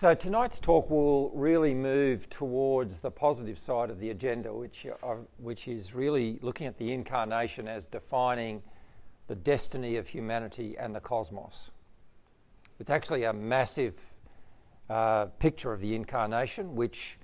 So 0.00 0.14
tonight's 0.14 0.58
talk 0.58 0.88
will 0.88 1.28
really 1.34 1.74
move 1.74 2.26
towards 2.30 3.02
the 3.02 3.10
positive 3.10 3.58
side 3.58 3.90
of 3.90 4.00
the 4.00 4.08
agenda, 4.08 4.50
which, 4.50 4.86
uh, 4.86 5.16
which 5.36 5.68
is 5.68 5.94
really 5.94 6.38
looking 6.40 6.66
at 6.66 6.78
the 6.78 6.90
incarnation 6.90 7.68
as 7.68 7.84
defining 7.84 8.62
the 9.26 9.34
destiny 9.34 9.96
of 9.96 10.08
humanity 10.08 10.74
and 10.78 10.94
the 10.94 11.00
cosmos. 11.00 11.70
It's 12.78 12.88
actually 12.90 13.24
a 13.24 13.32
massive 13.34 13.94
uh, 14.88 15.26
picture 15.38 15.70
of 15.70 15.82
the 15.82 15.94
incarnation, 15.94 16.74
which 16.74 17.18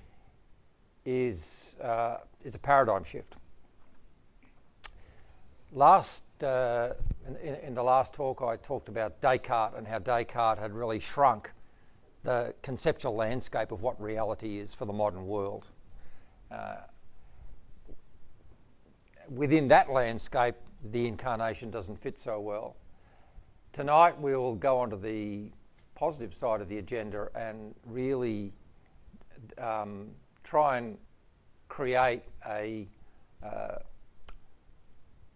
is, 1.06 1.78
uh, 1.82 2.18
is 2.44 2.56
a 2.56 2.58
paradigm 2.58 3.04
shift. 3.04 3.36
Last, 5.72 6.24
uh, 6.42 6.92
in, 7.42 7.54
in 7.54 7.72
the 7.72 7.82
last 7.82 8.12
talk, 8.12 8.42
I 8.42 8.56
talked 8.56 8.90
about 8.90 9.22
Descartes 9.22 9.78
and 9.78 9.86
how 9.86 9.98
Descartes 9.98 10.58
had 10.58 10.74
really 10.74 11.00
shrunk 11.00 11.50
the 12.26 12.52
conceptual 12.60 13.14
landscape 13.14 13.70
of 13.70 13.82
what 13.82 14.02
reality 14.02 14.58
is 14.58 14.74
for 14.74 14.84
the 14.84 14.92
modern 14.92 15.26
world. 15.28 15.68
Uh, 16.50 16.78
within 19.28 19.68
that 19.68 19.90
landscape, 19.90 20.56
the 20.90 21.06
incarnation 21.06 21.70
doesn't 21.70 21.96
fit 21.96 22.18
so 22.18 22.40
well. 22.40 22.74
Tonight, 23.72 24.20
we 24.20 24.34
will 24.34 24.56
go 24.56 24.76
on 24.78 24.90
to 24.90 24.96
the 24.96 25.52
positive 25.94 26.34
side 26.34 26.60
of 26.60 26.68
the 26.68 26.78
agenda 26.78 27.28
and 27.36 27.72
really 27.86 28.52
um, 29.58 30.08
try 30.42 30.78
and 30.78 30.98
create 31.68 32.22
a 32.48 32.88
uh, 33.40 33.76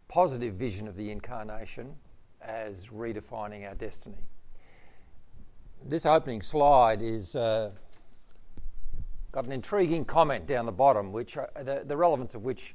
positive 0.08 0.54
vision 0.54 0.88
of 0.88 0.96
the 0.96 1.08
incarnation 1.08 1.94
as 2.42 2.88
redefining 2.88 3.64
our 3.68 3.76
destiny 3.76 4.26
this 5.84 6.06
opening 6.06 6.42
slide 6.42 7.02
is 7.02 7.34
uh, 7.34 7.70
got 9.32 9.44
an 9.44 9.52
intriguing 9.52 10.04
comment 10.04 10.46
down 10.46 10.66
the 10.66 10.72
bottom, 10.72 11.12
which 11.12 11.36
uh, 11.36 11.46
the, 11.62 11.82
the, 11.86 11.96
relevance 11.96 12.34
of 12.34 12.42
which 12.42 12.74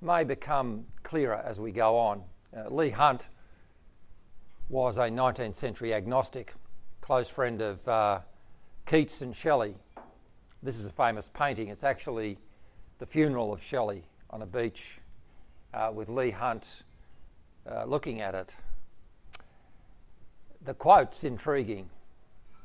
may 0.00 0.24
become 0.24 0.84
clearer 1.02 1.42
as 1.44 1.60
we 1.60 1.72
go 1.72 1.96
on. 1.96 2.22
Uh, 2.56 2.68
Leigh 2.68 2.90
Hunt 2.90 3.28
was 4.68 4.98
a 4.98 5.02
19th 5.02 5.54
century 5.54 5.94
agnostic, 5.94 6.54
close 7.00 7.28
friend 7.28 7.62
of 7.62 7.86
uh, 7.88 8.20
Keats 8.86 9.22
and 9.22 9.34
Shelley. 9.34 9.74
This 10.62 10.78
is 10.78 10.86
a 10.86 10.90
famous 10.90 11.30
painting. 11.32 11.68
It's 11.68 11.84
actually 11.84 12.38
the 12.98 13.06
funeral 13.06 13.52
of 13.52 13.62
Shelley 13.62 14.04
on 14.30 14.42
a 14.42 14.46
beach 14.46 14.98
uh, 15.74 15.90
with 15.92 16.08
Leigh 16.08 16.30
Hunt 16.30 16.82
uh, 17.70 17.84
looking 17.84 18.20
at 18.20 18.34
it. 18.34 18.54
The 20.64 20.74
quote's 20.74 21.24
intriguing 21.24 21.88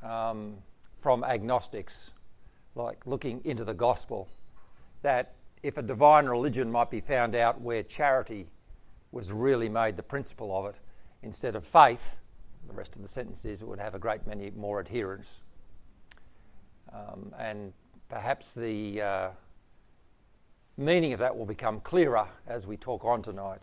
um, 0.03 0.55
from 0.99 1.23
agnostics, 1.23 2.11
like 2.75 3.05
looking 3.05 3.41
into 3.43 3.63
the 3.63 3.73
gospel, 3.73 4.27
that 5.01 5.33
if 5.63 5.77
a 5.77 5.81
divine 5.81 6.25
religion 6.25 6.71
might 6.71 6.89
be 6.89 6.99
found 6.99 7.35
out 7.35 7.59
where 7.61 7.83
charity 7.83 8.47
was 9.11 9.31
really 9.31 9.69
made 9.69 9.95
the 9.95 10.03
principle 10.03 10.57
of 10.57 10.65
it 10.65 10.79
instead 11.23 11.55
of 11.55 11.65
faith, 11.65 12.17
the 12.67 12.73
rest 12.73 12.95
of 12.95 13.01
the 13.01 13.07
sentence 13.07 13.45
is 13.45 13.61
it 13.61 13.67
would 13.67 13.79
have 13.79 13.95
a 13.95 13.99
great 13.99 14.25
many 14.27 14.51
more 14.51 14.79
adherents. 14.79 15.39
Um, 16.93 17.33
and 17.39 17.73
perhaps 18.09 18.53
the 18.53 19.01
uh, 19.01 19.29
meaning 20.77 21.13
of 21.13 21.19
that 21.19 21.35
will 21.35 21.45
become 21.45 21.79
clearer 21.81 22.27
as 22.47 22.67
we 22.67 22.77
talk 22.77 23.03
on 23.03 23.21
tonight. 23.21 23.61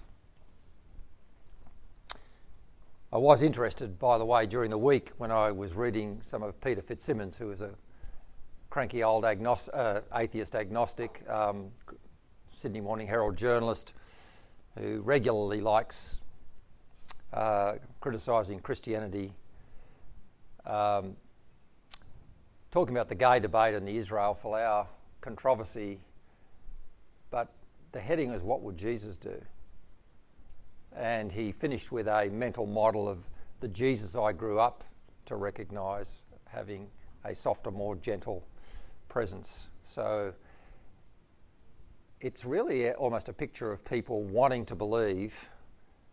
I 3.14 3.18
was 3.18 3.42
interested, 3.42 3.96
by 4.00 4.18
the 4.18 4.24
way, 4.24 4.44
during 4.44 4.70
the 4.70 4.78
week 4.78 5.12
when 5.18 5.30
I 5.30 5.52
was 5.52 5.76
reading 5.76 6.18
some 6.20 6.42
of 6.42 6.60
Peter 6.60 6.82
FitzSimons, 6.82 7.36
who 7.36 7.52
is 7.52 7.62
a 7.62 7.70
cranky 8.70 9.04
old 9.04 9.22
agnost- 9.22 9.68
uh, 9.72 10.00
atheist 10.16 10.56
agnostic, 10.56 11.22
um, 11.30 11.70
Sydney 12.52 12.80
Morning 12.80 13.06
Herald 13.06 13.36
journalist, 13.36 13.92
who 14.76 15.00
regularly 15.02 15.60
likes 15.60 16.22
uh, 17.32 17.74
criticising 18.00 18.58
Christianity, 18.58 19.32
um, 20.66 21.16
talking 22.72 22.96
about 22.96 23.08
the 23.08 23.14
gay 23.14 23.38
debate 23.38 23.74
and 23.74 23.86
the 23.86 23.96
Israel 23.96 24.36
Folau 24.42 24.88
controversy. 25.20 26.00
But 27.30 27.52
the 27.92 28.00
heading 28.00 28.32
is, 28.32 28.42
What 28.42 28.62
would 28.62 28.76
Jesus 28.76 29.16
do? 29.16 29.40
And 30.96 31.32
he 31.32 31.52
finished 31.52 31.90
with 31.90 32.06
a 32.06 32.28
mental 32.28 32.66
model 32.66 33.08
of 33.08 33.18
the 33.60 33.68
Jesus 33.68 34.14
I 34.14 34.32
grew 34.32 34.60
up 34.60 34.84
to 35.26 35.36
recognise, 35.36 36.20
having 36.46 36.88
a 37.24 37.34
softer, 37.34 37.70
more 37.70 37.96
gentle 37.96 38.46
presence. 39.08 39.68
So 39.84 40.32
it's 42.20 42.44
really 42.44 42.90
almost 42.92 43.28
a 43.28 43.32
picture 43.32 43.72
of 43.72 43.84
people 43.84 44.22
wanting 44.22 44.64
to 44.66 44.74
believe, 44.74 45.34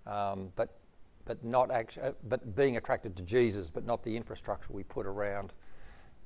um, 0.08 0.50
but 0.56 0.78
but 1.24 1.44
not 1.46 1.70
actually, 1.70 2.08
uh, 2.08 2.12
but 2.28 2.56
being 2.56 2.78
attracted 2.78 3.16
to 3.16 3.24
Jesus, 3.24 3.70
but 3.70 3.86
not 3.86 4.04
the 4.04 4.18
infrastructure 4.18 4.74
we 4.74 4.84
put 4.84 5.06
around 5.06 5.54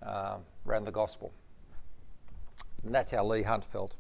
uh, 0.01 0.37
around 0.65 0.85
the 0.85 0.91
gospel. 0.91 1.31
And 2.83 2.93
that's 2.93 3.11
how 3.11 3.25
Leigh 3.25 3.43
Hunt 3.43 3.65
felt. 3.65 3.95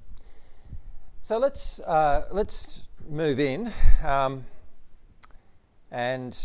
So 1.25 1.39
let's 1.39 1.79
uh, 1.79 2.27
let's 2.29 2.81
move 3.09 3.39
in, 3.39 3.73
um, 4.03 4.45
and 5.89 6.37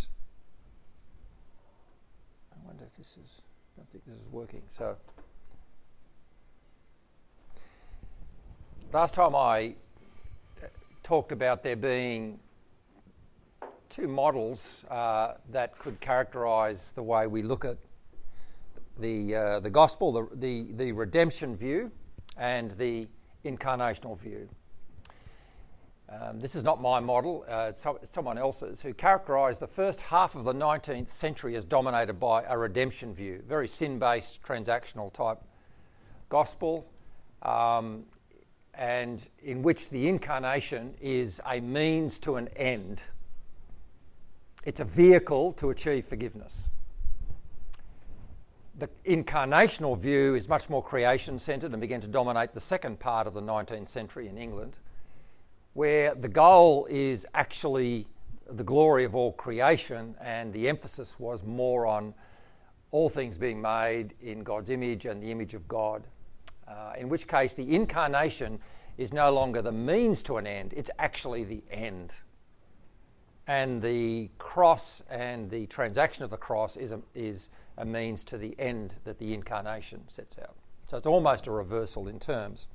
I 2.51 2.67
wonder 2.67 2.85
if 2.85 2.97
this 2.97 3.09
is. 3.23 3.43
I 3.77 3.81
don't 3.81 3.91
think 3.91 4.07
this 4.07 4.15
is 4.15 4.33
working. 4.33 4.63
So 4.71 4.97
last 8.91 9.13
time 9.13 9.37
I 9.37 9.75
uh, 10.63 10.69
talked 11.03 11.33
about 11.33 11.63
there 11.63 11.77
being 11.77 12.41
two 13.91 14.09
models 14.09 14.87
uh, 14.91 15.35
that 15.51 15.79
could 15.79 16.01
characterise 16.01 16.95
the 16.95 17.03
way 17.03 17.27
we 17.27 17.43
look 17.43 17.67
at 17.67 17.77
the 18.99 19.35
uh, 19.37 19.61
the 19.61 19.69
gospel, 19.69 20.11
the, 20.11 20.29
the 20.37 20.73
the 20.73 20.93
redemption 20.93 21.55
view, 21.55 21.91
and 22.39 22.71
the 22.79 23.07
incarnational 23.45 24.19
view. 24.19 24.49
Um, 26.11 26.41
this 26.41 26.57
is 26.57 26.65
not 26.65 26.81
my 26.83 26.99
model, 26.99 27.45
uh, 27.49 27.71
it's, 27.71 27.87
someone 28.03 28.37
else's, 28.37 28.81
who 28.81 28.93
characterised 28.93 29.61
the 29.61 29.69
first 29.69 30.01
half 30.01 30.35
of 30.35 30.43
the 30.43 30.53
19th 30.53 31.07
century 31.07 31.55
as 31.55 31.65
dominated 31.65 32.15
by 32.15 32.43
a 32.43 32.59
redemption 32.59 33.15
view, 33.15 33.41
very 33.47 33.69
sin 33.69 34.01
based, 34.01 34.43
transactional 34.43 35.13
type 35.13 35.39
gospel, 36.29 36.85
um, 37.43 38.03
and 38.75 39.29
in 39.45 39.63
which 39.63 39.89
the 39.91 40.09
incarnation 40.09 40.95
is 41.01 41.41
a 41.47 41.61
means 41.61 42.19
to 42.19 42.37
an 42.37 42.49
end. 42.57 43.03
It's 44.65 44.81
a 44.81 44.85
vehicle 44.85 45.53
to 45.53 45.71
achieve 45.71 46.07
forgiveness. 46.07 46.71
The 48.79 48.89
incarnational 49.05 49.97
view 49.97 50.35
is 50.35 50.49
much 50.49 50.69
more 50.69 50.83
creation 50.83 51.39
centred 51.39 51.71
and 51.71 51.81
began 51.81 52.01
to 52.01 52.09
dominate 52.09 52.53
the 52.53 52.61
second 52.61 52.99
part 52.99 53.29
of 53.29 53.35
the 53.35 53.43
19th 53.43 53.89
century 53.89 54.27
in 54.27 54.37
England 54.37 54.75
where 55.75 56.15
the 56.15 56.29
goal 56.29 56.87
is 56.91 57.27
actually 57.35 58.07
the 58.51 58.65
glory 58.65 59.05
of 59.05 59.15
all 59.15 59.33
creation, 59.33 60.15
and 60.21 60.53
the 60.53 60.69
emphasis 60.69 61.19
was 61.19 61.45
more 61.45 61.87
on 61.87 62.13
all 62.91 63.09
things 63.09 63.39
being 63.39 63.61
made 63.61 64.15
in 64.21 64.43
God's 64.43 64.71
image 64.71 65.07
and 65.07 65.23
the 65.23 65.31
image 65.31 65.55
of 65.55 65.67
God. 65.69 66.07
Uh, 66.67 66.93
in 66.99 67.09
which 67.09 67.29
case, 67.29 67.55
the 67.55 67.75
incarnation 67.75 68.59
is 68.99 69.13
no 69.13 69.33
longer 69.33 69.63
the 69.63 69.73
means 69.73 70.23
to 70.25 70.37
an 70.37 70.47
end, 70.47 70.75
it's 70.77 70.91
actually 70.99 71.45
the 71.45 71.63
end. 71.71 72.13
And 73.47 73.81
the 73.81 74.31
cross 74.39 75.03
and 75.11 75.51
the 75.51 75.67
transaction 75.67 76.23
of 76.25 76.31
the 76.31 76.37
cross 76.37 76.77
is 76.77 76.93
a, 76.93 77.01
is 77.15 77.49
a 77.79 77.85
means 77.85 78.23
to 78.25 78.39
the 78.39 78.55
end 78.59 78.97
that 79.05 79.19
the 79.19 79.33
incarnation 79.33 80.03
sets 80.07 80.39
out. 80.39 80.55
So 80.89 80.97
it's 80.97 81.07
almost 81.07 81.47
a 81.47 81.51
reversal 81.51 82.09
in 82.09 82.19
terms. 82.19 82.69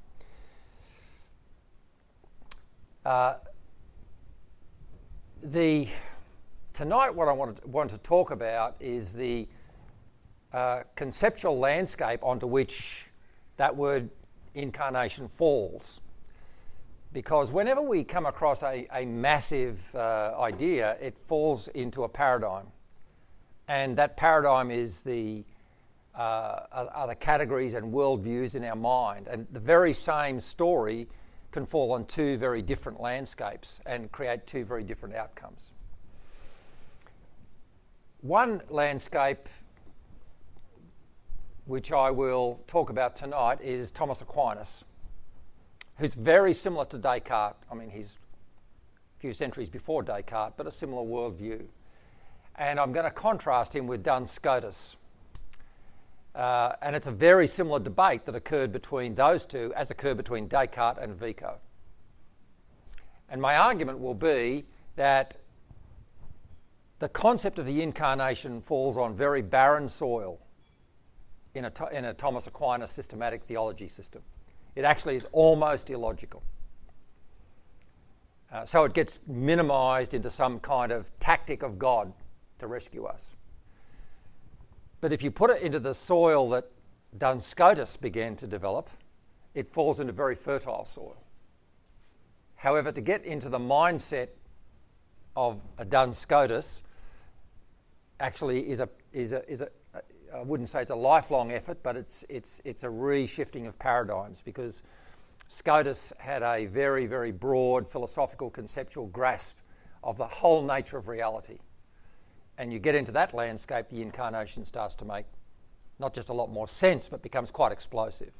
Uh, 3.05 3.35
the 5.43 5.87
tonight, 6.73 7.13
what 7.13 7.27
I 7.27 7.33
want 7.33 7.61
to, 7.61 7.95
to 7.95 7.97
talk 7.99 8.31
about 8.31 8.75
is 8.79 9.13
the 9.13 9.47
uh, 10.51 10.81
conceptual 10.95 11.59
landscape 11.59 12.21
onto 12.23 12.47
which 12.47 13.05
that 13.57 13.75
word 13.75 14.09
incarnation 14.55 15.27
falls. 15.27 16.01
Because 17.13 17.51
whenever 17.51 17.81
we 17.81 18.03
come 18.03 18.25
across 18.25 18.63
a, 18.63 18.87
a 18.91 19.05
massive 19.05 19.79
uh, 19.93 20.33
idea, 20.39 20.97
it 20.99 21.15
falls 21.27 21.67
into 21.69 22.05
a 22.05 22.09
paradigm. 22.09 22.65
And 23.67 23.95
that 23.97 24.17
paradigm 24.17 24.71
is 24.71 25.01
the 25.01 25.43
uh, 26.15 27.13
categories 27.19 27.75
and 27.75 27.93
worldviews 27.93 28.55
in 28.55 28.63
our 28.63 28.75
mind. 28.75 29.27
And 29.27 29.45
the 29.51 29.59
very 29.59 29.93
same 29.93 30.39
story 30.39 31.07
can 31.55 31.65
fall 31.65 31.93
on 31.93 32.03
two 32.03 32.35
very 32.37 32.61
different 32.61 32.99
landscapes 32.99 33.79
and 33.85 34.11
create 34.11 34.45
two 34.45 34.65
very 34.65 34.83
different 34.83 35.15
outcomes. 35.15 35.71
One 38.19 38.61
landscape 38.69 39.47
which 41.63 41.93
I 41.93 42.11
will 42.11 42.59
talk 42.67 42.89
about 42.89 43.15
tonight, 43.15 43.61
is 43.61 43.89
Thomas 43.89 44.19
Aquinas, 44.19 44.83
who's 45.97 46.13
very 46.13 46.53
similar 46.53 46.83
to 46.87 46.97
Descartes. 46.97 47.55
I 47.71 47.75
mean, 47.75 47.89
he's 47.89 48.17
a 49.17 49.21
few 49.21 49.31
centuries 49.31 49.69
before 49.69 50.03
Descartes, 50.03 50.55
but 50.57 50.67
a 50.67 50.71
similar 50.71 51.03
worldview. 51.03 51.63
And 52.55 52.81
I'm 52.81 52.91
going 52.91 53.05
to 53.05 53.11
contrast 53.11 53.73
him 53.73 53.87
with 53.87 54.03
Duns 54.03 54.29
Scotus. 54.29 54.97
Uh, 56.35 56.75
and 56.81 56.95
it's 56.95 57.07
a 57.07 57.11
very 57.11 57.47
similar 57.47 57.79
debate 57.79 58.25
that 58.25 58.35
occurred 58.35 58.71
between 58.73 59.15
those 59.15 59.45
two 59.45 59.73
as 59.75 59.89
occurred 59.89 60.17
between 60.17 60.47
Descartes 60.47 60.99
and 61.01 61.15
Vico. 61.15 61.57
And 63.29 63.41
my 63.41 63.55
argument 63.55 63.99
will 63.99 64.13
be 64.13 64.65
that 64.97 65.37
the 66.99 67.09
concept 67.09 67.57
of 67.57 67.65
the 67.65 67.81
incarnation 67.81 68.61
falls 68.61 68.97
on 68.97 69.15
very 69.15 69.41
barren 69.41 69.87
soil 69.87 70.39
in 71.53 71.65
a, 71.65 71.71
in 71.91 72.05
a 72.05 72.13
Thomas 72.13 72.47
Aquinas 72.47 72.91
systematic 72.91 73.43
theology 73.43 73.87
system. 73.87 74.21
It 74.75 74.83
actually 74.83 75.15
is 75.15 75.25
almost 75.31 75.89
illogical. 75.89 76.43
Uh, 78.51 78.65
so 78.65 78.83
it 78.83 78.93
gets 78.93 79.21
minimized 79.25 80.13
into 80.13 80.29
some 80.29 80.59
kind 80.59 80.91
of 80.91 81.09
tactic 81.19 81.63
of 81.63 81.79
God 81.79 82.11
to 82.59 82.67
rescue 82.67 83.05
us. 83.05 83.35
But 85.05 85.13
if 85.13 85.21
you 85.21 85.29
put 85.29 85.51
it 85.51 85.61
into 85.61 85.79
the 85.79 85.93
soil 85.93 86.49
that 86.49 86.65
Duns 87.19 87.45
Scotus 87.45 87.95
began 87.95 88.35
to 88.37 88.47
develop, 88.47 88.89
it 89.53 89.71
falls 89.71 89.99
into 89.99 90.11
very 90.11 90.33
fertile 90.33 90.83
soil. 90.83 91.15
However, 92.55 92.91
to 92.91 93.01
get 93.01 93.23
into 93.23 93.47
the 93.47 93.59
mindset 93.59 94.29
of 95.35 95.61
a 95.77 95.85
Duns 95.85 96.17
Scotus 96.17 96.81
actually 98.19 98.67
is 98.67 98.79
a, 98.79 98.89
is 99.13 99.33
a, 99.33 99.47
is 99.47 99.61
a 99.61 99.69
I 100.33 100.41
wouldn't 100.41 100.69
say 100.69 100.81
it's 100.81 100.89
a 100.89 100.95
lifelong 100.95 101.51
effort, 101.51 101.83
but 101.83 101.95
it's, 101.95 102.25
it's, 102.27 102.59
it's 102.65 102.81
a 102.81 102.87
reshifting 102.87 103.67
of 103.67 103.77
paradigms 103.77 104.41
because 104.43 104.81
Scotus 105.49 106.13
had 106.17 106.41
a 106.41 106.65
very, 106.65 107.05
very 107.05 107.31
broad 107.31 107.87
philosophical 107.87 108.49
conceptual 108.49 109.05
grasp 109.05 109.57
of 110.03 110.17
the 110.17 110.25
whole 110.25 110.63
nature 110.63 110.97
of 110.97 111.07
reality. 111.07 111.59
And 112.57 112.71
you 112.71 112.79
get 112.79 112.95
into 112.95 113.11
that 113.11 113.33
landscape, 113.33 113.87
the 113.89 114.01
incarnation 114.01 114.65
starts 114.65 114.95
to 114.95 115.05
make 115.05 115.25
not 115.99 116.13
just 116.13 116.29
a 116.29 116.33
lot 116.33 116.49
more 116.49 116.67
sense, 116.67 117.07
but 117.09 117.21
becomes 117.21 117.51
quite 117.51 117.71
explosive. 117.71 118.31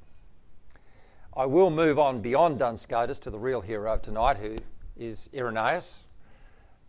I 1.36 1.46
will 1.46 1.70
move 1.70 2.00
on 2.00 2.22
beyond 2.22 2.60
Duns 2.60 2.82
Scotus 2.82 3.20
to 3.20 3.30
the 3.30 3.40
real 3.40 3.60
hero 3.60 3.94
of 3.94 4.02
tonight, 4.02 4.38
who 4.38 4.56
is 4.96 5.30
Irenaeus. 5.34 6.04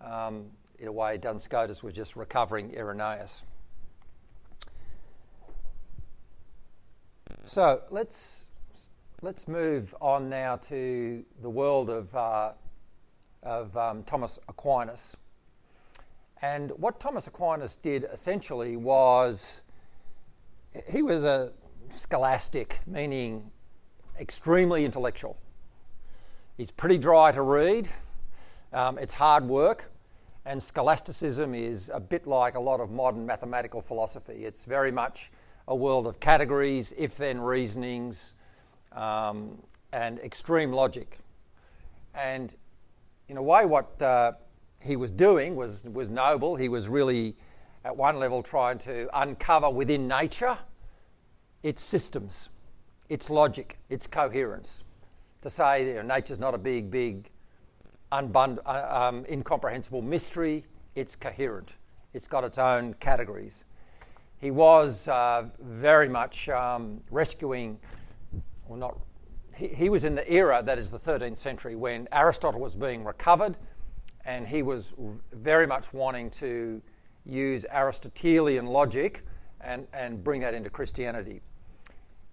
Um, 0.01 0.47
in 0.79 0.87
a 0.89 0.93
way, 0.93 1.17
Duns 1.17 1.43
Scotus 1.43 1.83
was 1.83 1.95
just 1.95 2.15
recovering 2.15 2.77
Irenaeus. 2.77 3.45
So 7.45 7.83
let's 7.91 8.49
let's 9.23 9.49
move 9.49 9.95
on 10.01 10.29
now 10.29 10.57
to 10.57 11.25
the 11.43 11.51
world 11.51 11.91
of 11.91 12.15
uh, 12.15 12.53
of 13.43 13.77
um, 13.77 14.03
Thomas 14.05 14.39
Aquinas. 14.49 15.17
And 16.43 16.71
what 16.73 17.01
Thomas 17.01 17.27
Aquinas 17.27 17.77
did 17.77 18.07
essentially 18.13 18.77
was 18.77 19.65
he 20.87 21.03
was 21.03 21.25
a 21.25 21.53
scholastic, 21.89 22.81
meaning 22.87 23.51
extremely 24.21 24.85
intellectual. 24.85 25.39
He's 26.57 26.71
pretty 26.71 26.99
dry 26.99 27.33
to 27.33 27.43
read. 27.43 27.89
Um, 28.73 28.99
it's 28.99 29.15
hard 29.15 29.45
work. 29.45 29.91
And 30.45 30.63
scholasticism 30.63 31.55
is 31.55 31.91
a 31.93 31.99
bit 31.99 32.27
like 32.27 32.55
a 32.55 32.61
lot 32.61 32.81
of 32.81 32.91
modern 32.91 33.27
mathematical 33.27 33.81
philosophy. 33.81 34.45
It's 34.45 34.65
very 34.65 34.93
much 34.93 35.31
a 35.67 35.75
world 35.75 36.07
of 36.07 36.21
categories, 36.21 36.95
if 36.97 37.17
then 37.17 37.41
reasonings, 37.41 38.35
um, 38.93 39.59
and 39.93 40.21
extreme 40.21 40.73
logic. 40.73 41.19
And 42.15 42.55
in 43.29 43.37
a 43.37 43.43
way, 43.43 43.67
what 43.67 44.01
uh, 44.01 44.33
he 44.81 44.97
was 44.97 45.11
doing 45.11 45.57
was, 45.57 45.85
was 45.85 46.11
noble. 46.11 46.57
He 46.57 46.69
was 46.69 46.89
really, 46.89 47.37
at 47.85 47.97
one 47.97 48.19
level, 48.19 48.43
trying 48.43 48.79
to 48.81 49.09
uncover 49.15 49.71
within 49.71 50.07
nature 50.07 50.59
its 51.63 51.83
systems, 51.83 52.49
its 53.09 53.31
logic, 53.31 53.79
its 53.89 54.07
coherence. 54.07 54.85
To 55.43 55.51
say 55.51 55.89
you 55.89 55.95
know, 55.95 56.03
nature's 56.03 56.39
not 56.39 56.55
a 56.55 56.59
big, 56.59 56.91
big 56.91 57.31
unbund- 58.13 58.61
uh, 58.67 59.09
um, 59.09 59.25
incomprehensible 59.31 60.03
mystery, 60.03 60.65
it's 60.95 61.17
coherent. 61.17 61.71
It's 62.15 62.27
got 62.27 62.45
its 62.45 62.59
own 62.59 62.95
categories. 62.95 63.65
He 64.39 64.51
was 64.51 65.09
uh, 65.09 65.47
very 65.61 66.09
much 66.09 66.49
um, 66.49 67.01
rescuing, 67.11 67.79
or 68.69 68.77
not, 68.77 68.99
he, 69.55 69.69
he 69.69 69.89
was 69.89 70.05
in 70.05 70.15
the 70.15 70.31
era 70.31 70.63
that 70.65 70.79
is 70.79 70.91
the 70.91 70.99
13th 70.99 71.37
century 71.37 71.75
when 71.75 72.07
Aristotle 72.13 72.61
was 72.61 72.77
being 72.77 73.05
recovered, 73.05 73.57
and 74.27 74.47
he 74.47 74.63
was 74.63 74.95
very 75.33 75.67
much 75.67 75.95
wanting 75.95 76.29
to 76.31 76.83
use 77.25 77.65
Aristotelian 77.73 78.67
logic 78.67 79.25
and, 79.61 79.87
and 79.93 80.23
bring 80.23 80.41
that 80.43 80.53
into 80.53 80.69
Christianity. 80.69 81.41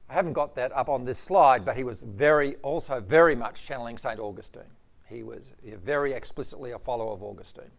I 0.10 0.14
haven't 0.14 0.34
got 0.34 0.56
that 0.56 0.72
up 0.74 0.90
on 0.90 1.06
this 1.06 1.18
slide, 1.18 1.64
but 1.64 1.78
he 1.78 1.84
was 1.84 2.02
very, 2.02 2.56
also 2.58 3.00
very 3.00 3.36
much 3.36 3.64
channeling 3.64 3.98
St. 3.98 4.20
Augustine. 4.20 4.64
He 5.08 5.24
was 5.24 5.42
very 5.84 6.14
explicitly 6.14 6.72
a 6.72 6.80
follower 6.80 7.14
of 7.14 7.24
Augustine. 7.24 7.72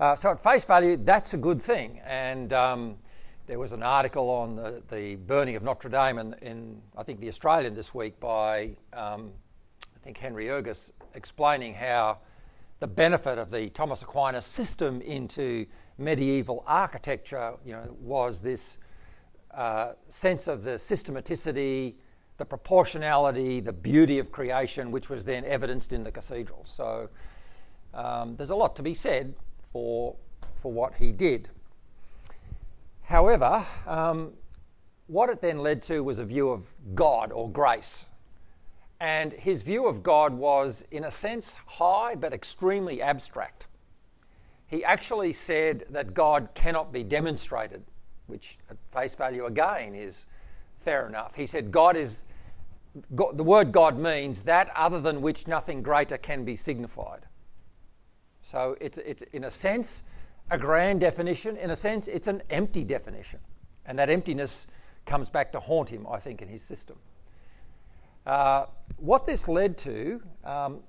Uh, 0.00 0.16
so, 0.16 0.30
at 0.30 0.42
face 0.42 0.64
value, 0.64 0.96
that's 0.96 1.34
a 1.34 1.36
good 1.36 1.60
thing. 1.60 2.00
And 2.04 2.52
um, 2.52 2.96
there 3.46 3.58
was 3.58 3.72
an 3.72 3.82
article 3.82 4.30
on 4.30 4.56
the, 4.56 4.82
the 4.90 5.16
burning 5.16 5.54
of 5.54 5.62
Notre 5.62 5.90
Dame 5.90 6.18
in, 6.18 6.34
in, 6.42 6.82
I 6.96 7.02
think, 7.02 7.20
The 7.20 7.28
Australian 7.28 7.74
this 7.74 7.94
week 7.94 8.18
by, 8.18 8.70
um, 8.92 9.32
I 10.02 10.04
think, 10.04 10.18
Henry 10.18 10.46
Ergas, 10.46 10.90
explaining 11.14 11.74
how 11.74 12.18
the 12.80 12.88
benefit 12.88 13.38
of 13.38 13.52
the 13.52 13.68
Thomas 13.68 14.02
Aquinas 14.02 14.44
system 14.44 15.00
into 15.00 15.64
medieval 15.96 16.64
architecture 16.66 17.54
you 17.64 17.70
know, 17.70 17.96
was 18.00 18.40
this 18.40 18.78
uh, 19.54 19.92
sense 20.08 20.48
of 20.48 20.64
the 20.64 20.72
systematicity, 20.72 21.94
the 22.36 22.44
proportionality, 22.44 23.60
the 23.60 23.72
beauty 23.72 24.18
of 24.18 24.32
creation, 24.32 24.90
which 24.90 25.08
was 25.08 25.24
then 25.24 25.44
evidenced 25.44 25.92
in 25.92 26.02
the 26.02 26.10
cathedral. 26.10 26.64
So 26.64 27.08
um, 27.94 28.34
there's 28.34 28.50
a 28.50 28.56
lot 28.56 28.74
to 28.74 28.82
be 28.82 28.94
said 28.94 29.32
for, 29.72 30.16
for 30.56 30.72
what 30.72 30.94
he 30.94 31.12
did. 31.12 31.48
However, 33.02 33.64
um, 33.86 34.32
what 35.06 35.30
it 35.30 35.40
then 35.40 35.58
led 35.58 35.80
to 35.84 36.02
was 36.02 36.18
a 36.18 36.24
view 36.24 36.48
of 36.48 36.72
God 36.96 37.30
or 37.30 37.48
grace. 37.48 38.06
And 39.02 39.32
his 39.32 39.64
view 39.64 39.88
of 39.88 40.04
God 40.04 40.32
was, 40.32 40.84
in 40.92 41.02
a 41.02 41.10
sense, 41.10 41.56
high 41.66 42.14
but 42.14 42.32
extremely 42.32 43.02
abstract. 43.02 43.66
He 44.68 44.84
actually 44.84 45.32
said 45.32 45.86
that 45.90 46.14
God 46.14 46.50
cannot 46.54 46.92
be 46.92 47.02
demonstrated, 47.02 47.82
which 48.28 48.58
at 48.70 48.76
face 48.92 49.16
value 49.16 49.46
again 49.46 49.96
is 49.96 50.24
fair 50.76 51.08
enough. 51.08 51.34
He 51.34 51.46
said 51.46 51.72
God 51.72 51.96
is 51.96 52.22
God, 53.16 53.36
the 53.36 53.42
word 53.42 53.72
God 53.72 53.98
means 53.98 54.42
that 54.42 54.70
other 54.76 55.00
than 55.00 55.20
which 55.20 55.48
nothing 55.48 55.82
greater 55.82 56.16
can 56.16 56.44
be 56.44 56.54
signified. 56.54 57.26
So 58.42 58.76
it's, 58.80 58.98
it's, 58.98 59.24
in 59.32 59.42
a 59.42 59.50
sense, 59.50 60.04
a 60.48 60.58
grand 60.58 61.00
definition. 61.00 61.56
In 61.56 61.70
a 61.70 61.76
sense, 61.76 62.06
it's 62.06 62.28
an 62.28 62.40
empty 62.50 62.84
definition. 62.84 63.40
And 63.84 63.98
that 63.98 64.10
emptiness 64.10 64.68
comes 65.06 65.28
back 65.28 65.50
to 65.52 65.58
haunt 65.58 65.88
him, 65.88 66.06
I 66.08 66.20
think, 66.20 66.40
in 66.40 66.46
his 66.46 66.62
system. 66.62 66.98
Uh, 68.26 68.66
what 68.96 69.26
this 69.26 69.48
led 69.48 69.76
to, 69.78 70.22
um, 70.44 70.80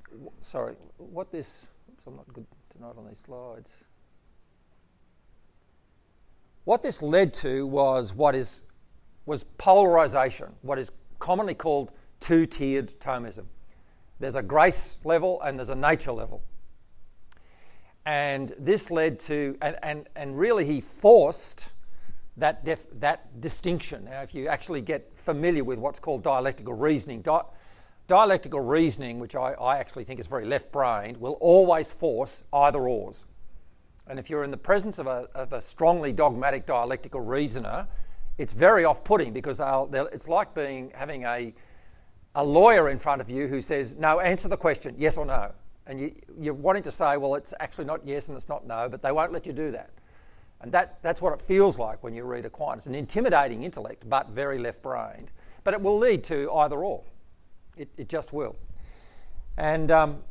sorry, 0.41 0.75
what 0.97 1.31
this, 1.31 1.65
oops, 1.89 2.05
I'm 2.05 2.15
not 2.15 2.31
good 2.31 2.45
tonight 2.75 2.93
on 2.97 3.07
these 3.07 3.19
slides. 3.19 3.71
What 6.65 6.81
this 6.81 7.01
led 7.01 7.33
to 7.35 7.65
was 7.65 8.13
what 8.13 8.35
is 8.35 8.63
was 9.25 9.45
polarization, 9.57 10.53
what 10.61 10.77
is 10.77 10.91
commonly 11.19 11.53
called 11.53 11.91
two 12.19 12.45
tiered 12.45 12.99
Thomism. 12.99 13.45
There's 14.19 14.35
a 14.35 14.43
grace 14.43 14.99
level 15.03 15.41
and 15.41 15.57
there's 15.57 15.69
a 15.69 15.75
nature 15.75 16.11
level. 16.11 16.43
And 18.05 18.53
this 18.59 18.91
led 18.91 19.19
to, 19.21 19.57
and, 19.61 19.77
and, 19.81 20.09
and 20.15 20.37
really 20.37 20.65
he 20.65 20.81
forced 20.81 21.69
that, 22.37 22.65
def, 22.65 22.85
that 22.99 23.41
distinction. 23.41 24.05
Now, 24.05 24.21
if 24.21 24.33
you 24.33 24.47
actually 24.47 24.81
get 24.81 25.11
familiar 25.15 25.63
with 25.63 25.79
what's 25.79 25.99
called 25.99 26.23
dialectical 26.23 26.73
reasoning, 26.73 27.21
di- 27.21 27.43
dialectical 28.07 28.59
reasoning, 28.59 29.19
which 29.19 29.35
I, 29.35 29.53
I 29.53 29.77
actually 29.77 30.03
think 30.03 30.19
is 30.19 30.27
very 30.27 30.45
left 30.45 30.71
brained, 30.71 31.17
will 31.17 31.33
always 31.33 31.91
force 31.91 32.43
either 32.51 32.87
ors. 32.87 33.25
And 34.07 34.19
if 34.19 34.29
you're 34.29 34.43
in 34.43 34.51
the 34.51 34.57
presence 34.57 34.99
of 34.99 35.07
a, 35.07 35.27
of 35.33 35.53
a 35.53 35.61
strongly 35.61 36.11
dogmatic 36.11 36.65
dialectical 36.65 37.21
reasoner, 37.21 37.87
it's 38.37 38.51
very 38.53 38.83
off-putting 38.83 39.31
because 39.31 39.57
they'll, 39.57 39.85
they'll, 39.85 40.07
it's 40.07 40.27
like 40.27 40.53
being 40.53 40.91
having 40.95 41.23
a, 41.23 41.53
a 42.35 42.43
lawyer 42.43 42.89
in 42.89 42.97
front 42.97 43.21
of 43.21 43.29
you 43.29 43.47
who 43.47 43.61
says, 43.61 43.95
"No, 43.95 44.19
answer 44.19 44.49
the 44.49 44.57
question, 44.57 44.95
yes 44.97 45.17
or 45.17 45.25
no," 45.25 45.51
and 45.85 45.99
you, 45.99 46.15
you're 46.39 46.53
wanting 46.53 46.83
to 46.83 46.91
say, 46.91 47.15
"Well, 47.15 47.35
it's 47.35 47.53
actually 47.59 47.85
not 47.85 48.05
yes 48.05 48.27
and 48.27 48.35
it's 48.35 48.49
not 48.49 48.65
no," 48.65 48.89
but 48.89 49.01
they 49.01 49.11
won't 49.11 49.31
let 49.31 49.45
you 49.45 49.53
do 49.53 49.71
that. 49.71 49.91
And 50.63 50.71
that, 50.71 50.97
that's 51.01 51.21
what 51.21 51.33
it 51.33 51.41
feels 51.41 51.77
like 51.77 52.01
when 52.03 52.15
you 52.15 52.23
read 52.23 52.45
Aquinas 52.45 52.87
an 52.87 52.95
intimidating 52.95 53.63
intellect, 53.63 54.09
but 54.09 54.29
very 54.29 54.57
left 54.57 54.81
brained. 54.81 55.29
But 55.65 55.73
it 55.73 55.81
will 55.81 55.99
lead 55.99 56.23
to 56.25 56.49
either 56.53 56.83
or. 56.83 57.03
It, 57.75 57.89
it 57.97 58.07
just 58.07 58.31
will. 58.31 58.55
And 59.57 59.91
um, 59.91 60.23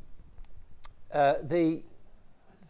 uh, 1.12 1.34
the. 1.42 1.82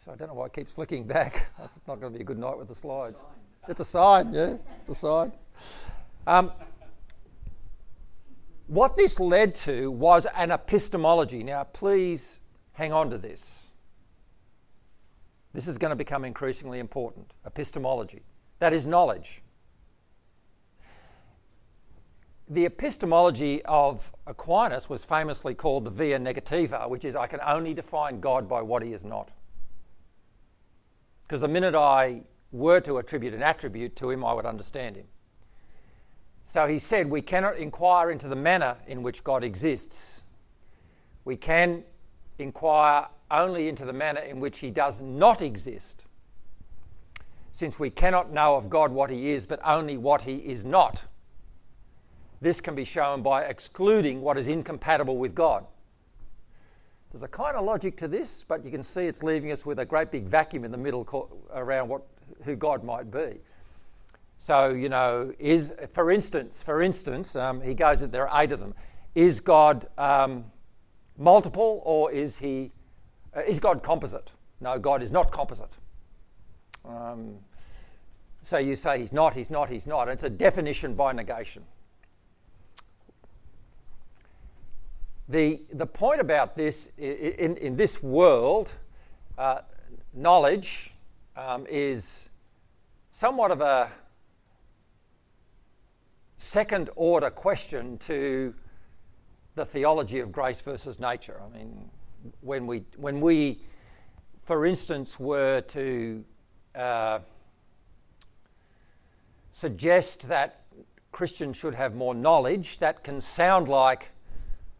So 0.04 0.10
I 0.10 0.16
don't 0.16 0.26
know 0.26 0.34
why 0.34 0.46
it 0.46 0.52
keeps 0.52 0.72
flicking 0.72 1.04
back. 1.04 1.46
It's 1.64 1.86
not 1.86 2.00
going 2.00 2.12
to 2.12 2.18
be 2.18 2.22
a 2.22 2.26
good 2.26 2.38
night 2.38 2.58
with 2.58 2.66
the 2.66 2.74
slides. 2.74 3.22
It's 3.68 3.78
a 3.78 3.84
sign, 3.84 4.32
yeah, 4.32 4.56
it's 4.80 4.88
a 4.90 4.94
sign. 4.94 5.30
Um, 6.26 6.50
what 8.66 8.96
this 8.96 9.20
led 9.20 9.54
to 9.56 9.88
was 9.92 10.26
an 10.34 10.50
epistemology. 10.50 11.44
Now, 11.44 11.62
please 11.62 12.40
hang 12.72 12.92
on 12.92 13.10
to 13.10 13.18
this. 13.18 13.61
This 15.52 15.68
is 15.68 15.78
going 15.78 15.90
to 15.90 15.96
become 15.96 16.24
increasingly 16.24 16.78
important. 16.78 17.32
Epistemology. 17.44 18.22
That 18.58 18.72
is 18.72 18.86
knowledge. 18.86 19.42
The 22.48 22.64
epistemology 22.64 23.62
of 23.64 24.10
Aquinas 24.26 24.88
was 24.88 25.04
famously 25.04 25.54
called 25.54 25.84
the 25.84 25.90
via 25.90 26.18
negativa, 26.18 26.88
which 26.88 27.04
is 27.04 27.16
I 27.16 27.26
can 27.26 27.40
only 27.46 27.74
define 27.74 28.20
God 28.20 28.48
by 28.48 28.62
what 28.62 28.82
he 28.82 28.92
is 28.92 29.04
not. 29.04 29.30
Because 31.22 31.40
the 31.40 31.48
minute 31.48 31.74
I 31.74 32.22
were 32.50 32.80
to 32.80 32.98
attribute 32.98 33.32
an 33.32 33.42
attribute 33.42 33.96
to 33.96 34.10
him, 34.10 34.24
I 34.24 34.34
would 34.34 34.44
understand 34.44 34.96
him. 34.96 35.06
So 36.44 36.66
he 36.66 36.78
said, 36.78 37.08
We 37.08 37.22
cannot 37.22 37.56
inquire 37.56 38.10
into 38.10 38.28
the 38.28 38.36
manner 38.36 38.76
in 38.86 39.02
which 39.02 39.24
God 39.24 39.44
exists. 39.44 40.22
We 41.24 41.36
can 41.36 41.84
inquire 42.38 43.06
only 43.32 43.68
into 43.68 43.84
the 43.84 43.92
manner 43.92 44.20
in 44.20 44.38
which 44.38 44.58
he 44.58 44.70
does 44.70 45.00
not 45.00 45.42
exist, 45.42 46.04
since 47.52 47.78
we 47.78 47.90
cannot 47.90 48.32
know 48.32 48.56
of 48.56 48.70
God 48.70 48.92
what 48.92 49.10
he 49.10 49.30
is, 49.30 49.46
but 49.46 49.60
only 49.64 49.96
what 49.96 50.22
he 50.22 50.36
is 50.36 50.64
not. 50.64 51.02
This 52.40 52.60
can 52.60 52.74
be 52.74 52.84
shown 52.84 53.22
by 53.22 53.44
excluding 53.44 54.20
what 54.20 54.36
is 54.36 54.48
incompatible 54.48 55.16
with 55.16 55.34
God. 55.34 55.64
There's 57.12 57.22
a 57.22 57.28
kind 57.28 57.56
of 57.56 57.64
logic 57.64 57.96
to 57.98 58.08
this, 58.08 58.44
but 58.46 58.64
you 58.64 58.70
can 58.70 58.82
see 58.82 59.02
it's 59.02 59.22
leaving 59.22 59.52
us 59.52 59.66
with 59.66 59.78
a 59.78 59.84
great 59.84 60.10
big 60.10 60.24
vacuum 60.24 60.64
in 60.64 60.70
the 60.70 60.78
middle 60.78 61.06
around 61.52 61.88
what, 61.88 62.02
who 62.44 62.56
God 62.56 62.82
might 62.82 63.10
be. 63.10 63.38
So, 64.38 64.70
you 64.70 64.88
know, 64.88 65.32
is, 65.38 65.72
for 65.92 66.10
instance, 66.10 66.62
for 66.62 66.82
instance, 66.82 67.36
um, 67.36 67.60
he 67.60 67.74
goes 67.74 68.00
that 68.00 68.10
there 68.10 68.28
are 68.28 68.42
eight 68.42 68.50
of 68.50 68.58
them. 68.58 68.74
Is 69.14 69.38
God 69.38 69.86
um, 69.98 70.46
multiple 71.16 71.82
or 71.84 72.10
is 72.10 72.38
he 72.38 72.72
uh, 73.36 73.40
is 73.40 73.58
God 73.58 73.82
composite? 73.82 74.30
No, 74.60 74.78
God 74.78 75.02
is 75.02 75.10
not 75.10 75.30
composite. 75.32 75.76
Um, 76.84 77.36
so 78.42 78.58
you 78.58 78.76
say 78.76 78.98
he's 78.98 79.12
not, 79.12 79.34
he's 79.34 79.50
not, 79.50 79.68
he's 79.68 79.86
not. 79.86 80.08
It's 80.08 80.24
a 80.24 80.30
definition 80.30 80.94
by 80.94 81.12
negation. 81.12 81.64
The, 85.28 85.62
the 85.72 85.86
point 85.86 86.20
about 86.20 86.56
this 86.56 86.90
in, 86.98 87.56
in 87.56 87.76
this 87.76 88.02
world, 88.02 88.74
uh, 89.38 89.60
knowledge 90.12 90.92
um, 91.36 91.66
is 91.70 92.28
somewhat 93.12 93.50
of 93.50 93.60
a 93.60 93.90
second 96.36 96.90
order 96.96 97.30
question 97.30 97.96
to 97.98 98.52
the 99.54 99.64
theology 99.64 100.18
of 100.18 100.32
grace 100.32 100.60
versus 100.60 100.98
nature. 100.98 101.40
I 101.42 101.56
mean, 101.56 101.88
when 102.40 102.66
we, 102.66 102.84
when 102.96 103.20
we 103.20 103.60
for 104.44 104.66
instance, 104.66 105.20
were 105.20 105.60
to 105.60 106.24
uh, 106.74 107.20
suggest 109.52 110.28
that 110.28 110.64
Christians 111.12 111.56
should 111.56 111.74
have 111.74 111.94
more 111.94 112.14
knowledge, 112.14 112.78
that 112.78 113.04
can 113.04 113.20
sound 113.20 113.68
like 113.68 114.08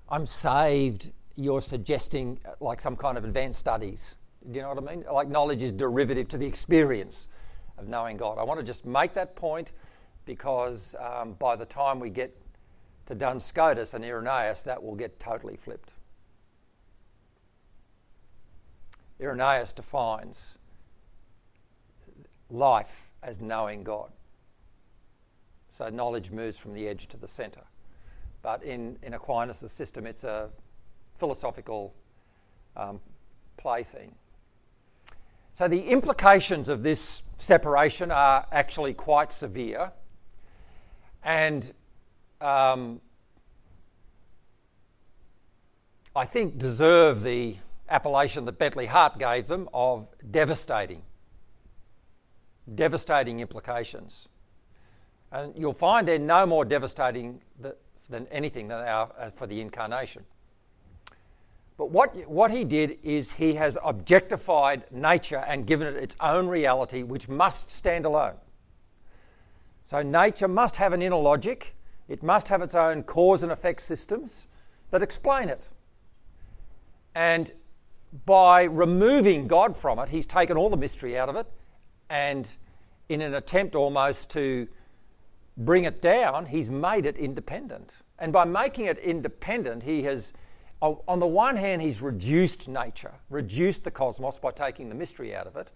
I'm 0.08 0.26
saved, 0.26 1.10
you're 1.36 1.60
suggesting 1.60 2.38
uh, 2.44 2.52
like 2.60 2.80
some 2.80 2.96
kind 2.96 3.16
of 3.16 3.24
advanced 3.24 3.60
studies. 3.60 4.16
Do 4.50 4.56
you 4.56 4.62
know 4.62 4.74
what 4.74 4.90
I 4.90 4.94
mean? 4.94 5.04
Like 5.10 5.28
knowledge 5.28 5.62
is 5.62 5.72
derivative 5.72 6.28
to 6.28 6.38
the 6.38 6.46
experience 6.46 7.28
of 7.78 7.86
knowing 7.86 8.16
God. 8.16 8.38
I 8.38 8.42
want 8.42 8.58
to 8.58 8.66
just 8.66 8.84
make 8.84 9.14
that 9.14 9.36
point 9.36 9.72
because 10.24 10.94
um, 10.98 11.34
by 11.34 11.54
the 11.54 11.64
time 11.64 12.00
we 12.00 12.10
get 12.10 12.36
to 13.06 13.14
Duns 13.14 13.44
Scotus 13.44 13.94
and 13.94 14.04
Irenaeus, 14.04 14.62
that 14.64 14.82
will 14.82 14.94
get 14.94 15.20
totally 15.20 15.56
flipped. 15.56 15.92
Irenaeus 19.22 19.72
defines 19.72 20.56
life 22.50 23.10
as 23.22 23.40
knowing 23.40 23.82
God. 23.82 24.10
So 25.78 25.88
knowledge 25.88 26.30
moves 26.30 26.58
from 26.58 26.74
the 26.74 26.88
edge 26.88 27.08
to 27.08 27.16
the 27.16 27.28
centre. 27.28 27.64
But 28.42 28.62
in, 28.62 28.98
in 29.02 29.14
Aquinas' 29.14 29.70
system, 29.72 30.06
it's 30.06 30.24
a 30.24 30.50
philosophical 31.18 31.94
um, 32.76 33.00
plaything. 33.56 34.14
So 35.54 35.68
the 35.68 35.80
implications 35.80 36.68
of 36.68 36.82
this 36.82 37.22
separation 37.36 38.10
are 38.10 38.46
actually 38.50 38.94
quite 38.94 39.32
severe 39.32 39.92
and 41.22 41.72
um, 42.40 43.00
I 46.16 46.24
think 46.24 46.58
deserve 46.58 47.22
the 47.22 47.56
appellation 47.92 48.44
that 48.46 48.58
Bentley 48.58 48.86
Hart 48.86 49.18
gave 49.18 49.46
them 49.46 49.68
of 49.72 50.08
devastating, 50.30 51.02
devastating 52.74 53.40
implications. 53.40 54.28
And 55.30 55.52
you'll 55.56 55.72
find 55.72 56.06
they're 56.06 56.18
no 56.18 56.46
more 56.46 56.64
devastating 56.64 57.40
than 58.10 58.26
anything 58.30 58.68
than 58.68 58.82
they 58.84 58.90
are 58.90 59.10
uh, 59.18 59.30
for 59.30 59.46
the 59.46 59.60
incarnation. 59.60 60.24
But 61.76 61.90
what, 61.90 62.14
what 62.28 62.50
he 62.50 62.64
did 62.64 62.98
is 63.02 63.32
he 63.32 63.54
has 63.54 63.78
objectified 63.82 64.84
nature 64.92 65.42
and 65.48 65.66
given 65.66 65.86
it 65.86 65.96
its 65.96 66.14
own 66.20 66.46
reality, 66.46 67.02
which 67.02 67.28
must 67.28 67.70
stand 67.70 68.04
alone. 68.04 68.34
So 69.84 70.02
nature 70.02 70.48
must 70.48 70.76
have 70.76 70.92
an 70.92 71.02
inner 71.02 71.16
logic, 71.16 71.74
it 72.08 72.22
must 72.22 72.48
have 72.48 72.62
its 72.62 72.74
own 72.74 73.02
cause 73.02 73.42
and 73.42 73.50
effect 73.50 73.80
systems 73.80 74.46
that 74.90 75.02
explain 75.02 75.48
it. 75.48 75.68
And 77.14 77.52
by 78.26 78.64
removing 78.64 79.46
God 79.48 79.76
from 79.76 79.98
it, 79.98 80.08
he's 80.08 80.26
taken 80.26 80.56
all 80.56 80.70
the 80.70 80.76
mystery 80.76 81.18
out 81.18 81.28
of 81.28 81.36
it, 81.36 81.46
and 82.10 82.48
in 83.08 83.20
an 83.20 83.34
attempt 83.34 83.74
almost 83.74 84.30
to 84.30 84.68
bring 85.56 85.84
it 85.84 86.02
down, 86.02 86.46
he's 86.46 86.70
made 86.70 87.06
it 87.06 87.18
independent. 87.18 87.92
And 88.18 88.32
by 88.32 88.44
making 88.44 88.86
it 88.86 88.98
independent, 88.98 89.82
he 89.82 90.02
has, 90.04 90.32
on 90.80 91.18
the 91.18 91.26
one 91.26 91.56
hand, 91.56 91.82
he's 91.82 92.00
reduced 92.02 92.68
nature, 92.68 93.12
reduced 93.30 93.84
the 93.84 93.90
cosmos 93.90 94.38
by 94.38 94.50
taking 94.50 94.88
the 94.88 94.94
mystery 94.94 95.34
out 95.34 95.46
of 95.46 95.56
it, 95.56 95.70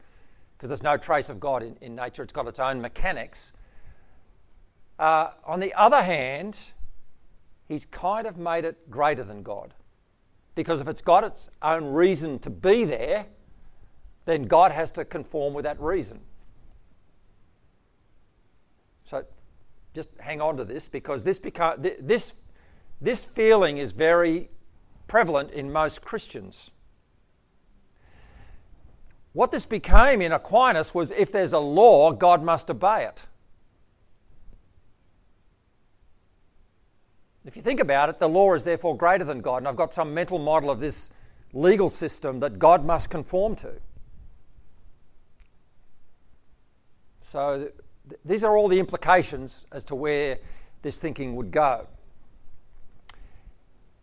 because 0.57 0.69
there's 0.69 0.83
no 0.83 0.97
trace 0.97 1.29
of 1.29 1.41
God 1.41 1.63
in, 1.63 1.77
in 1.81 1.95
nature, 1.95 2.23
it's 2.23 2.33
got 2.33 2.47
its 2.47 2.59
own 2.59 2.81
mechanics. 2.81 3.53
Uh, 4.99 5.31
on 5.45 5.61
the 5.61 5.75
other 5.75 6.03
hand, 6.03 6.59
he's 7.69 7.85
kind 7.87 8.27
of 8.27 8.39
made 8.39 8.65
it 8.65 8.91
greater 8.91 9.25
than 9.25 9.43
God. 9.43 9.75
Because 10.57 10.81
if 10.81 10.89
it's 10.89 11.03
got 11.03 11.23
its 11.23 11.49
own 11.63 11.85
reason 11.85 12.41
to 12.41 12.51
be 12.51 12.85
there, 12.85 13.27
then 14.25 14.43
God 14.43 14.73
has 14.73 14.91
to 14.93 15.05
conform 15.05 15.55
with 15.55 15.65
that 15.65 15.81
reason. 15.81 16.19
So 19.05 19.25
just 19.95 20.09
hang 20.19 20.41
on 20.41 20.57
to 20.57 20.65
this 20.65 20.89
because 20.89 21.23
this, 21.23 21.39
beca- 21.39 21.95
this, 22.01 22.35
this 23.01 23.25
feeling 23.25 23.79
is 23.79 23.93
very 23.93 24.51
prevalent 25.07 25.53
in 25.53 25.73
most 25.73 26.03
Christians. 26.03 26.71
What 29.33 29.51
this 29.51 29.67
became 29.67 30.23
in 30.23 30.33
Aquinas 30.33 30.95
was 30.95 31.11
if 31.11 31.31
there's 31.31 31.53
a 31.53 31.59
law, 31.59 32.11
God 32.11 32.43
must 32.43 32.71
obey 32.71 33.05
it. 33.05 33.23
If 37.47 37.55
you 37.55 37.63
think 37.63 37.79
about 37.79 38.09
it, 38.09 38.19
the 38.19 38.29
law 38.29 38.55
is 38.55 38.65
therefore 38.65 38.97
greater 38.97 39.25
than 39.25 39.41
God, 39.41 39.59
and 39.59 39.69
I've 39.69 39.77
got 39.77 39.95
some 39.95 40.13
mental 40.13 40.39
model 40.39 40.69
of 40.69 40.81
this 40.81 41.11
legal 41.53 41.89
system 41.89 42.41
that 42.41 42.59
God 42.59 42.85
must 42.85 43.09
conform 43.09 43.55
to. 43.57 43.73
So, 47.21 47.71
th- 48.09 48.21
these 48.25 48.43
are 48.43 48.57
all 48.57 48.67
the 48.67 48.81
implications 48.81 49.65
as 49.71 49.85
to 49.85 49.95
where 49.95 50.39
this 50.83 50.99
thinking 50.99 51.37
would 51.37 51.53
go. 51.53 51.87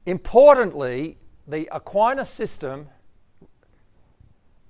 Importantly, 0.05 1.17
the 1.47 1.67
Aquinas 1.71 2.29
system 2.29 2.87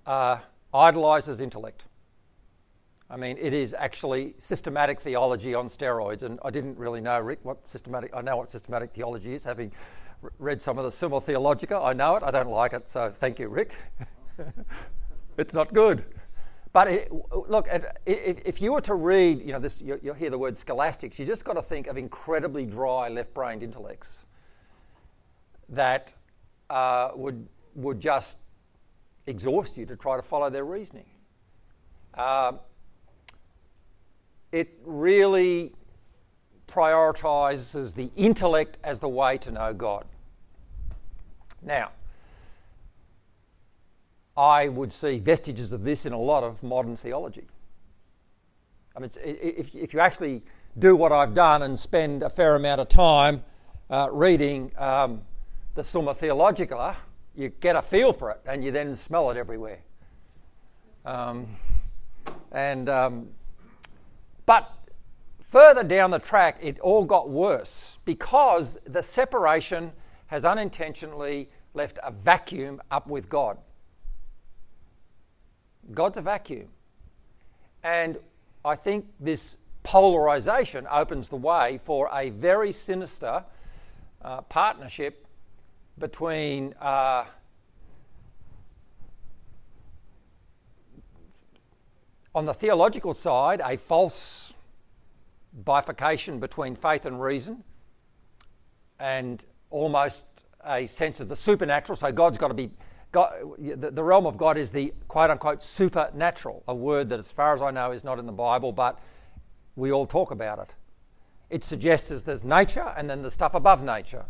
uh, 0.07 0.37
idolizes 0.73 1.41
intellect. 1.41 1.83
I 3.13 3.15
mean, 3.15 3.37
it 3.39 3.53
is 3.53 3.75
actually 3.77 4.33
systematic 4.39 4.99
theology 4.99 5.53
on 5.53 5.67
steroids, 5.67 6.23
and 6.23 6.39
I 6.43 6.49
didn't 6.49 6.79
really 6.79 6.99
know, 6.99 7.19
Rick, 7.19 7.41
what 7.43 7.67
systematic. 7.67 8.09
I 8.11 8.21
know 8.21 8.37
what 8.37 8.49
systematic 8.49 8.91
theology 8.91 9.35
is, 9.35 9.43
having 9.43 9.71
read 10.39 10.59
some 10.59 10.79
of 10.79 10.83
the 10.83 10.91
Summa 10.91 11.21
Theologica. 11.21 11.77
I 11.77 11.93
know 11.93 12.15
it. 12.15 12.23
I 12.23 12.31
don't 12.31 12.49
like 12.49 12.73
it, 12.73 12.89
so 12.89 13.11
thank 13.11 13.37
you, 13.37 13.49
Rick. 13.49 13.75
it's 15.37 15.53
not 15.53 15.75
good. 15.75 16.05
but 16.71 16.87
it, 16.87 17.11
look, 17.47 17.69
if 18.07 18.59
you 18.59 18.73
were 18.73 18.81
to 18.81 18.95
read, 18.95 19.41
you 19.41 19.51
know, 19.51 19.59
this, 19.59 19.79
you'll 19.79 20.15
hear 20.15 20.31
the 20.31 20.39
word 20.39 20.57
scholastics, 20.57 21.19
you 21.19 21.25
just 21.27 21.45
got 21.45 21.53
to 21.53 21.61
think 21.61 21.85
of 21.85 21.97
incredibly 21.97 22.65
dry 22.65 23.09
left 23.09 23.31
brained 23.35 23.61
intellects 23.61 24.25
that 25.69 26.13
uh, 26.71 27.11
would, 27.13 27.47
would 27.75 27.99
just 27.99 28.39
exhaust 29.27 29.77
you 29.77 29.85
to 29.85 29.95
try 29.95 30.15
to 30.15 30.23
follow 30.23 30.49
their 30.49 30.65
reasoning. 30.65 31.05
Uh, 32.15 32.53
it 34.53 34.69
really 34.85 35.73
prioritizes 36.67 37.95
the 37.95 38.11
intellect 38.15 38.77
as 38.83 38.99
the 38.99 39.09
way 39.09 39.37
to 39.39 39.51
know 39.51 39.73
God. 39.73 40.05
Now, 41.63 41.89
I 44.37 44.69
would 44.69 44.93
see 44.93 45.17
vestiges 45.17 45.73
of 45.73 45.83
this 45.83 46.05
in 46.05 46.13
a 46.13 46.19
lot 46.19 46.43
of 46.43 46.61
modern 46.61 46.95
theology. 46.95 47.47
I 48.95 48.99
mean, 48.99 49.09
if, 49.23 49.73
if 49.73 49.93
you 49.93 49.99
actually 49.99 50.43
do 50.77 50.95
what 50.95 51.11
I've 51.11 51.33
done 51.33 51.63
and 51.63 51.77
spend 51.77 52.21
a 52.21 52.29
fair 52.29 52.55
amount 52.55 52.79
of 52.79 52.89
time 52.89 53.43
uh, 53.89 54.07
reading 54.11 54.71
um, 54.77 55.21
the 55.73 55.83
Summa 55.83 56.13
Theologica, 56.13 56.95
you 57.35 57.49
get 57.49 57.75
a 57.75 57.81
feel 57.81 58.13
for 58.13 58.29
it 58.29 58.41
and 58.45 58.63
you 58.63 58.69
then 58.69 58.95
smell 58.95 59.31
it 59.31 59.37
everywhere. 59.37 59.79
Um, 61.05 61.47
and 62.51 62.87
um, 62.87 63.29
but 64.45 64.71
further 65.39 65.83
down 65.83 66.11
the 66.11 66.19
track, 66.19 66.57
it 66.61 66.79
all 66.79 67.05
got 67.05 67.29
worse 67.29 67.97
because 68.05 68.77
the 68.85 69.03
separation 69.03 69.91
has 70.27 70.45
unintentionally 70.45 71.49
left 71.73 71.99
a 72.03 72.11
vacuum 72.11 72.81
up 72.91 73.07
with 73.07 73.29
God. 73.29 73.57
God's 75.93 76.17
a 76.17 76.21
vacuum. 76.21 76.69
And 77.83 78.17
I 78.63 78.75
think 78.75 79.05
this 79.19 79.57
polarization 79.83 80.87
opens 80.89 81.29
the 81.29 81.35
way 81.35 81.79
for 81.83 82.09
a 82.13 82.29
very 82.29 82.71
sinister 82.71 83.43
uh, 84.21 84.41
partnership 84.41 85.27
between 85.99 86.73
uh, 86.79 87.25
on 92.35 92.45
the 92.45 92.53
theological 92.53 93.13
side, 93.13 93.61
a 93.63 93.77
false 93.77 94.53
bifurcation 95.65 96.39
between 96.39 96.75
faith 96.75 97.05
and 97.05 97.21
reason, 97.21 97.63
and 98.99 99.43
almost 99.69 100.25
a 100.65 100.85
sense 100.87 101.19
of 101.19 101.27
the 101.27 101.35
supernatural. 101.35 101.95
So 101.95 102.11
God's 102.11 102.37
got 102.37 102.47
to 102.47 102.53
be 102.53 102.71
God, 103.13 103.31
the, 103.59 104.03
realm 104.03 104.25
of 104.25 104.37
God 104.37 104.57
is 104.57 104.71
the 104.71 104.91
quote 105.07 105.29
unquote 105.29 105.61
supernatural, 105.61 106.63
a 106.67 106.73
word 106.73 107.09
that, 107.09 107.19
as 107.19 107.29
far 107.29 107.53
as 107.53 107.61
I 107.61 107.69
know, 107.69 107.91
is 107.91 108.03
not 108.03 108.17
in 108.17 108.25
the 108.25 108.31
Bible, 108.31 108.71
but 108.71 108.97
we 109.75 109.91
all 109.91 110.07
talk 110.07 110.31
about 110.31 110.57
it. 110.57 110.73
It 111.51 111.63
suggests 111.63 112.23
there's 112.23 112.43
nature 112.43 112.91
and 112.97 113.07
then 113.07 113.21
the 113.21 113.29
stuff 113.29 113.53
above 113.53 113.83
nature. 113.83 114.25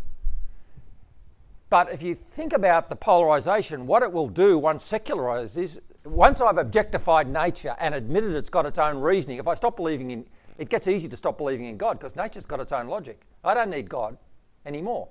But 1.70 1.94
if 1.94 2.04
you 2.04 2.14
think 2.14 2.52
about 2.52 2.90
the 2.90 2.96
polarization, 2.98 3.88
what 3.88 4.04
it 4.04 4.12
will 4.12 4.28
do 4.28 4.60
once 4.60 4.84
secularized 4.84 5.58
is 5.58 5.80
once 6.06 6.42
I've 6.42 6.58
objectified 6.58 7.28
nature 7.28 7.76
and 7.80 7.96
admitted 7.96 8.34
it's 8.34 8.50
got 8.50 8.66
its 8.66 8.80
own 8.80 8.98
reasoning, 8.98 9.38
if 9.38 9.48
I 9.48 9.54
stop 9.54 9.76
believing 9.78 10.12
in 10.12 10.26
it 10.58 10.70
gets 10.70 10.88
easy 10.88 11.08
to 11.08 11.18
stop 11.18 11.38
believing 11.38 11.66
in 11.66 11.78
God 11.78 12.00
because 12.00 12.16
nature's 12.16 12.46
got 12.46 12.60
its 12.60 12.72
own 12.72 12.88
logic. 12.88 13.22
I 13.44 13.54
don't 13.54 13.70
need 13.70 13.90
God 13.90 14.18
anymore. 14.66 15.10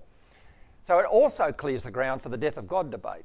So 0.84 0.98
it 0.98 1.06
also 1.06 1.52
clears 1.52 1.84
the 1.84 1.90
ground 1.90 2.22
for 2.22 2.28
the 2.28 2.36
death 2.36 2.56
of 2.56 2.66
God 2.66 2.90
debate. 2.90 3.24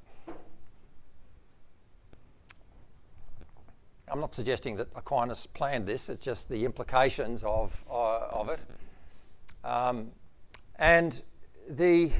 I'm 4.10 4.20
not 4.22 4.34
suggesting 4.34 4.78
that 4.78 4.88
Aquinas 4.96 5.46
planned 5.48 5.86
this, 5.86 6.08
it's 6.08 6.24
just 6.24 6.48
the 6.48 6.64
implications 6.64 7.44
of, 7.44 7.84
uh, 7.90 8.20
of 8.32 8.50
it. 8.50 8.60
Um, 9.65 10.12
and 10.78 11.22
the, 11.70 12.12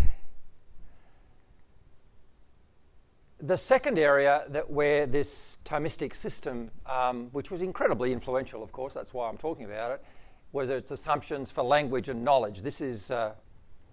the 3.40 3.58
second 3.58 4.00
area 4.00 4.46
that 4.50 4.70
where 4.70 5.06
this 5.06 5.58
Thomistic 5.66 6.16
system, 6.16 6.72
um, 6.86 7.30
which 7.32 7.52
was 7.52 7.62
incredibly 7.62 8.12
influential, 8.12 8.64
of 8.64 8.72
course, 8.72 8.94
that's 8.94 9.14
why 9.14 9.30
I'm 9.30 9.38
talking 9.38 9.66
about 9.66 9.92
it, 9.92 10.04
was 10.52 10.70
its 10.70 10.92
assumptions 10.92 11.52
for 11.52 11.64
language 11.64 12.10
and 12.10 12.24
knowledge. 12.24 12.62
This 12.62 12.82
is, 12.82 13.12
uh, 13.12 13.34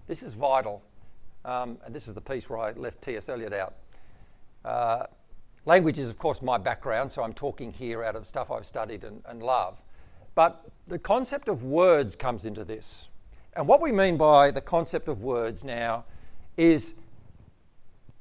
this 0.07 0.23
is 0.23 0.35
vital. 0.35 0.83
Um, 1.45 1.79
and 1.85 1.95
this 1.95 2.09
is 2.09 2.15
the 2.15 2.23
piece 2.23 2.49
where 2.49 2.59
I 2.59 2.73
left 2.73 3.03
T.S. 3.03 3.29
Eliot 3.29 3.53
out. 3.53 3.75
Uh, 4.65 5.07
Language 5.67 5.99
is, 5.99 6.11
of 6.11 6.19
course, 6.19 6.43
my 6.43 6.59
background, 6.59 7.11
so 7.11 7.23
I'm 7.23 7.33
talking 7.33 7.73
here 7.73 8.05
out 8.05 8.17
of 8.17 8.27
stuff 8.27 8.51
I've 8.51 8.67
studied 8.67 9.03
and, 9.03 9.23
and 9.27 9.43
love. 9.43 9.81
But 10.35 10.67
the 10.89 10.99
concept 10.99 11.49
of 11.49 11.63
words 11.63 12.15
comes 12.15 12.45
into 12.45 12.65
this. 12.65 13.09
And 13.57 13.67
what 13.67 13.81
we 13.81 13.91
mean 13.91 14.19
by 14.19 14.51
the 14.51 14.61
concept 14.61 15.09
of 15.09 15.23
words 15.23 15.65
now 15.65 16.05
is 16.59 16.95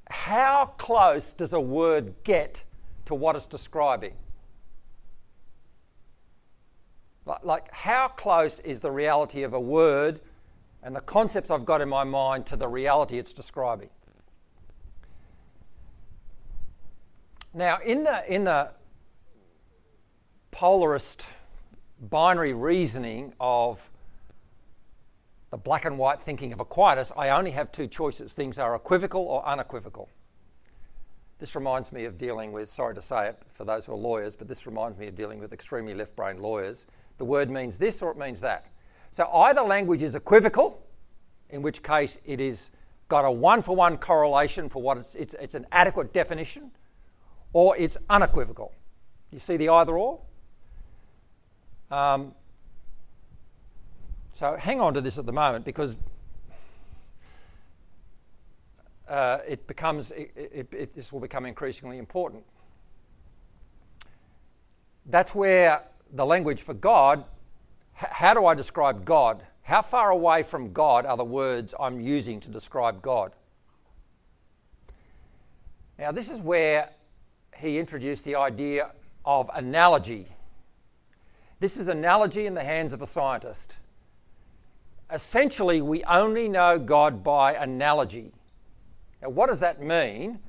how 0.09 0.73
close 0.77 1.33
does 1.33 1.53
a 1.53 1.59
word 1.59 2.13
get 2.23 2.63
to 3.05 3.15
what 3.15 3.35
it's 3.35 3.45
describing? 3.45 4.13
Like, 7.41 7.71
how 7.71 8.09
close 8.09 8.59
is 8.59 8.81
the 8.81 8.91
reality 8.91 9.43
of 9.43 9.53
a 9.53 9.59
word 9.59 10.19
and 10.81 10.93
the 10.93 11.01
concepts 11.01 11.49
I've 11.49 11.65
got 11.65 11.79
in 11.79 11.87
my 11.87 12.03
mind 12.03 12.45
to 12.47 12.57
the 12.57 12.67
reality 12.67 13.17
it's 13.17 13.31
describing? 13.31 13.89
Now, 17.53 17.79
in 17.85 18.03
the, 18.03 18.33
in 18.33 18.43
the 18.43 18.71
polarist 20.51 21.25
binary 22.09 22.53
reasoning 22.53 23.33
of 23.39 23.89
the 25.53 25.57
black 25.57 25.85
and 25.85 25.99
white 25.99 26.19
thinking 26.19 26.51
of 26.51 26.59
Aquinas, 26.59 27.11
I 27.15 27.29
only 27.29 27.51
have 27.51 27.71
two 27.71 27.85
choices. 27.85 28.33
Things 28.33 28.57
are 28.57 28.73
equivocal 28.73 29.21
or 29.21 29.47
unequivocal. 29.47 30.09
This 31.37 31.53
reminds 31.53 31.91
me 31.91 32.05
of 32.05 32.17
dealing 32.17 32.51
with, 32.51 32.71
sorry 32.71 32.95
to 32.95 33.03
say 33.03 33.27
it 33.27 33.39
for 33.51 33.63
those 33.63 33.85
who 33.85 33.93
are 33.93 33.97
lawyers, 33.97 34.35
but 34.35 34.47
this 34.47 34.65
reminds 34.65 34.97
me 34.97 35.05
of 35.05 35.13
dealing 35.15 35.37
with 35.39 35.53
extremely 35.53 35.93
left 35.93 36.15
brain 36.15 36.41
lawyers. 36.41 36.87
The 37.19 37.25
word 37.25 37.51
means 37.51 37.77
this 37.77 38.01
or 38.01 38.09
it 38.09 38.17
means 38.17 38.41
that. 38.41 38.65
So 39.11 39.29
either 39.31 39.61
language 39.61 40.01
is 40.01 40.15
equivocal, 40.15 40.83
in 41.51 41.61
which 41.61 41.83
case 41.83 42.17
it 42.25 42.39
is 42.39 42.71
got 43.07 43.23
a 43.23 43.29
one 43.29 43.61
for 43.61 43.75
one 43.75 43.99
correlation 43.99 44.69
for 44.69 44.81
what 44.81 44.97
it's, 44.97 45.13
it's, 45.13 45.35
it's 45.39 45.53
an 45.53 45.67
adequate 45.71 46.13
definition, 46.13 46.71
or 47.53 47.77
it's 47.77 47.95
unequivocal. 48.09 48.73
You 49.31 49.37
see 49.37 49.57
the 49.57 49.69
either 49.69 49.95
or? 49.95 50.19
Um, 51.91 52.33
so 54.43 54.57
hang 54.57 54.81
on 54.81 54.93
to 54.93 54.99
this 54.99 55.17
at 55.17 55.25
the 55.25 55.31
moment 55.31 55.63
because 55.63 55.95
uh, 59.07 59.37
it 59.47 59.65
becomes 59.67 60.11
it, 60.11 60.31
it, 60.35 60.67
it, 60.73 60.93
this 60.93 61.13
will 61.13 61.21
become 61.21 61.45
increasingly 61.45 61.97
important. 61.97 62.43
That's 65.05 65.33
where 65.33 65.83
the 66.11 66.25
language 66.25 66.61
for 66.61 66.73
God. 66.73 67.23
H- 67.97 68.09
how 68.11 68.33
do 68.33 68.45
I 68.45 68.53
describe 68.53 69.05
God? 69.05 69.41
How 69.61 69.81
far 69.81 70.09
away 70.11 70.43
from 70.43 70.73
God 70.73 71.05
are 71.05 71.15
the 71.15 71.23
words 71.23 71.73
I'm 71.79 72.01
using 72.01 72.41
to 72.41 72.49
describe 72.49 73.01
God? 73.01 73.31
Now, 75.97 76.11
this 76.11 76.29
is 76.29 76.41
where 76.41 76.89
he 77.55 77.79
introduced 77.79 78.25
the 78.25 78.35
idea 78.35 78.91
of 79.23 79.49
analogy. 79.53 80.27
This 81.61 81.77
is 81.77 81.87
analogy 81.87 82.45
in 82.45 82.53
the 82.53 82.63
hands 82.65 82.91
of 82.91 83.01
a 83.01 83.07
scientist. 83.07 83.77
Essentially, 85.13 85.79
we 85.79 86.03
only 86.05 86.49
know 86.49 86.79
God 86.79 87.23
by 87.23 87.53
analogy. 87.53 88.33
Now, 89.21 89.29
what 89.29 89.47
does 89.47 89.59
that 89.59 89.79
mean? 89.79 90.39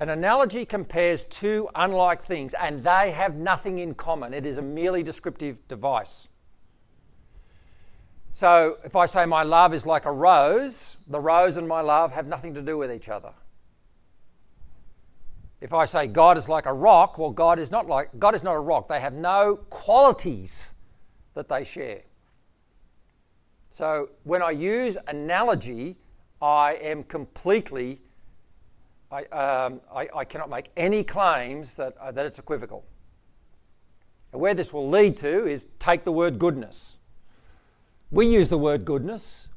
An 0.00 0.08
analogy 0.08 0.64
compares 0.64 1.24
two 1.24 1.68
unlike 1.74 2.22
things 2.22 2.54
and 2.54 2.82
they 2.82 3.10
have 3.10 3.36
nothing 3.36 3.78
in 3.80 3.94
common. 3.94 4.32
It 4.32 4.46
is 4.46 4.56
a 4.56 4.62
merely 4.62 5.02
descriptive 5.02 5.66
device. 5.68 6.28
So, 8.32 8.78
if 8.84 8.96
I 8.96 9.06
say 9.06 9.26
my 9.26 9.42
love 9.42 9.74
is 9.74 9.84
like 9.84 10.06
a 10.06 10.12
rose, 10.12 10.96
the 11.08 11.20
rose 11.20 11.56
and 11.56 11.68
my 11.68 11.82
love 11.82 12.12
have 12.12 12.26
nothing 12.26 12.54
to 12.54 12.62
do 12.62 12.78
with 12.78 12.90
each 12.90 13.08
other. 13.08 13.32
If 15.60 15.74
I 15.74 15.84
say 15.84 16.06
God 16.06 16.38
is 16.38 16.48
like 16.48 16.66
a 16.66 16.72
rock, 16.72 17.18
well, 17.18 17.30
God 17.30 17.58
is 17.58 17.70
not 17.70 17.88
like 17.88 18.10
God 18.18 18.34
is 18.34 18.44
not 18.44 18.54
a 18.54 18.60
rock. 18.60 18.88
They 18.88 19.00
have 19.00 19.12
no 19.12 19.56
qualities 19.68 20.72
that 21.34 21.48
they 21.48 21.64
share. 21.64 22.02
So 23.78 24.08
when 24.24 24.42
I 24.42 24.50
use 24.50 24.96
analogy, 25.06 25.94
I 26.42 26.72
am 26.82 27.04
completely 27.04 28.00
I, 29.12 29.22
um, 29.26 29.80
I, 29.94 30.08
I, 30.16 30.24
cannot 30.24 30.50
make 30.50 30.72
any 30.76 31.04
claims 31.04 31.76
that, 31.76 31.96
uh, 31.98 32.10
that 32.10 32.26
it's 32.26 32.40
equivocal. 32.40 32.84
And 34.32 34.40
where 34.42 34.52
this 34.52 34.72
will 34.72 34.88
lead 34.88 35.16
to 35.18 35.46
is 35.46 35.68
take 35.78 36.02
the 36.02 36.10
word 36.10 36.40
goodness. 36.40 36.96
We 38.10 38.26
use 38.26 38.48
the 38.48 38.58
word 38.58 38.84
goodness. 38.84 39.48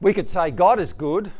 We 0.00 0.14
could 0.14 0.28
say 0.28 0.50
God 0.50 0.80
is 0.80 0.94
good, 0.94 1.30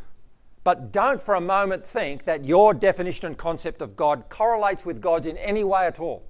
but 0.62 0.92
don't 0.92 1.22
for 1.22 1.36
a 1.36 1.40
moment 1.40 1.86
think 1.86 2.24
that 2.24 2.44
your 2.44 2.74
definition 2.74 3.28
and 3.28 3.38
concept 3.38 3.80
of 3.80 3.96
God 3.96 4.24
correlates 4.28 4.84
with 4.84 5.00
God's 5.00 5.26
in 5.26 5.38
any 5.38 5.64
way 5.64 5.86
at 5.86 5.98
all. 5.98 6.22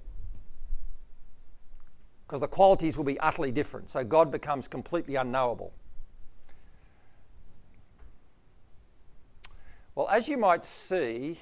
Because 2.27 2.41
the 2.41 2.47
qualities 2.47 2.97
will 2.97 3.05
be 3.05 3.17
utterly 3.21 3.51
different. 3.51 3.89
So 3.89 4.03
God 4.03 4.31
becomes 4.31 4.67
completely 4.67 5.15
unknowable. 5.15 5.71
Well, 9.95 10.09
as 10.09 10.27
you 10.27 10.37
might 10.37 10.65
see, 10.65 11.39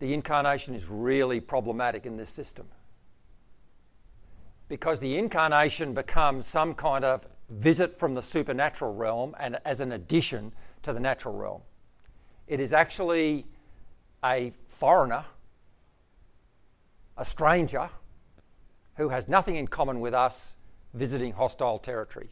the 0.00 0.12
incarnation 0.12 0.74
is 0.74 0.88
really 0.88 1.40
problematic 1.40 2.04
in 2.04 2.16
this 2.16 2.30
system. 2.30 2.66
Because 4.68 4.98
the 4.98 5.16
incarnation 5.16 5.94
becomes 5.94 6.46
some 6.46 6.74
kind 6.74 7.04
of 7.04 7.26
visit 7.48 7.96
from 7.96 8.14
the 8.14 8.22
supernatural 8.22 8.92
realm 8.92 9.36
and 9.38 9.58
as 9.64 9.78
an 9.78 9.92
addition 9.92 10.52
to 10.82 10.92
the 10.92 10.98
natural 10.98 11.34
realm. 11.34 11.62
It 12.48 12.58
is 12.58 12.72
actually 12.72 13.46
a 14.24 14.52
foreigner, 14.66 15.24
a 17.16 17.24
stranger, 17.24 17.88
who 18.96 19.08
has 19.08 19.28
nothing 19.28 19.56
in 19.56 19.68
common 19.68 20.00
with 20.00 20.14
us 20.14 20.56
visiting 20.94 21.32
hostile 21.32 21.78
territory, 21.78 22.30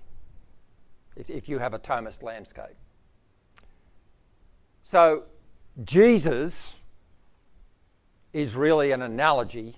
if, 1.17 1.29
if 1.31 1.49
you 1.49 1.59
have 1.59 1.75
a 1.75 1.79
Thomist 1.79 2.23
landscape. 2.23 2.77
So, 4.83 5.25
Jesus 5.85 6.75
is 8.33 8.55
really 8.55 8.93
an 8.93 9.03
analogy 9.03 9.77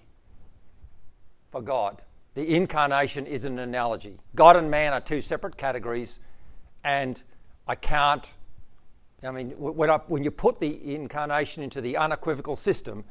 for 1.51 1.61
God. 1.61 2.03
The 2.35 2.55
incarnation 2.55 3.27
is 3.27 3.45
an 3.45 3.59
analogy. 3.59 4.19
God 4.35 4.57
and 4.57 4.71
man 4.71 4.93
are 4.93 5.01
two 5.01 5.23
separate 5.23 5.57
categories, 5.57 6.19
and 6.85 7.21
I 7.67 7.75
can't. 7.75 8.31
I 9.23 9.31
mean, 9.31 9.51
when, 9.57 9.91
I, 9.91 9.97
when 10.07 10.23
you 10.23 10.31
put 10.31 10.61
the 10.61 10.95
incarnation 10.95 11.63
into 11.63 11.81
the 11.81 11.97
unequivocal 11.97 12.57
system, 12.57 13.05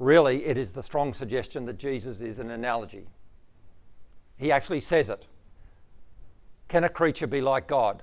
really 0.00 0.46
it 0.46 0.58
is 0.58 0.72
the 0.72 0.82
strong 0.82 1.14
suggestion 1.14 1.66
that 1.66 1.78
Jesus 1.78 2.20
is 2.20 2.40
an 2.40 2.50
analogy. 2.50 3.06
He 4.36 4.50
actually 4.50 4.80
says 4.80 5.10
it. 5.10 5.26
Can 6.66 6.82
a 6.84 6.88
creature 6.88 7.26
be 7.26 7.40
like 7.40 7.68
God? 7.68 8.02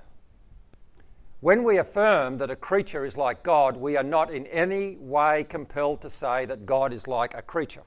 When 1.40 1.64
we 1.64 1.78
affirm 1.78 2.38
that 2.38 2.50
a 2.50 2.56
creature 2.56 3.04
is 3.04 3.16
like 3.16 3.42
God, 3.42 3.76
we 3.76 3.96
are 3.96 4.04
not 4.04 4.32
in 4.32 4.46
any 4.46 4.96
way 4.96 5.44
compelled 5.44 6.00
to 6.02 6.10
say 6.10 6.46
that 6.46 6.64
God 6.64 6.92
is 6.92 7.06
like 7.06 7.34
a 7.34 7.42
creature. 7.42 7.82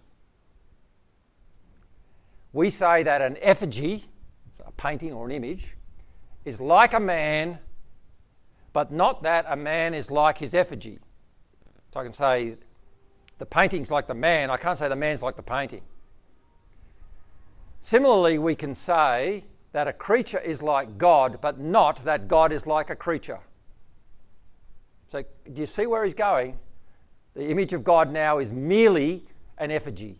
We 2.53 2.69
say 2.69 3.03
that 3.03 3.21
an 3.21 3.37
effigy, 3.41 4.05
a 4.65 4.71
painting 4.73 5.13
or 5.13 5.25
an 5.25 5.31
image, 5.31 5.75
is 6.43 6.59
like 6.59 6.93
a 6.93 6.99
man, 6.99 7.59
but 8.73 8.91
not 8.91 9.23
that 9.23 9.45
a 9.47 9.55
man 9.55 9.93
is 9.93 10.11
like 10.11 10.37
his 10.37 10.53
effigy. 10.53 10.99
So 11.93 11.99
I 11.99 12.03
can 12.03 12.13
say 12.13 12.57
the 13.41 13.45
painting's 13.47 13.89
like 13.89 14.05
the 14.05 14.13
man, 14.13 14.51
I 14.51 14.57
can't 14.57 14.77
say 14.77 14.87
the 14.87 14.95
man's 14.95 15.23
like 15.23 15.35
the 15.35 15.41
painting. 15.41 15.81
Similarly, 17.79 18.37
we 18.37 18.53
can 18.53 18.75
say 18.75 19.45
that 19.71 19.87
a 19.87 19.93
creature 19.93 20.37
is 20.37 20.61
like 20.61 20.99
God, 20.99 21.39
but 21.41 21.59
not 21.59 22.03
that 22.03 22.27
God 22.27 22.51
is 22.51 22.67
like 22.67 22.91
a 22.91 22.95
creature. 22.95 23.39
So, 25.11 25.23
do 25.51 25.59
you 25.59 25.65
see 25.65 25.87
where 25.87 26.05
he's 26.05 26.13
going? 26.13 26.59
The 27.33 27.47
image 27.47 27.73
of 27.73 27.83
God 27.83 28.11
now 28.11 28.37
is 28.37 28.51
merely 28.51 29.25
an 29.57 29.71
effigy. 29.71 30.19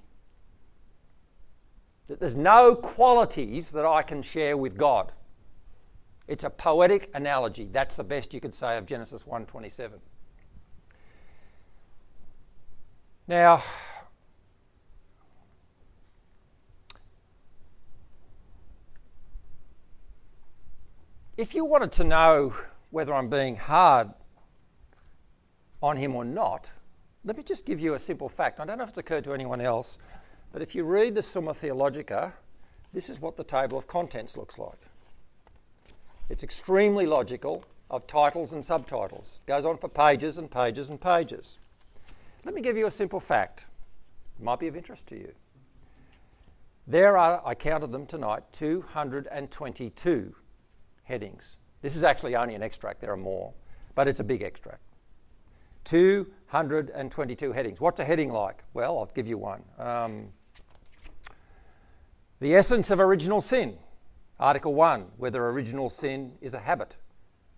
There's 2.08 2.34
no 2.34 2.74
qualities 2.74 3.70
that 3.70 3.86
I 3.86 4.02
can 4.02 4.24
share 4.24 4.58
with 4.58 4.76
God. 4.76 5.12
It's 6.28 6.44
a 6.44 6.50
poetic 6.50 7.12
analogy. 7.14 7.70
That's 7.72 7.94
the 7.94 8.04
best 8.04 8.34
you 8.34 8.42
could 8.42 8.56
say 8.56 8.80
of 8.80 8.88
Genesis 8.88 9.28
1:27. 9.28 10.00
Now, 13.32 13.64
if 21.38 21.56
you 21.56 21.64
wanted 21.64 21.94
to 21.94 22.04
know 22.04 22.54
whether 22.90 23.14
I'm 23.14 23.30
being 23.30 23.56
hard 23.56 24.10
on 25.82 25.96
him 25.96 26.14
or 26.14 26.26
not, 26.26 26.74
let 27.24 27.38
me 27.38 27.44
just 27.44 27.66
give 27.66 27.80
you 27.80 27.94
a 27.94 28.00
simple 28.00 28.28
fact. 28.28 28.60
I 28.60 28.66
don't 28.66 28.78
know 28.78 28.84
if 28.84 28.90
it's 28.90 28.98
occurred 28.98 29.24
to 29.24 29.34
anyone 29.34 29.62
else, 29.62 29.98
but 30.52 30.62
if 30.62 30.76
you 30.76 30.84
read 30.84 31.16
the 31.16 31.24
Summa 31.24 31.54
Theologica, 31.54 32.34
this 32.92 33.10
is 33.10 33.22
what 33.22 33.38
the 33.38 33.46
table 33.46 33.78
of 33.78 33.88
contents 33.88 34.36
looks 34.36 34.60
like. 34.60 34.90
It's 36.28 36.44
extremely 36.44 37.06
logical 37.06 37.64
of 37.90 38.06
titles 38.08 38.52
and 38.52 38.66
subtitles. 38.66 39.40
It 39.48 39.50
goes 39.50 39.64
on 39.64 39.78
for 39.78 39.88
pages 39.88 40.38
and 40.38 40.52
pages 40.52 40.90
and 40.90 41.00
pages. 41.00 41.60
Let 42.46 42.56
me 42.56 42.62
give 42.62 42.78
you 42.78 42.88
a 42.88 42.92
simple 42.92 43.20
fact. 43.20 43.66
It 44.40 44.44
might 44.44 44.60
be 44.60 44.68
of 44.68 44.76
interest 44.76 45.08
to 45.08 45.16
you. 45.16 45.32
There 46.88 47.18
are, 47.18 47.42
I 47.46 47.54
counted 47.54 47.92
them 47.92 48.08
tonight, 48.08 48.44
222 48.54 50.36
headings. 51.04 51.58
This 51.82 51.96
is 51.96 52.04
actually 52.04 52.36
only 52.36 52.56
an 52.56 52.64
extract, 52.64 53.02
there 53.02 53.12
are 53.12 53.18
more, 53.18 53.54
but 53.96 54.08
it's 54.08 54.20
a 54.20 54.24
big 54.24 54.42
extract. 54.42 54.82
222 55.86 57.52
headings. 57.52 57.82
What's 57.82 58.00
a 58.00 58.06
heading 58.06 58.32
like? 58.32 58.64
Well, 58.74 58.98
I'll 59.00 59.12
give 59.14 59.28
you 59.28 59.38
one. 59.38 59.64
Um, 59.78 60.28
the 62.40 62.56
essence 62.56 62.90
of 62.90 63.00
original 63.00 63.42
sin. 63.42 63.78
Article 64.40 64.74
1, 64.74 65.06
whether 65.18 65.48
original 65.50 65.90
sin 65.90 66.34
is 66.42 66.56
a 66.56 66.60
habit. 66.60 66.98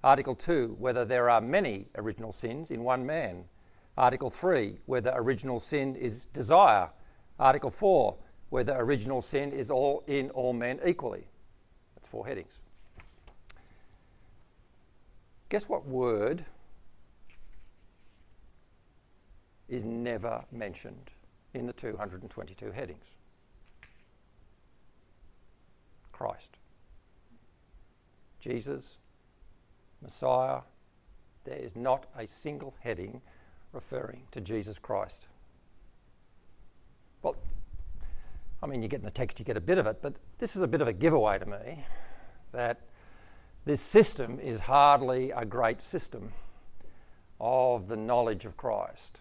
Article 0.04 0.36
2, 0.36 0.76
whether 0.78 1.06
there 1.06 1.30
are 1.30 1.39
many 1.39 1.88
original 1.96 2.34
sins 2.34 2.72
in 2.72 2.84
one 2.84 3.06
man. 3.06 3.46
Article 3.97 4.29
3, 4.29 4.79
whether 4.86 5.12
original 5.15 5.60
sin 5.60 5.95
is 5.95 6.25
desire. 6.27 6.89
Article 7.39 7.69
4, 7.69 8.15
whether 8.49 8.75
original 8.75 9.21
sin 9.21 9.51
is 9.51 9.69
all 9.69 10.03
in 10.08 10.29
all 10.32 10.53
men 10.53 10.79
equally. 10.86 11.27
That's 11.95 12.08
four 12.08 12.25
headings. 12.25 12.60
Guess 15.49 15.69
what 15.69 15.86
word 15.86 16.45
is 19.69 19.84
never 19.84 20.43
mentioned 20.51 21.12
in 21.53 21.65
the 21.65 21.73
222 21.73 22.71
headings? 22.71 23.06
Christ. 26.12 26.58
Jesus, 28.39 28.97
Messiah, 30.01 30.62
there 31.43 31.58
is 31.58 31.75
not 31.75 32.08
a 32.17 32.25
single 32.25 32.75
heading 32.79 33.21
referring 33.73 34.21
to 34.31 34.39
Jesus 34.39 34.79
Christ. 34.79 35.27
Well, 37.21 37.36
I 38.62 38.65
mean, 38.65 38.81
you 38.81 38.88
get 38.88 38.99
in 38.99 39.05
the 39.05 39.12
text, 39.12 39.39
you 39.39 39.45
get 39.45 39.57
a 39.57 39.62
bit 39.62 39.77
of 39.77 39.88
it, 39.88 39.99
but 40.01 40.13
this 40.38 40.55
is 40.55 40.62
a 40.62 40.67
bit 40.67 40.81
of 40.81 40.88
a 40.88 40.93
giveaway 40.93 41.39
to 41.39 41.45
me 41.45 41.86
that 42.53 42.79
this 43.65 43.81
system 43.81 44.39
is 44.39 44.62
hardly 44.62 45.31
a 45.31 45.43
great 45.43 45.81
system 45.81 46.31
of 47.39 47.88
the 47.88 47.97
knowledge 47.97 48.45
of 48.45 48.55
Christ. 48.55 49.19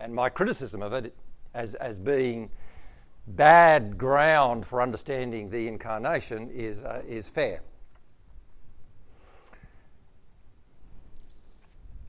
And 0.00 0.14
my 0.14 0.28
criticism 0.28 0.82
of 0.82 0.92
it 0.92 1.14
as, 1.54 1.74
as 1.74 1.98
being 1.98 2.50
bad 3.26 3.98
ground 3.98 4.66
for 4.66 4.82
understanding 4.82 5.50
the 5.50 5.68
incarnation 5.68 6.50
is, 6.50 6.82
uh, 6.82 7.02
is 7.06 7.28
fair. 7.28 7.60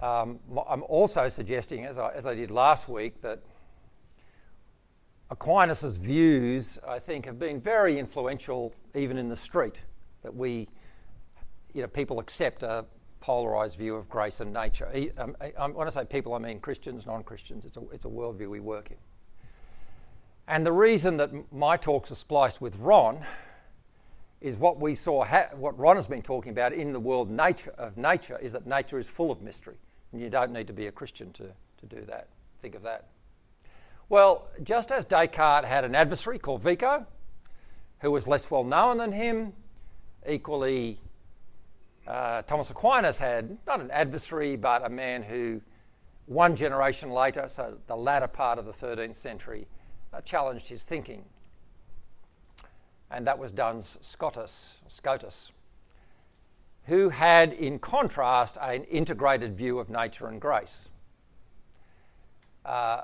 Um, 0.04 0.40
I'm 0.68 0.84
also 0.84 1.30
suggesting, 1.30 1.86
as 1.86 1.98
I, 1.98 2.12
as 2.12 2.26
I 2.26 2.36
did 2.36 2.52
last 2.52 2.90
week, 2.90 3.22
that 3.22 3.40
Aquinas' 5.30 5.96
views, 5.96 6.78
I 6.86 7.00
think, 7.00 7.26
have 7.26 7.40
been 7.40 7.62
very 7.62 7.98
influential 7.98 8.74
even 8.96 9.18
in 9.18 9.30
the 9.30 9.38
street. 9.38 9.82
That 10.24 10.36
we 10.36 10.68
you 11.74 11.82
know, 11.84 11.88
people 11.88 12.20
accept 12.20 12.64
a 12.64 12.84
polarized 13.22 13.78
view 13.78 13.96
of 13.96 14.10
grace 14.10 14.42
and 14.42 14.52
nature. 14.52 14.92
Um, 15.18 15.74
when 15.74 15.88
I 15.88 15.90
say 15.90 16.04
people, 16.04 16.34
I 16.34 16.40
mean 16.40 16.60
Christians, 16.60 17.06
non 17.06 17.24
Christians. 17.24 17.64
It's 17.64 17.78
a, 17.78 17.84
it's 17.94 18.04
a 18.04 18.10
worldview 18.10 18.50
we 18.50 18.60
work 18.60 18.92
in. 18.92 18.98
And 20.50 20.66
the 20.66 20.74
reason 20.74 21.16
that 21.16 21.32
my 21.54 21.78
talks 21.78 22.12
are 22.12 22.16
spliced 22.16 22.60
with 22.60 22.76
Ron 22.76 23.26
is 24.42 24.58
what 24.58 24.82
we 24.82 24.96
saw, 24.96 25.24
ha- 25.24 25.52
what 25.56 25.80
Ron 25.80 25.96
has 25.96 26.08
been 26.08 26.22
talking 26.22 26.52
about 26.52 26.74
in 26.74 26.92
the 26.92 27.00
world 27.00 27.32
nature 27.32 27.74
of 27.78 27.96
nature 27.96 28.38
is 28.40 28.52
that 28.52 28.68
nature 28.68 29.00
is 29.00 29.10
full 29.10 29.32
of 29.32 29.42
mystery. 29.42 29.78
You 30.16 30.30
don't 30.30 30.52
need 30.52 30.68
to 30.68 30.74
be 30.74 30.88
a 30.88 30.92
Christian 30.92 31.32
to, 31.34 31.44
to 31.44 31.86
do 31.88 32.02
that. 32.06 32.28
Think 32.62 32.76
of 32.76 32.84
that. 32.84 33.08
Well, 34.10 34.48
just 34.64 34.92
as 34.92 35.06
Descartes 35.06 35.66
had 35.66 35.84
an 35.84 35.96
adversary 35.96 36.38
called 36.38 36.62
Vico, 36.62 37.06
who 38.00 38.12
was 38.12 38.28
less 38.28 38.52
well 38.52 38.64
known 38.64 38.98
than 38.98 39.12
him, 39.12 39.54
equally 40.30 41.00
uh, 42.08 42.42
Thomas 42.44 42.70
Aquinas 42.70 43.18
had 43.18 43.58
not 43.66 43.80
an 43.80 43.90
adversary, 43.92 44.56
but 44.56 44.86
a 44.86 44.90
man 44.90 45.24
who, 45.24 45.62
one 46.26 46.56
generation 46.56 47.12
later, 47.12 47.48
so 47.50 47.78
the 47.88 47.96
latter 47.96 48.28
part 48.28 48.60
of 48.60 48.66
the 48.66 48.72
13th 48.72 49.16
century, 49.16 49.68
uh, 50.14 50.22
challenged 50.22 50.68
his 50.68 50.84
thinking. 50.84 51.24
And 53.10 53.26
that 53.28 53.40
was 53.40 53.52
Duns 53.52 53.98
Scotus, 54.02 54.78
Scotus, 54.88 55.52
who 56.86 57.10
had, 57.10 57.54
in 57.54 57.80
contrast, 57.80 58.58
an 58.62 58.84
integrated 58.86 59.58
view 59.58 59.80
of 59.80 59.90
nature 59.90 60.28
and 60.28 60.42
grace. 60.42 60.90
Uh, 62.66 63.02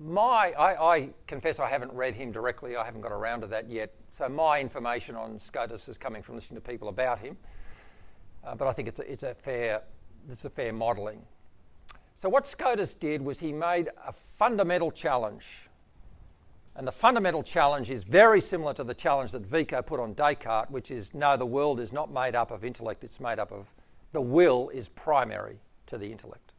my, 0.00 0.52
I, 0.58 0.94
I, 0.94 1.08
confess 1.26 1.60
I 1.60 1.68
haven't 1.68 1.92
read 1.92 2.14
him 2.14 2.32
directly. 2.32 2.76
I 2.76 2.84
haven't 2.84 3.00
got 3.00 3.12
around 3.12 3.42
to 3.42 3.46
that 3.48 3.70
yet. 3.70 3.92
So 4.16 4.28
my 4.28 4.60
information 4.60 5.16
on 5.16 5.38
Scotus 5.38 5.88
is 5.88 5.98
coming 5.98 6.22
from 6.22 6.36
listening 6.36 6.60
to 6.60 6.68
people 6.68 6.88
about 6.88 7.18
him. 7.18 7.36
Uh, 8.44 8.54
but 8.54 8.68
I 8.68 8.72
think 8.72 8.88
it's 8.88 9.00
a, 9.00 9.10
it's 9.10 9.22
a 9.22 9.34
fair, 9.34 9.82
it's 10.28 10.44
a 10.44 10.50
fair 10.50 10.72
modelling. 10.72 11.22
So 12.16 12.28
what 12.28 12.46
Scotus 12.46 12.94
did 12.94 13.22
was 13.22 13.40
he 13.40 13.52
made 13.52 13.90
a 14.06 14.12
fundamental 14.12 14.90
challenge. 14.90 15.63
And 16.76 16.86
the 16.86 16.92
fundamental 16.92 17.42
challenge 17.42 17.90
is 17.90 18.02
very 18.04 18.40
similar 18.40 18.74
to 18.74 18.84
the 18.84 18.94
challenge 18.94 19.30
that 19.32 19.46
Vico 19.46 19.80
put 19.80 20.00
on 20.00 20.14
Descartes, 20.14 20.70
which 20.70 20.90
is 20.90 21.14
no, 21.14 21.36
the 21.36 21.46
world 21.46 21.78
is 21.78 21.92
not 21.92 22.12
made 22.12 22.34
up 22.34 22.50
of 22.50 22.64
intellect, 22.64 23.04
it's 23.04 23.20
made 23.20 23.38
up 23.38 23.52
of 23.52 23.66
the 24.12 24.20
will 24.20 24.70
is 24.70 24.88
primary 24.90 25.58
to 25.86 25.98
the 25.98 26.10
intellect. 26.10 26.52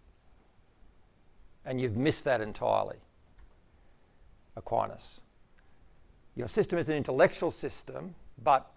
And 1.65 1.81
you've 1.81 1.97
missed 1.97 2.23
that 2.25 2.41
entirely. 2.41 2.97
Aquinas. 4.55 5.19
Your 6.35 6.47
system 6.47 6.79
is 6.79 6.89
an 6.89 6.95
intellectual 6.95 7.51
system, 7.51 8.15
but 8.43 8.69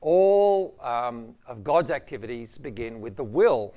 all 0.00 0.74
um, 0.80 1.34
of 1.46 1.64
God's 1.64 1.90
activities 1.90 2.58
begin 2.58 3.00
with 3.00 3.16
the 3.16 3.24
will. 3.24 3.74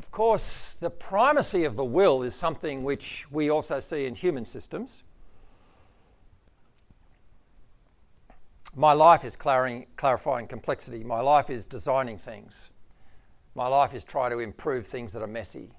Of 0.00 0.10
course, 0.10 0.78
the 0.80 0.88
primacy 0.88 1.64
of 1.64 1.76
the 1.76 1.84
will 1.84 2.22
is 2.22 2.34
something 2.34 2.82
which 2.82 3.26
we 3.30 3.50
also 3.50 3.80
see 3.80 4.06
in 4.06 4.14
human 4.14 4.46
systems. 4.46 5.02
My 8.74 8.94
life 8.94 9.26
is 9.26 9.36
clarifying 9.36 10.46
complexity. 10.48 11.04
My 11.04 11.20
life 11.20 11.50
is 11.50 11.66
designing 11.66 12.16
things. 12.16 12.70
My 13.54 13.66
life 13.66 13.92
is 13.92 14.02
trying 14.02 14.30
to 14.30 14.38
improve 14.38 14.86
things 14.86 15.12
that 15.12 15.22
are 15.22 15.26
messy 15.26 15.70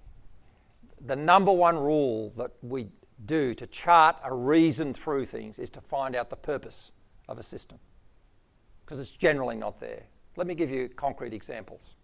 the 1.06 1.16
number 1.16 1.52
one 1.52 1.78
rule 1.78 2.32
that 2.38 2.52
we 2.62 2.88
do 3.26 3.54
to 3.56 3.68
chart 3.68 4.16
a 4.24 4.34
reason 4.34 4.94
through 4.94 5.26
things 5.26 5.60
is 5.60 5.70
to 5.70 5.82
find 5.82 6.16
out 6.16 6.30
the 6.30 6.36
purpose 6.36 6.92
of 7.28 7.40
a 7.40 7.44
system 7.44 7.78
because 8.86 9.00
it's 9.00 9.12
generally 9.12 9.56
not 9.56 9.80
there. 9.80 10.04
Let 10.36 10.48
me 10.48 10.56
give 10.56 10.72
you 10.72 10.90
concrete 10.90 11.34
examples. 11.34 11.96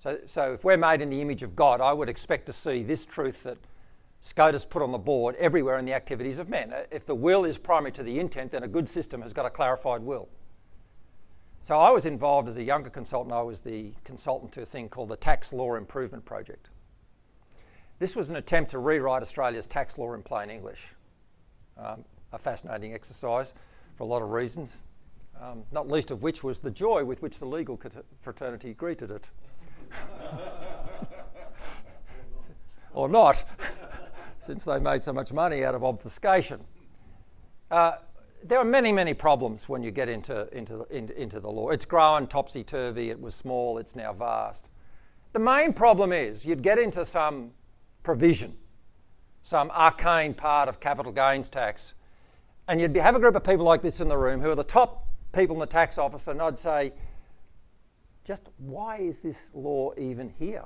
So, 0.00 0.18
so, 0.26 0.52
if 0.52 0.64
we're 0.64 0.76
made 0.76 1.02
in 1.02 1.10
the 1.10 1.20
image 1.20 1.42
of 1.42 1.56
God, 1.56 1.80
I 1.80 1.92
would 1.92 2.08
expect 2.08 2.46
to 2.46 2.52
see 2.52 2.84
this 2.84 3.04
truth 3.04 3.42
that 3.42 3.58
Scotus 4.20 4.64
put 4.64 4.82
on 4.82 4.92
the 4.92 4.98
board 4.98 5.34
everywhere 5.36 5.78
in 5.78 5.84
the 5.84 5.94
activities 5.94 6.38
of 6.38 6.48
men. 6.48 6.72
If 6.90 7.06
the 7.06 7.14
will 7.14 7.44
is 7.44 7.58
primary 7.58 7.92
to 7.92 8.02
the 8.02 8.18
intent, 8.20 8.52
then 8.52 8.62
a 8.62 8.68
good 8.68 8.88
system 8.88 9.22
has 9.22 9.32
got 9.32 9.46
a 9.46 9.50
clarified 9.50 10.02
will. 10.02 10.28
So 11.62 11.78
I 11.78 11.90
was 11.90 12.06
involved 12.06 12.48
as 12.48 12.56
a 12.56 12.62
younger 12.62 12.90
consultant. 12.90 13.34
I 13.34 13.42
was 13.42 13.60
the 13.60 13.92
consultant 14.04 14.52
to 14.52 14.62
a 14.62 14.66
thing 14.66 14.88
called 14.88 15.08
the 15.08 15.16
Tax 15.16 15.52
Law 15.52 15.74
Improvement 15.74 16.24
Project. 16.24 16.70
This 17.98 18.14
was 18.14 18.30
an 18.30 18.36
attempt 18.36 18.70
to 18.70 18.78
rewrite 18.78 19.22
Australia's 19.22 19.66
tax 19.66 19.98
law 19.98 20.14
in 20.14 20.22
plain 20.22 20.50
English. 20.50 20.94
Um, 21.76 22.04
a 22.32 22.38
fascinating 22.38 22.94
exercise 22.94 23.52
for 23.96 24.04
a 24.04 24.06
lot 24.06 24.22
of 24.22 24.30
reasons, 24.30 24.80
um, 25.40 25.64
not 25.72 25.88
least 25.88 26.10
of 26.10 26.22
which 26.22 26.44
was 26.44 26.60
the 26.60 26.70
joy 26.70 27.04
with 27.04 27.20
which 27.22 27.38
the 27.38 27.46
legal 27.46 27.80
fraternity 28.20 28.74
greeted 28.74 29.10
it. 29.10 29.28
or 32.92 33.08
not, 33.08 33.44
since 34.38 34.64
they 34.64 34.78
made 34.78 35.02
so 35.02 35.12
much 35.12 35.32
money 35.32 35.64
out 35.64 35.74
of 35.74 35.84
obfuscation. 35.84 36.60
Uh, 37.70 37.92
there 38.44 38.58
are 38.58 38.64
many, 38.64 38.92
many 38.92 39.14
problems 39.14 39.68
when 39.68 39.82
you 39.82 39.90
get 39.90 40.08
into, 40.08 40.48
into, 40.56 40.86
into, 40.90 41.20
into 41.20 41.40
the 41.40 41.50
law. 41.50 41.70
It's 41.70 41.84
grown 41.84 42.26
topsy 42.26 42.64
turvy, 42.64 43.10
it 43.10 43.20
was 43.20 43.34
small, 43.34 43.78
it's 43.78 43.96
now 43.96 44.12
vast. 44.12 44.70
The 45.32 45.38
main 45.38 45.72
problem 45.72 46.12
is 46.12 46.46
you'd 46.46 46.62
get 46.62 46.78
into 46.78 47.04
some 47.04 47.50
provision, 48.02 48.56
some 49.42 49.70
arcane 49.70 50.34
part 50.34 50.68
of 50.68 50.80
capital 50.80 51.12
gains 51.12 51.48
tax. 51.48 51.94
And 52.68 52.80
you'd 52.80 52.96
have 52.96 53.16
a 53.16 53.20
group 53.20 53.34
of 53.34 53.44
people 53.44 53.64
like 53.64 53.82
this 53.82 54.00
in 54.00 54.08
the 54.08 54.16
room 54.16 54.40
who 54.40 54.50
are 54.50 54.54
the 54.54 54.64
top 54.64 55.06
people 55.32 55.56
in 55.56 55.60
the 55.60 55.66
tax 55.66 55.98
office, 55.98 56.28
and 56.28 56.40
I'd 56.40 56.58
say, 56.58 56.92
just 58.24 58.48
why 58.58 58.98
is 58.98 59.20
this 59.20 59.52
law 59.54 59.92
even 59.96 60.32
here? 60.38 60.64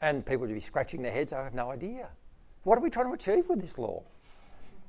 And 0.00 0.24
people 0.26 0.46
would 0.46 0.54
be 0.54 0.60
scratching 0.60 1.02
their 1.02 1.12
heads, 1.12 1.32
I 1.32 1.42
have 1.44 1.54
no 1.54 1.70
idea. 1.70 2.08
What 2.64 2.78
are 2.78 2.80
we 2.80 2.90
trying 2.90 3.06
to 3.06 3.12
achieve 3.12 3.48
with 3.48 3.60
this 3.60 3.78
law? 3.78 4.02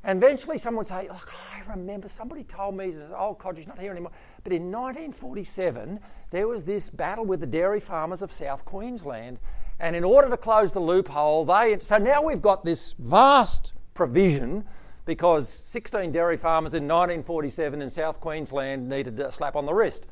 And 0.04 0.22
eventually 0.22 0.58
someone 0.58 0.82
would 0.82 0.88
say, 0.88 1.08
Look, 1.08 1.34
I 1.54 1.62
remember 1.72 2.08
somebody 2.08 2.44
told 2.44 2.76
me 2.76 2.92
that 2.92 3.12
oh 3.12 3.28
old 3.28 3.40
Codger's 3.40 3.68
not 3.68 3.80
here 3.80 3.92
anymore. 3.92 4.12
But 4.44 4.52
in 4.52 4.64
1947, 4.64 6.00
there 6.30 6.48
was 6.48 6.64
this 6.64 6.90
battle 6.90 7.26
with 7.26 7.40
the 7.40 7.46
dairy 7.46 7.80
farmers 7.80 8.22
of 8.22 8.32
South 8.32 8.66
Queensland. 8.66 9.40
And 9.80 9.96
in 9.96 10.04
order 10.04 10.30
to 10.30 10.38
close 10.38 10.74
the 10.74 10.82
loophole, 10.82 11.46
they. 11.46 11.80
So 11.82 11.98
now 11.98 12.22
we've 12.22 12.42
got 12.42 12.66
this 12.66 12.94
vast 13.00 13.74
provision 13.94 14.66
because 15.06 15.48
16 15.50 16.12
dairy 16.12 16.38
farmers 16.38 16.74
in 16.74 16.84
1947 16.84 17.82
in 17.82 17.90
South 17.90 18.20
Queensland 18.20 18.88
needed 18.88 19.20
a 19.20 19.32
slap 19.32 19.56
on 19.56 19.66
the 19.66 19.74
wrist. 19.74 20.06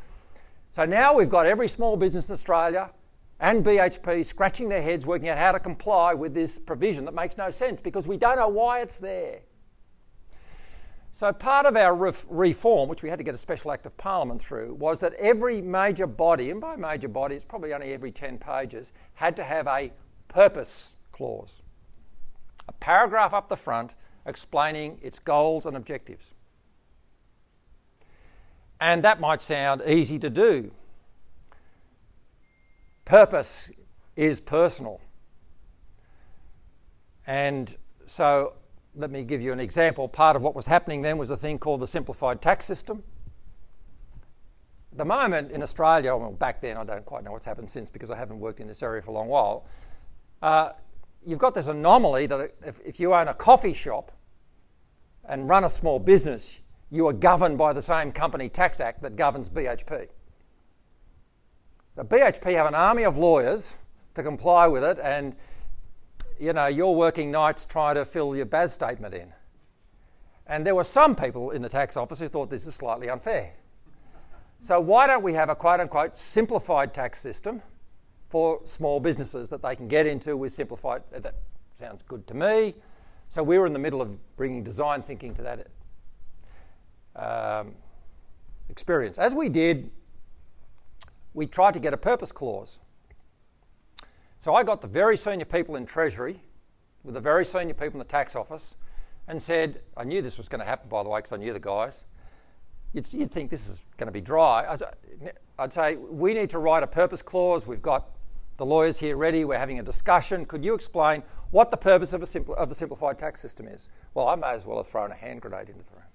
So 0.72 0.86
now 0.86 1.14
we've 1.14 1.30
got 1.30 1.46
every 1.46 1.68
small 1.68 1.98
business 1.98 2.30
in 2.30 2.34
Australia 2.34 2.92
and 3.42 3.66
BHP 3.66 4.24
scratching 4.24 4.70
their 4.70 4.82
heads 4.82 5.06
working 5.06 5.28
out 5.28 5.38
how 5.38 5.52
to 5.52 5.60
comply 5.60 6.14
with 6.14 6.34
this 6.34 6.58
provision 6.58 7.04
that 7.06 7.14
makes 7.14 7.38
no 7.38 7.50
sense 7.50 7.82
because 7.82 8.08
we 8.08 8.16
don't 8.16 8.38
know 8.38 8.48
why 8.48 8.80
it's 8.80 8.98
there. 8.98 9.40
So, 11.14 11.34
part 11.34 11.66
of 11.66 11.76
our 11.76 11.94
reform, 12.30 12.88
which 12.88 13.04
we 13.04 13.10
had 13.10 13.18
to 13.18 13.24
get 13.24 13.36
a 13.36 13.38
special 13.38 13.74
act 13.74 13.86
of 13.86 13.96
parliament 13.98 14.42
through, 14.42 14.76
was 14.76 15.02
that 15.02 15.14
every 15.16 15.62
major 15.62 16.08
body, 16.08 16.52
and 16.52 16.62
by 16.62 16.78
major 16.78 17.10
body 17.10 17.36
it's 17.36 17.44
probably 17.44 17.74
only 17.74 17.92
every 17.92 18.12
10 18.12 18.38
pages, 18.38 18.94
had 19.16 19.36
to 19.36 19.44
have 19.44 19.68
a 19.68 19.92
purpose 20.30 20.96
clause. 21.12 21.62
A 22.70 22.72
paragraph 22.74 23.34
up 23.34 23.50
the 23.50 23.58
front 23.58 23.94
explaining 24.26 25.00
its 25.02 25.20
goals 25.20 25.66
and 25.66 25.76
objectives. 25.76 26.34
And 28.82 29.04
that 29.04 29.20
might 29.20 29.44
sound 29.44 29.84
easy 29.86 30.17
to 30.17 30.30
do. 30.30 30.72
Purpose 33.06 33.70
is 34.15 34.41
personal. 34.41 35.00
And 37.28 37.78
so 38.08 38.54
let 38.96 39.12
me 39.12 39.24
give 39.24 39.39
you 39.39 39.54
an 39.54 39.60
example. 39.60 40.08
Part 40.08 40.36
of 40.36 40.41
what 40.41 40.56
was 40.56 40.65
happening 40.65 41.04
then 41.04 41.20
was 41.20 41.30
a 41.30 41.38
thing 41.38 41.60
called 41.60 41.80
the 41.80 41.88
simplified 41.88 42.41
tax 42.41 42.65
system. 42.65 43.04
The 44.94 45.06
moment 45.06 45.52
in 45.52 45.62
Australia, 45.62 46.15
well, 46.15 46.32
back 46.32 46.60
then, 46.60 46.76
I 46.76 46.84
don't 46.84 47.06
quite 47.06 47.24
know 47.24 47.32
what's 47.32 47.46
happened 47.46 47.70
since 47.70 47.91
because 47.91 48.10
I 48.10 48.17
haven't 48.17 48.39
worked 48.39 48.60
in 48.60 48.67
this 48.67 48.82
area 48.82 49.02
for 49.04 49.12
a 49.12 49.13
long 49.13 49.28
while. 49.28 49.65
Uh, 50.41 50.72
you've 51.24 51.39
got 51.39 51.54
this 51.54 51.67
anomaly 51.67 52.26
that 52.26 52.56
if, 52.65 52.80
if 52.84 53.00
you 53.00 53.13
own 53.13 53.28
a 53.28 53.34
coffee 53.34 53.74
shop 53.74 54.12
and 55.24 55.48
run 55.48 55.63
a 55.63 55.70
small 55.70 56.00
business, 56.00 56.60
you 56.92 57.08
are 57.08 57.14
governed 57.14 57.58
by 57.58 57.72
the 57.72 57.82
same 57.82 58.12
Company 58.12 58.50
Tax 58.50 58.82
Act 58.82 59.02
that 59.02 59.16
governs 59.16 59.50
BHP. 59.50 60.08
The 61.96 62.06
BHP 62.06 62.54
have 62.54 62.68
an 62.68 62.76
army 62.76 63.04
of 63.04 63.18
lawyers 63.18 63.78
to 64.14 64.22
comply 64.22 64.68
with 64.68 64.84
it, 64.84 65.00
and 65.02 65.36
you 66.40 66.54
know, 66.54 66.68
you're 66.68 66.92
working 66.92 67.32
nights 67.32 67.66
trying 67.66 67.96
to 67.96 68.04
fill 68.04 68.36
your 68.36 68.46
BAS 68.46 68.74
statement 68.74 69.14
in. 69.14 69.32
And 70.48 70.66
there 70.66 70.76
were 70.76 70.84
some 70.84 71.16
people 71.16 71.52
in 71.52 71.62
the 71.62 71.70
tax 71.70 71.96
office 71.96 72.20
who 72.20 72.28
thought 72.28 72.50
this 72.50 72.68
is 72.68 72.76
slightly 72.76 73.10
unfair. 73.10 73.54
So, 74.60 74.80
why 74.80 75.08
don't 75.08 75.24
we 75.24 75.34
have 75.34 75.50
a 75.50 75.56
quote 75.56 75.80
unquote 75.80 76.18
simplified 76.18 76.94
tax 76.94 77.22
system 77.22 77.62
for 78.30 78.60
small 78.66 79.00
businesses 79.00 79.50
that 79.50 79.62
they 79.62 79.76
can 79.76 79.88
get 79.88 80.08
into 80.08 80.36
with 80.36 80.52
simplified? 80.52 81.04
That 81.12 81.36
sounds 81.74 82.02
good 82.02 82.28
to 82.28 82.34
me. 82.34 82.76
So, 83.30 83.44
we 83.44 83.58
were 83.58 83.66
in 83.66 83.74
the 83.74 83.80
middle 83.80 84.02
of 84.02 84.18
bringing 84.36 84.62
design 84.62 85.02
thinking 85.02 85.34
to 85.36 85.42
that 85.44 85.68
um, 87.22 87.74
experience. 88.70 89.18
As 89.18 89.36
we 89.36 89.50
did, 89.50 89.90
we 91.34 91.46
tried 91.46 91.74
to 91.74 91.80
get 91.80 91.94
a 91.94 91.98
purpose 91.98 92.32
clause. 92.32 92.80
So 94.40 94.56
I 94.56 94.64
got 94.64 94.82
the 94.82 94.88
very 94.88 95.16
senior 95.18 95.46
people 95.46 95.76
in 95.76 95.86
Treasury 95.86 96.42
with 97.04 97.14
the 97.14 97.22
very 97.22 97.46
senior 97.46 97.74
people 97.74 97.94
in 97.94 98.00
the 98.00 98.06
tax 98.06 98.36
office 98.36 98.76
and 99.28 99.42
said, 99.42 99.82
I 99.96 100.04
knew 100.04 100.22
this 100.22 100.38
was 100.38 100.50
going 100.50 100.60
to 100.60 100.66
happen, 100.66 100.90
by 100.90 101.04
the 101.04 101.10
way, 101.10 101.20
because 101.20 101.32
I 101.32 101.38
knew 101.38 101.54
the 101.54 101.60
guys. 101.60 102.06
You'd, 102.94 103.12
you'd, 103.14 103.32
think 103.32 103.50
this 103.50 103.70
is 103.70 103.82
going 103.98 104.08
to 104.08 104.12
be 104.12 104.20
dry. 104.20 104.78
I'd 105.60 105.72
say, 105.72 105.96
we 105.96 106.34
need 106.34 106.50
to 106.50 106.60
write 106.60 106.84
a 106.84 106.88
purpose 106.88 107.22
clause. 107.22 107.66
We've 107.66 107.82
got 107.82 108.10
the 108.58 108.66
lawyers 108.66 108.98
here 108.98 109.16
ready. 109.16 109.46
We're 109.46 109.58
having 109.58 109.80
a 109.80 109.84
discussion. 109.84 110.46
Could 110.46 110.66
you 110.66 110.74
explain 110.74 111.24
what 111.52 111.72
the 111.72 111.78
purpose 111.78 112.14
of, 112.14 112.22
a 112.22 112.26
simpl- 112.26 112.56
of 112.56 112.68
the 112.68 112.76
simplified 112.76 113.18
tax 113.18 113.40
system 113.40 113.68
is? 113.68 113.90
Well, 114.14 114.28
I 114.28 114.36
may 114.36 114.52
as 114.52 114.66
well 114.66 114.78
have 114.78 114.88
thrown 114.88 115.12
a 115.12 115.16
hand 115.16 115.42
grenade 115.42 115.70
into 115.70 115.84
the 115.84 115.96
room. 115.96 116.11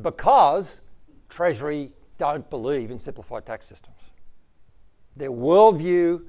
Because 0.00 0.80
Treasury 1.28 1.90
don't 2.18 2.48
believe 2.50 2.90
in 2.90 2.98
simplified 2.98 3.46
tax 3.46 3.66
systems. 3.66 4.12
Their 5.16 5.30
worldview 5.30 6.22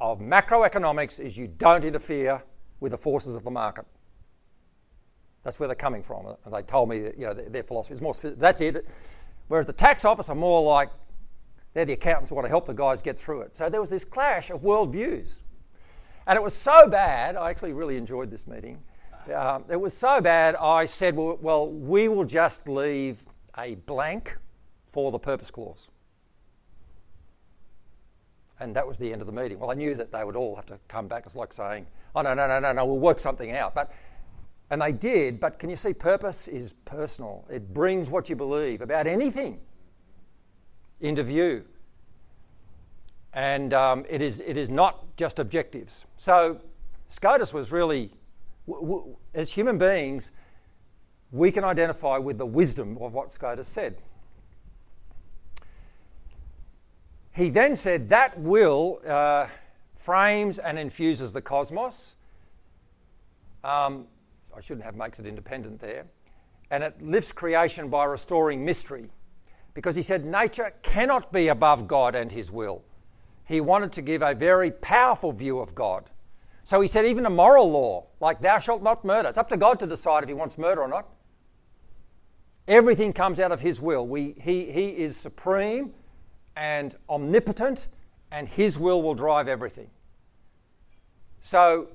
of 0.00 0.20
macroeconomics 0.20 1.20
is 1.20 1.36
you 1.36 1.46
don't 1.46 1.84
interfere 1.84 2.42
with 2.80 2.92
the 2.92 2.98
forces 2.98 3.34
of 3.34 3.44
the 3.44 3.50
market. 3.50 3.84
That's 5.42 5.58
where 5.58 5.66
they're 5.66 5.74
coming 5.74 6.02
from. 6.02 6.26
And 6.44 6.54
they 6.54 6.62
told 6.62 6.88
me 6.88 7.00
that 7.00 7.18
you 7.18 7.26
know 7.26 7.34
their, 7.34 7.62
philosophy 7.62 7.94
is 7.94 8.00
more. 8.00 8.14
That's 8.22 8.60
it. 8.60 8.86
Whereas 9.48 9.66
the 9.66 9.72
tax 9.72 10.04
office 10.04 10.28
are 10.28 10.34
more 10.34 10.62
like 10.62 10.90
they're 11.74 11.84
the 11.84 11.92
accountants 11.94 12.30
who 12.30 12.36
want 12.36 12.44
to 12.44 12.50
help 12.50 12.66
the 12.66 12.74
guys 12.74 13.02
get 13.02 13.18
through 13.18 13.42
it. 13.42 13.56
So 13.56 13.68
there 13.68 13.80
was 13.80 13.90
this 13.90 14.04
clash 14.04 14.50
of 14.50 14.62
worldviews. 14.62 15.42
And 16.26 16.36
it 16.36 16.42
was 16.42 16.54
so 16.54 16.86
bad, 16.86 17.36
I 17.36 17.50
actually 17.50 17.72
really 17.72 17.96
enjoyed 17.96 18.30
this 18.30 18.46
meeting. 18.46 18.82
Um, 19.30 19.64
it 19.68 19.80
was 19.80 19.96
so 19.96 20.20
bad, 20.20 20.56
I 20.56 20.86
said, 20.86 21.14
well, 21.14 21.38
well, 21.40 21.68
we 21.68 22.08
will 22.08 22.24
just 22.24 22.68
leave 22.68 23.22
a 23.56 23.76
blank 23.76 24.36
for 24.90 25.12
the 25.12 25.18
purpose 25.18 25.50
clause. 25.50 25.88
And 28.58 28.74
that 28.76 28.86
was 28.86 28.98
the 28.98 29.12
end 29.12 29.20
of 29.20 29.26
the 29.26 29.32
meeting. 29.32 29.58
Well, 29.58 29.70
I 29.70 29.74
knew 29.74 29.94
that 29.94 30.12
they 30.12 30.24
would 30.24 30.36
all 30.36 30.56
have 30.56 30.66
to 30.66 30.78
come 30.88 31.08
back. 31.08 31.24
It's 31.26 31.34
like 31.34 31.52
saying, 31.52 31.86
oh, 32.14 32.22
no, 32.22 32.34
no, 32.34 32.46
no, 32.46 32.58
no, 32.58 32.72
no, 32.72 32.84
we'll 32.84 32.98
work 32.98 33.20
something 33.20 33.52
out. 33.52 33.74
But, 33.74 33.92
and 34.70 34.80
they 34.80 34.92
did, 34.92 35.40
but 35.40 35.58
can 35.58 35.70
you 35.70 35.76
see, 35.76 35.92
purpose 35.92 36.48
is 36.48 36.74
personal. 36.84 37.44
It 37.50 37.72
brings 37.72 38.10
what 38.10 38.28
you 38.28 38.36
believe 38.36 38.80
about 38.80 39.06
anything 39.06 39.60
into 41.00 41.22
view. 41.22 41.64
And 43.34 43.72
um, 43.72 44.04
it, 44.08 44.20
is, 44.20 44.40
it 44.40 44.56
is 44.56 44.68
not 44.68 45.16
just 45.16 45.38
objectives. 45.38 46.06
So 46.16 46.60
Scotus 47.08 47.52
was 47.52 47.72
really, 47.72 48.12
as 49.34 49.50
human 49.50 49.78
beings, 49.78 50.32
we 51.30 51.50
can 51.50 51.64
identify 51.64 52.18
with 52.18 52.38
the 52.38 52.46
wisdom 52.46 52.98
of 53.00 53.12
what 53.14 53.32
Scotus 53.32 53.66
said. 53.66 53.96
He 57.34 57.48
then 57.48 57.76
said 57.76 58.10
that 58.10 58.38
will 58.38 59.00
uh, 59.06 59.46
frames 59.94 60.58
and 60.58 60.78
infuses 60.78 61.32
the 61.32 61.40
cosmos. 61.40 62.14
Um, 63.64 64.06
I 64.54 64.60
shouldn't 64.60 64.84
have 64.84 64.96
makes 64.96 65.18
it 65.18 65.26
independent 65.26 65.80
there. 65.80 66.04
And 66.70 66.82
it 66.82 67.00
lifts 67.00 67.32
creation 67.32 67.88
by 67.88 68.04
restoring 68.04 68.64
mystery. 68.64 69.10
Because 69.74 69.96
he 69.96 70.02
said 70.02 70.26
nature 70.26 70.74
cannot 70.82 71.32
be 71.32 71.48
above 71.48 71.88
God 71.88 72.14
and 72.14 72.30
his 72.30 72.50
will. 72.50 72.82
He 73.46 73.60
wanted 73.60 73.92
to 73.92 74.02
give 74.02 74.20
a 74.22 74.34
very 74.34 74.70
powerful 74.70 75.32
view 75.32 75.58
of 75.58 75.74
God. 75.74 76.10
So 76.64 76.80
he 76.80 76.88
said, 76.88 77.04
even 77.06 77.26
a 77.26 77.30
moral 77.30 77.70
law, 77.70 78.06
like 78.20 78.40
thou 78.40 78.58
shalt 78.58 78.82
not 78.82 79.04
murder, 79.04 79.28
it's 79.28 79.38
up 79.38 79.48
to 79.48 79.56
God 79.56 79.80
to 79.80 79.86
decide 79.86 80.22
if 80.22 80.28
he 80.28 80.34
wants 80.34 80.58
murder 80.58 80.80
or 80.80 80.88
not. 80.88 81.08
Everything 82.68 83.12
comes 83.12 83.40
out 83.40 83.50
of 83.50 83.60
his 83.60 83.80
will. 83.80 84.06
We, 84.06 84.34
he, 84.40 84.70
he 84.70 84.88
is 84.90 85.16
supreme 85.16 85.92
and 86.56 86.94
omnipotent, 87.08 87.88
and 88.30 88.48
His 88.48 88.78
will 88.78 89.02
will 89.02 89.14
drive 89.14 89.48
everything. 89.48 89.88
So, 91.40 91.88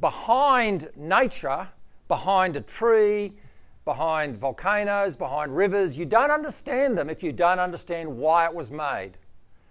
behind 0.00 0.88
nature, 0.96 1.68
behind 2.08 2.56
a 2.56 2.60
tree, 2.60 3.32
behind 3.84 4.36
volcanoes, 4.36 5.16
behind 5.16 5.56
rivers, 5.56 5.96
you 5.96 6.04
don't 6.04 6.30
understand 6.30 6.96
them 6.96 7.10
if 7.10 7.22
you 7.22 7.32
don't 7.32 7.58
understand 7.58 8.16
why 8.16 8.46
it 8.46 8.54
was 8.54 8.70
made, 8.70 9.12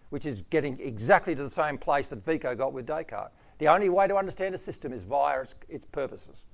which 0.09 0.25
is 0.25 0.43
getting 0.49 0.79
exactly 0.79 1.35
to 1.35 1.43
the 1.43 1.49
same 1.49 1.77
place 1.77 2.09
that 2.09 2.23
Vico 2.23 2.55
got 2.55 2.73
with 2.73 2.85
Descartes. 2.85 3.31
The 3.61 3.67
only 3.67 3.89
way 3.89 4.07
to 4.07 4.15
understand 4.15 4.55
a 4.55 4.57
system 4.57 4.91
is 4.91 5.03
via 5.03 5.41
its, 5.41 5.53
its 5.69 5.85
purposes. 5.85 6.45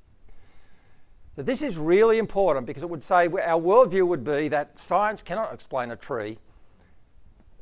So 1.37 1.41
this 1.41 1.61
is 1.61 1.77
really 1.77 2.17
important 2.17 2.65
because 2.65 2.83
it 2.83 2.89
would 2.89 3.01
say 3.01 3.27
our 3.27 3.61
worldview 3.61 4.05
would 4.05 4.25
be 4.25 4.49
that 4.49 4.77
science 4.77 5.21
cannot 5.21 5.53
explain 5.53 5.91
a 5.91 5.95
tree, 5.95 6.37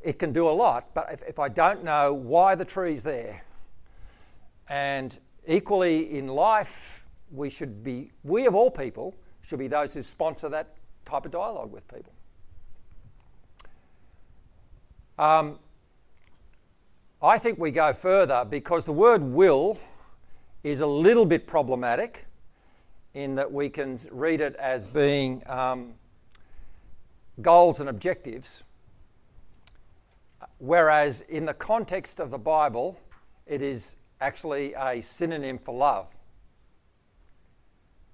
it 0.02 0.18
can 0.18 0.34
do 0.34 0.50
a 0.50 0.52
lot, 0.52 0.96
but 0.96 1.10
if, 1.14 1.22
if 1.28 1.38
I 1.38 1.50
don't 1.50 1.84
know 1.84 2.12
why 2.12 2.56
the 2.56 2.66
tree's 2.66 3.04
there, 3.04 3.44
and 4.68 5.16
equally 5.48 6.18
in 6.18 6.26
life, 6.26 7.06
we 7.32 7.52
should 7.52 7.84
be, 7.84 8.10
we 8.24 8.48
of 8.48 8.56
all 8.56 8.72
people, 8.72 9.14
should 9.44 9.60
be 9.60 9.68
those 9.68 9.94
who 9.94 10.02
sponsor 10.02 10.50
that 10.50 10.74
type 11.06 11.24
of 11.24 11.32
dialogue 11.32 11.72
with 11.72 11.88
people. 11.88 12.14
Um, 15.20 15.60
I 17.21 17.38
think 17.38 17.58
we 17.58 17.71
go 17.71 17.93
further 17.93 18.45
because 18.47 18.86
the 18.86 18.93
word 18.93 19.21
will 19.21 19.80
is 20.63 20.82
a 20.82 20.88
little 20.88 21.25
bit 21.25 21.47
problematic 21.47 22.25
in 23.13 23.36
that 23.36 23.51
we 23.51 23.69
can 23.69 23.97
read 24.12 24.41
it 24.41 24.56
as 24.56 24.88
being 24.88 25.41
um, 25.47 25.93
goals 27.41 27.80
and 27.80 27.89
objectives 27.89 28.63
Whereas 30.58 31.21
in 31.21 31.45
the 31.45 31.54
context 31.54 32.19
of 32.19 32.30
the 32.30 32.38
Bible, 32.38 32.99
it 33.45 33.62
is 33.62 33.97
actually 34.21 34.73
a 34.73 35.01
synonym 35.01 35.58
for 35.58 35.75
love. 35.75 36.17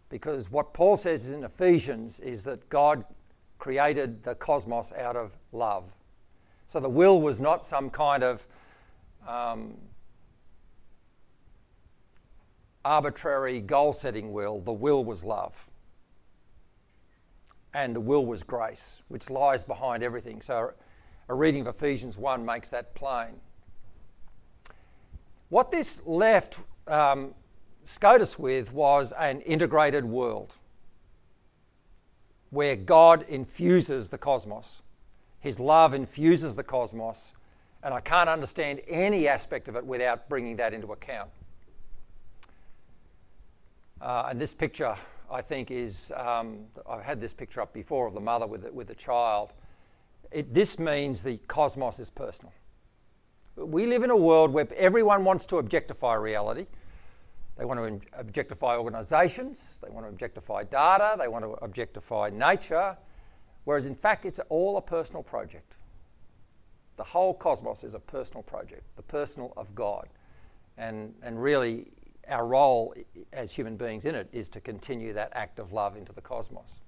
Because 0.09 0.51
what 0.51 0.73
Paul 0.73 0.97
says 0.97 1.29
in 1.29 1.43
Ephesians 1.43 2.19
is 2.19 2.43
that 2.43 2.67
God 2.69 3.05
created 3.59 4.23
the 4.23 4.35
cosmos 4.35 4.91
out 4.91 5.15
of 5.15 5.37
love. 5.51 5.85
So 6.67 6.79
the 6.79 6.89
will 6.89 7.21
was 7.21 7.39
not 7.39 7.65
some 7.65 7.89
kind 7.89 8.23
of 8.23 8.45
um, 9.27 9.73
arbitrary 12.83 13.59
goal 13.61 13.93
setting 13.93 14.31
will, 14.31 14.59
the 14.61 14.71
will 14.71 15.03
was 15.03 15.23
love. 15.23 15.69
And 17.73 17.95
the 17.95 18.01
will 18.01 18.25
was 18.25 18.43
grace, 18.43 19.01
which 19.07 19.29
lies 19.29 19.63
behind 19.63 20.03
everything. 20.03 20.41
So 20.41 20.73
a 21.29 21.33
reading 21.33 21.61
of 21.61 21.75
Ephesians 21.75 22.17
1 22.17 22.45
makes 22.45 22.69
that 22.71 22.93
plain. 22.95 23.39
What 25.49 25.71
this 25.71 26.01
left 26.05 26.59
um, 26.87 27.33
Scotus 27.85 28.37
with 28.37 28.71
was 28.73 29.11
an 29.13 29.41
integrated 29.41 30.05
world 30.05 30.53
where 32.49 32.75
God 32.75 33.25
infuses 33.29 34.09
the 34.09 34.17
cosmos. 34.17 34.81
His 35.39 35.59
love 35.59 35.93
infuses 35.93 36.55
the 36.55 36.63
cosmos, 36.63 37.31
and 37.83 37.93
I 37.93 37.99
can't 37.99 38.29
understand 38.29 38.81
any 38.87 39.27
aspect 39.27 39.67
of 39.67 39.75
it 39.75 39.85
without 39.85 40.29
bringing 40.29 40.55
that 40.57 40.73
into 40.73 40.91
account. 40.91 41.29
Uh, 43.99 44.27
and 44.29 44.39
this 44.39 44.53
picture, 44.53 44.95
I 45.29 45.41
think, 45.41 45.71
is 45.71 46.11
um, 46.15 46.65
I've 46.89 47.03
had 47.03 47.21
this 47.21 47.33
picture 47.33 47.61
up 47.61 47.73
before 47.73 48.07
of 48.07 48.13
the 48.13 48.19
mother 48.19 48.47
with 48.47 48.63
the, 48.63 48.71
with 48.71 48.87
the 48.87 48.95
child. 48.95 49.53
It, 50.31 50.53
this 50.53 50.79
means 50.79 51.21
the 51.21 51.37
cosmos 51.47 51.99
is 51.99 52.09
personal. 52.09 52.53
We 53.55 53.85
live 53.85 54.03
in 54.03 54.09
a 54.09 54.15
world 54.15 54.51
where 54.51 54.67
everyone 54.75 55.23
wants 55.23 55.45
to 55.47 55.57
objectify 55.57 56.15
reality. 56.15 56.65
They 57.57 57.65
want 57.65 57.79
to 57.79 58.07
objectify 58.17 58.77
organisations, 58.77 59.77
they 59.83 59.91
want 59.91 60.05
to 60.05 60.09
objectify 60.09 60.63
data, 60.63 61.15
they 61.19 61.27
want 61.27 61.45
to 61.45 61.51
objectify 61.63 62.31
nature, 62.33 62.97
whereas 63.65 63.85
in 63.85 63.93
fact 63.93 64.25
it's 64.25 64.39
all 64.49 64.77
a 64.77 64.81
personal 64.81 65.21
project. 65.21 65.75
The 66.97 67.03
whole 67.03 67.33
cosmos 67.33 67.83
is 67.83 67.93
a 67.93 67.99
personal 67.99 68.43
project, 68.43 68.83
the 68.95 69.01
personal 69.01 69.53
of 69.57 69.73
God. 69.73 70.07
And, 70.77 71.13
and 71.23 71.41
really, 71.41 71.87
our 72.27 72.45
role 72.45 72.93
as 73.33 73.51
human 73.51 73.75
beings 73.75 74.05
in 74.05 74.15
it 74.15 74.29
is 74.31 74.49
to 74.49 74.61
continue 74.61 75.13
that 75.13 75.31
act 75.33 75.59
of 75.59 75.73
love 75.73 75.97
into 75.97 76.13
the 76.13 76.21
cosmos. 76.21 76.81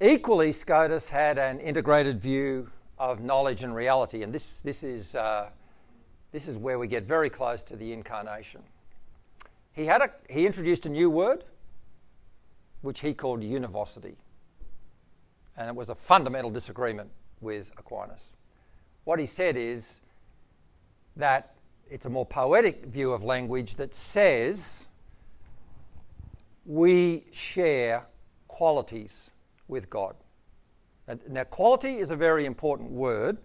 Equally, 0.00 0.52
Scotus 0.52 1.08
had 1.08 1.38
an 1.38 1.58
integrated 1.58 2.20
view 2.20 2.70
of 2.98 3.20
knowledge 3.20 3.62
and 3.62 3.74
reality, 3.74 4.22
and 4.22 4.32
this, 4.32 4.60
this, 4.60 4.82
is, 4.82 5.14
uh, 5.14 5.48
this 6.30 6.46
is 6.46 6.56
where 6.56 6.78
we 6.78 6.86
get 6.86 7.04
very 7.04 7.30
close 7.30 7.62
to 7.64 7.76
the 7.76 7.92
incarnation. 7.92 8.62
He, 9.72 9.86
had 9.86 10.02
a, 10.02 10.10
he 10.28 10.46
introduced 10.46 10.86
a 10.86 10.88
new 10.88 11.10
word, 11.10 11.44
which 12.82 13.00
he 13.00 13.12
called 13.12 13.42
univocity, 13.42 14.16
and 15.58 15.68
it 15.68 15.74
was 15.74 15.88
a 15.88 15.94
fundamental 15.94 16.50
disagreement 16.50 17.10
with 17.40 17.72
Aquinas. 17.76 18.30
What 19.04 19.18
he 19.18 19.26
said 19.26 19.56
is 19.56 20.00
that 21.16 21.54
it's 21.90 22.06
a 22.06 22.10
more 22.10 22.24
poetic 22.24 22.86
view 22.86 23.12
of 23.12 23.24
language 23.24 23.74
that 23.76 23.94
says 23.94 24.86
we 26.64 27.24
share 27.32 28.06
qualities 28.46 29.32
with 29.66 29.90
God. 29.90 30.14
Now, 31.28 31.44
quality 31.44 31.96
is 31.96 32.10
a 32.10 32.16
very 32.16 32.44
important 32.46 32.90
word 32.90 33.38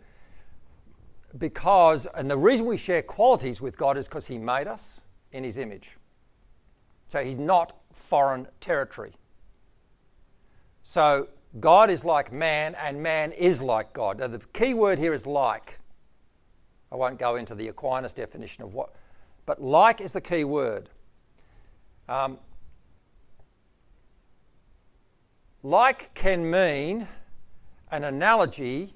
because, 1.38 2.05
and 2.13 2.29
the 2.29 2.38
reason 2.38 2.65
we 2.65 2.77
share 2.77 3.01
qualities 3.01 3.59
with 3.61 3.77
God 3.77 3.97
is 3.97 4.07
because 4.07 4.27
He 4.27 4.38
made 4.38 4.67
us 4.67 5.01
in 5.31 5.43
His 5.43 5.57
image. 5.57 5.97
So 7.07 7.23
He's 7.23 7.38
not 7.38 7.77
foreign 7.93 8.47
territory. 8.59 9.13
So 10.83 11.29
God 11.59 11.89
is 11.89 12.03
like 12.03 12.31
man, 12.31 12.75
and 12.75 13.01
man 13.01 13.31
is 13.31 13.61
like 13.61 13.93
God. 13.93 14.19
Now, 14.19 14.27
the 14.27 14.39
key 14.53 14.73
word 14.73 14.97
here 14.97 15.13
is 15.13 15.27
like. 15.27 15.79
I 16.91 16.95
won't 16.95 17.17
go 17.17 17.35
into 17.35 17.55
the 17.55 17.67
Aquinas 17.69 18.13
definition 18.13 18.63
of 18.63 18.73
what, 18.73 18.93
but 19.45 19.61
like 19.61 20.01
is 20.01 20.11
the 20.11 20.21
key 20.21 20.43
word. 20.43 20.89
Um, 22.07 22.37
Like 25.63 26.13
can 26.13 26.49
mean 26.49 27.07
an 27.89 28.03
analogy 28.03 28.93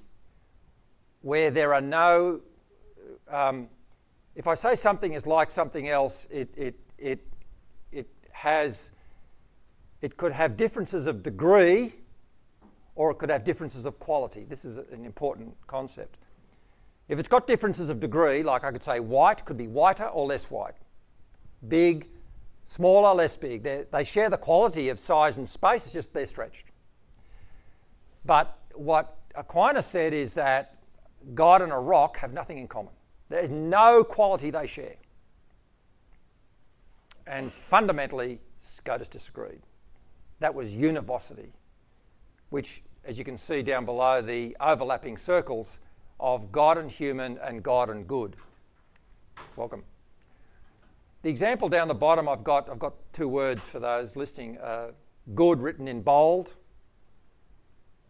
where 1.21 1.49
there 1.49 1.73
are 1.73 1.81
no. 1.81 2.41
Um, 3.29 3.69
if 4.35 4.47
I 4.47 4.53
say 4.53 4.75
something 4.75 5.13
is 5.13 5.25
like 5.25 5.49
something 5.49 5.87
else, 5.87 6.27
it, 6.29 6.49
it, 6.57 6.75
it, 6.97 7.25
it 7.93 8.07
has. 8.31 8.91
It 10.01 10.17
could 10.17 10.33
have 10.33 10.57
differences 10.57 11.07
of 11.07 11.23
degree 11.23 11.95
or 12.97 13.11
it 13.11 13.19
could 13.19 13.29
have 13.29 13.43
differences 13.43 13.85
of 13.85 13.99
quality. 13.99 14.43
This 14.49 14.65
is 14.65 14.77
an 14.77 15.05
important 15.05 15.55
concept. 15.67 16.17
If 17.07 17.19
it's 17.19 17.27
got 17.27 17.45
differences 17.45 17.89
of 17.89 17.99
degree, 17.99 18.41
like 18.43 18.63
I 18.63 18.71
could 18.71 18.83
say 18.83 18.99
white 18.99 19.45
could 19.45 19.55
be 19.55 19.67
whiter 19.67 20.05
or 20.05 20.25
less 20.25 20.45
white, 20.45 20.73
big, 21.67 22.07
smaller, 22.65 23.13
less 23.13 23.37
big. 23.37 23.61
They're, 23.61 23.85
they 23.85 24.03
share 24.03 24.31
the 24.31 24.37
quality 24.37 24.89
of 24.89 24.99
size 24.99 25.37
and 25.37 25.47
space, 25.47 25.85
it's 25.85 25.93
just 25.93 26.11
they're 26.11 26.25
stretched. 26.25 26.65
But 28.25 28.57
what 28.73 29.15
Aquinas 29.35 29.85
said 29.85 30.13
is 30.13 30.33
that 30.33 30.79
God 31.35 31.61
and 31.61 31.71
a 31.71 31.77
rock 31.77 32.17
have 32.17 32.33
nothing 32.33 32.57
in 32.57 32.67
common. 32.67 32.93
There's 33.29 33.51
no 33.51 34.03
quality 34.03 34.49
they 34.49 34.65
share. 34.65 34.95
And 37.27 37.51
fundamentally, 37.51 38.39
Scotus 38.59 39.07
disagreed. 39.07 39.61
That 40.39 40.55
was 40.55 40.75
univocity, 40.75 41.53
which, 42.49 42.81
as 43.07 43.17
you 43.17 43.23
can 43.23 43.37
see 43.37 43.63
down 43.63 43.85
below, 43.85 44.21
the 44.21 44.55
overlapping 44.59 45.17
circles 45.17 45.79
of 46.19 46.51
God 46.51 46.77
and 46.77 46.91
human 46.91 47.37
and 47.37 47.63
God 47.63 47.89
and 47.89 48.05
good. 48.05 48.35
Welcome. 49.55 49.83
The 51.21 51.29
example 51.29 51.69
down 51.69 51.87
the 51.87 51.95
bottom, 51.95 52.27
I've 52.27 52.43
got, 52.43 52.69
I've 52.69 52.79
got 52.79 52.95
two 53.13 53.29
words 53.29 53.65
for 53.65 53.79
those 53.79 54.17
listening 54.17 54.57
uh, 54.57 54.91
good 55.35 55.61
written 55.61 55.87
in 55.87 56.01
bold, 56.01 56.55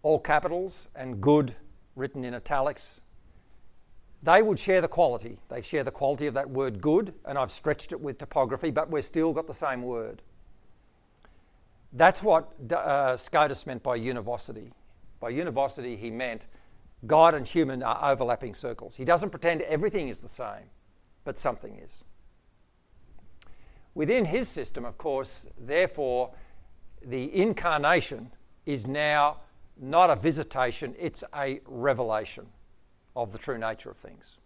all 0.01 0.19
capitals, 0.19 0.89
and 0.95 1.21
good 1.21 1.55
written 1.95 2.25
in 2.25 2.33
italics. 2.33 2.99
They 4.23 4.41
would 4.41 4.57
share 4.57 4.81
the 4.81 4.87
quality. 4.87 5.37
They 5.47 5.61
share 5.61 5.83
the 5.83 5.91
quality 5.91 6.25
of 6.25 6.33
that 6.33 6.49
word 6.49 6.81
good, 6.81 7.13
and 7.25 7.37
I've 7.37 7.51
stretched 7.51 7.91
it 7.91 8.01
with 8.01 8.17
typography, 8.17 8.71
but 8.71 8.89
we've 8.89 9.05
still 9.05 9.31
got 9.31 9.45
the 9.45 9.53
same 9.53 9.83
word. 9.83 10.23
That's 11.93 12.23
what 12.23 12.51
uh, 12.71 13.15
Scotus 13.15 13.67
meant 13.67 13.83
by 13.83 13.95
univocity. 13.95 14.71
By 15.19 15.29
univocity, 15.29 15.95
he 15.95 16.11
meant 16.11 16.47
God 17.05 17.35
and 17.35 17.47
human 17.47 17.83
are 17.83 18.11
overlapping 18.11 18.55
circles. 18.55 18.95
He 18.95 19.05
doesn't 19.05 19.29
pretend 19.29 19.61
everything 19.61 20.09
is 20.09 20.19
the 20.19 20.27
same, 20.27 20.69
but 21.23 21.37
something 21.37 21.75
is. 21.75 22.03
Within 23.93 24.25
his 24.25 24.47
system, 24.47 24.85
of 24.85 24.97
course, 24.97 25.47
therefore, 25.59 26.31
the 27.03 27.35
incarnation 27.35 28.31
is 28.65 28.85
now 28.85 29.37
not 29.79 30.09
a 30.09 30.15
visitation, 30.15 30.95
it's 30.99 31.23
a 31.35 31.61
revelation 31.65 32.45
of 33.15 33.31
the 33.31 33.37
true 33.37 33.57
nature 33.57 33.89
of 33.89 33.97
things. 33.97 34.37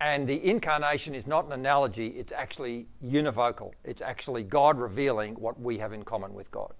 And 0.00 0.26
the 0.26 0.42
incarnation 0.46 1.14
is 1.14 1.26
not 1.26 1.44
an 1.44 1.52
analogy, 1.52 2.08
it's 2.08 2.32
actually 2.32 2.86
univocal. 3.04 3.72
It's 3.84 4.00
actually 4.00 4.42
God 4.44 4.78
revealing 4.78 5.34
what 5.34 5.60
we 5.60 5.78
have 5.78 5.92
in 5.92 6.04
common 6.04 6.32
with 6.32 6.50
God. 6.50 6.72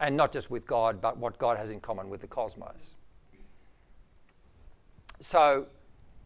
And 0.00 0.16
not 0.16 0.32
just 0.32 0.50
with 0.50 0.66
God, 0.66 1.00
but 1.00 1.16
what 1.16 1.38
God 1.38 1.56
has 1.56 1.70
in 1.70 1.80
common 1.80 2.10
with 2.10 2.20
the 2.20 2.26
cosmos. 2.26 2.96
So 5.20 5.66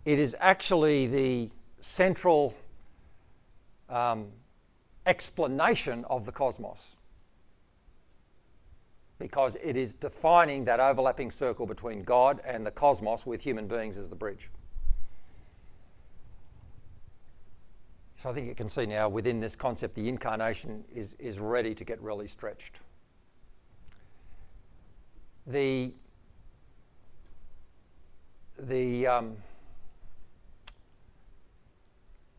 it 0.04 0.18
is 0.18 0.34
actually 0.40 1.06
the 1.06 1.50
central 1.80 2.54
um, 3.88 4.26
explanation 5.06 6.04
of 6.06 6.26
the 6.26 6.32
cosmos 6.32 6.96
because 9.18 9.56
it 9.62 9.76
is 9.76 9.94
defining 9.94 10.64
that 10.64 10.80
overlapping 10.80 11.30
circle 11.30 11.66
between 11.66 12.02
God 12.02 12.40
and 12.44 12.66
the 12.66 12.70
cosmos 12.70 13.26
with 13.26 13.42
human 13.42 13.68
beings 13.68 13.98
as 13.98 14.08
the 14.08 14.16
bridge. 14.16 14.48
So 18.16 18.30
I 18.30 18.32
think 18.32 18.46
you 18.46 18.54
can 18.54 18.68
see 18.68 18.86
now 18.86 19.08
within 19.08 19.38
this 19.38 19.54
concept, 19.54 19.94
the 19.94 20.08
incarnation 20.08 20.84
is, 20.94 21.14
is 21.18 21.38
ready 21.38 21.74
to 21.74 21.84
get 21.84 22.00
really 22.00 22.26
stretched. 22.26 22.76
The, 25.46 25.92
the 28.58 29.06
um, 29.06 29.36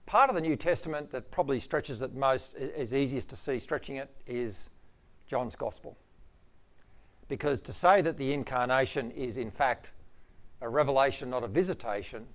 part 0.06 0.30
of 0.30 0.36
the 0.36 0.41
New 0.41 0.56
Testament 0.56 1.12
that 1.12 1.32
probably 1.32 1.60
stretches 1.60 2.02
it 2.02 2.14
most, 2.14 2.54
is 2.56 2.93
easiest 2.93 3.30
to 3.30 3.36
see 3.36 3.60
stretching 3.60 3.95
it, 3.95 4.10
is 4.28 4.70
John's 5.28 5.56
Gospel. 5.56 5.97
Because 7.28 7.62
to 7.62 7.74
say 7.74 8.02
that 8.02 8.18
the 8.18 8.34
incarnation 8.34 9.12
is 9.12 9.38
in 9.38 9.49
fact 9.49 9.91
a 10.62 10.70
revelation, 10.70 11.30
not 11.30 11.43
a 11.43 11.47
visitation, 11.47 12.28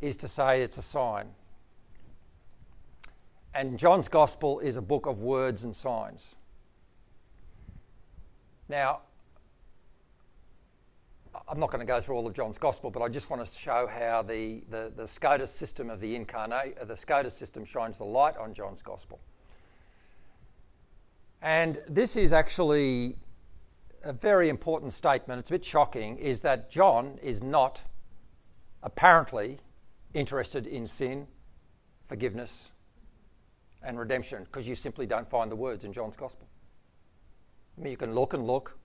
is 0.00 0.16
to 0.18 0.28
say 0.28 0.62
it's 0.62 0.76
a 0.76 0.82
sign. 0.82 1.28
And 3.54 3.78
John's 3.78 4.08
Gospel 4.08 4.58
is 4.58 4.76
a 4.76 4.82
book 4.82 5.06
of 5.06 5.20
words 5.20 5.62
and 5.62 5.74
signs. 5.74 6.34
Now, 8.68 9.02
I'm 11.46 11.60
not 11.60 11.70
going 11.70 11.80
to 11.80 11.86
go 11.86 12.00
through 12.00 12.16
all 12.16 12.26
of 12.26 12.32
John's 12.32 12.56
Gospel, 12.56 12.90
but 12.90 13.02
I 13.02 13.08
just 13.08 13.28
want 13.28 13.44
to 13.44 13.58
show 13.58 13.86
how 13.86 14.22
the, 14.22 14.62
the, 14.70 14.90
the 14.96 15.06
Scotus 15.06 15.50
system 15.50 15.90
of 15.90 16.00
the 16.00 16.16
incarnate, 16.16 16.78
uh, 16.80 16.86
the 16.86 16.96
Scotus 16.96 17.34
system 17.34 17.66
shines 17.66 17.98
the 17.98 18.04
light 18.04 18.36
on 18.38 18.54
John's 18.54 18.80
Gospel. 18.80 19.20
And 21.42 21.80
this 21.86 22.16
is 22.16 22.32
actually 22.32 23.16
a 24.02 24.12
very 24.14 24.48
important 24.48 24.94
statement, 24.94 25.38
it's 25.38 25.50
a 25.50 25.52
bit 25.52 25.64
shocking, 25.64 26.16
is 26.16 26.40
that 26.40 26.70
John 26.70 27.18
is 27.22 27.42
not 27.42 27.82
apparently 28.82 29.58
interested 30.14 30.66
in 30.66 30.86
sin, 30.86 31.26
forgiveness, 32.08 32.70
and 33.82 33.98
redemption 33.98 34.44
because 34.44 34.66
you 34.66 34.74
simply 34.74 35.04
don't 35.04 35.28
find 35.28 35.50
the 35.50 35.56
words 35.56 35.84
in 35.84 35.92
John's 35.92 36.16
Gospel. 36.16 36.48
I 37.76 37.82
mean, 37.82 37.90
you 37.90 37.96
can 37.98 38.14
look 38.14 38.32
and 38.32 38.46
look, 38.46 38.78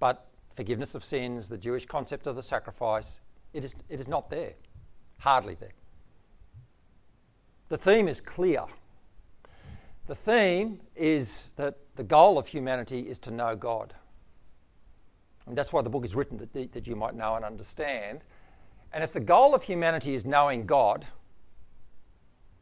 but 0.00 0.26
forgiveness 0.56 0.94
of 0.94 1.04
sins, 1.04 1.48
the 1.48 1.58
Jewish 1.58 1.86
concept 1.86 2.26
of 2.26 2.34
the 2.34 2.42
sacrifice, 2.42 3.20
it 3.52 3.64
is, 3.64 3.74
it 3.88 4.00
is 4.00 4.08
not 4.08 4.30
there, 4.30 4.54
hardly 5.18 5.54
there. 5.54 5.74
The 7.68 7.78
theme 7.78 8.08
is 8.08 8.20
clear. 8.20 8.64
The 10.06 10.14
theme 10.14 10.80
is 10.94 11.50
that 11.56 11.76
the 11.96 12.04
goal 12.04 12.38
of 12.38 12.46
humanity 12.46 13.00
is 13.00 13.18
to 13.20 13.30
know 13.30 13.54
God. 13.56 13.94
And 15.46 15.56
that's 15.56 15.72
why 15.72 15.82
the 15.82 15.90
book 15.90 16.04
is 16.04 16.14
written, 16.14 16.38
that, 16.38 16.72
that 16.72 16.86
you 16.86 16.96
might 16.96 17.14
know 17.14 17.34
and 17.34 17.44
understand. 17.44 18.20
And 18.92 19.04
if 19.04 19.12
the 19.12 19.20
goal 19.20 19.54
of 19.54 19.62
humanity 19.62 20.14
is 20.14 20.24
knowing 20.24 20.64
God, 20.64 21.06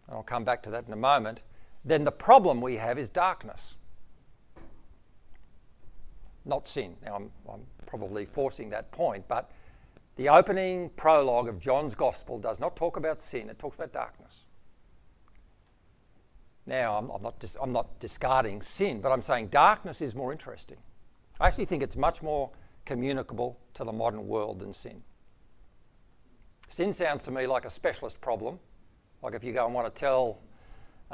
and 0.07 0.17
I'll 0.17 0.23
come 0.23 0.45
back 0.45 0.63
to 0.65 0.71
that 0.71 0.87
in 0.87 0.93
a 0.93 0.97
moment, 0.97 1.41
then 1.85 2.05
the 2.05 2.13
problem 2.13 2.61
we 2.61 2.77
have 2.77 2.99
is 2.99 3.09
darkness, 3.09 3.75
not 6.45 6.69
sin. 6.69 6.97
Now, 7.05 7.17
I'm, 7.17 7.31
I'm 7.51 7.63
probably 7.87 8.25
forcing 8.25 8.71
that 8.71 8.91
point, 8.93 9.27
but 9.29 9.51
the 10.17 10.29
opening 10.29 10.91
prologue 10.97 11.49
of 11.49 11.59
John's 11.59 11.95
Gospel 11.95 12.39
does 12.39 12.61
not 12.61 12.77
talk 12.77 12.97
about 12.97 13.21
sin, 13.21 13.51
it 13.51 13.59
talks 13.59 13.77
about 13.77 13.93
darkness. 13.93 14.45
Now, 16.67 16.97
I'm, 16.97 17.11
I'm, 17.11 17.23
not 17.23 17.39
dis- 17.39 17.57
I'm 17.61 17.73
not 17.73 17.99
discarding 18.01 18.63
sin, 18.63 19.01
but 19.01 19.13
I'm 19.13 19.23
saying 19.23 19.49
darkness 19.49 20.01
is 20.01 20.15
more 20.15 20.33
interesting. 20.33 20.79
I 21.41 21.49
actually 21.49 21.67
think 21.67 21.83
it's 21.83 21.97
much 21.97 22.23
more 22.23 22.51
communicable 22.85 23.59
to 23.75 23.85
the 23.85 23.93
modern 23.93 24.27
world 24.27 24.61
than 24.61 24.73
sin. 24.73 25.03
Sin 26.69 26.93
sounds 26.93 27.25
to 27.25 27.31
me 27.31 27.47
like 27.47 27.65
a 27.65 27.71
specialist 27.71 28.21
problem. 28.21 28.59
Like 29.23 29.35
if 29.35 29.45
you 29.45 29.53
go 29.53 29.65
and 29.65 29.75
want 29.75 29.93
to 29.93 30.01
tell 30.01 30.39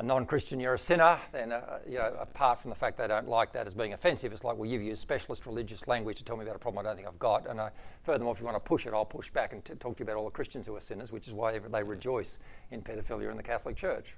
a 0.01 0.03
non-Christian 0.03 0.59
you're 0.59 0.73
a 0.73 0.79
sinner, 0.79 1.19
then 1.31 1.53
uh, 1.53 1.79
you 1.87 1.99
know, 1.99 2.17
apart 2.19 2.59
from 2.59 2.71
the 2.71 2.75
fact 2.75 2.97
they 2.97 3.07
don't 3.07 3.29
like 3.29 3.53
that 3.53 3.67
as 3.67 3.75
being 3.75 3.93
offensive, 3.93 4.33
it's 4.33 4.43
like, 4.43 4.57
well, 4.57 4.69
you've 4.69 4.81
used 4.81 5.03
specialist 5.03 5.45
religious 5.45 5.87
language 5.87 6.17
to 6.17 6.25
tell 6.25 6.39
me 6.39 6.43
about 6.43 6.57
a 6.57 6.59
problem 6.59 6.79
I 6.79 6.89
don't 6.89 6.97
think 6.97 7.07
I've 7.07 7.19
got. 7.19 7.47
And 7.47 7.61
I, 7.61 7.71
furthermore, 8.03 8.33
if 8.33 8.41
you 8.41 8.47
want 8.47 8.57
to 8.57 8.67
push 8.67 8.87
it, 8.87 8.95
I'll 8.95 9.05
push 9.05 9.31
back 9.31 9.53
and 9.53 9.63
t- 9.63 9.75
talk 9.75 9.99
to 9.99 10.01
you 10.01 10.05
about 10.05 10.17
all 10.17 10.25
the 10.25 10.31
Christians 10.31 10.65
who 10.65 10.75
are 10.75 10.81
sinners, 10.81 11.13
which 11.13 11.29
is 11.29 11.35
why 11.35 11.59
they 11.59 11.83
rejoice 11.83 12.39
in 12.71 12.81
pedophilia 12.81 13.31
in 13.31 13.37
the 13.37 13.43
Catholic 13.43 13.77
Church. 13.77 14.17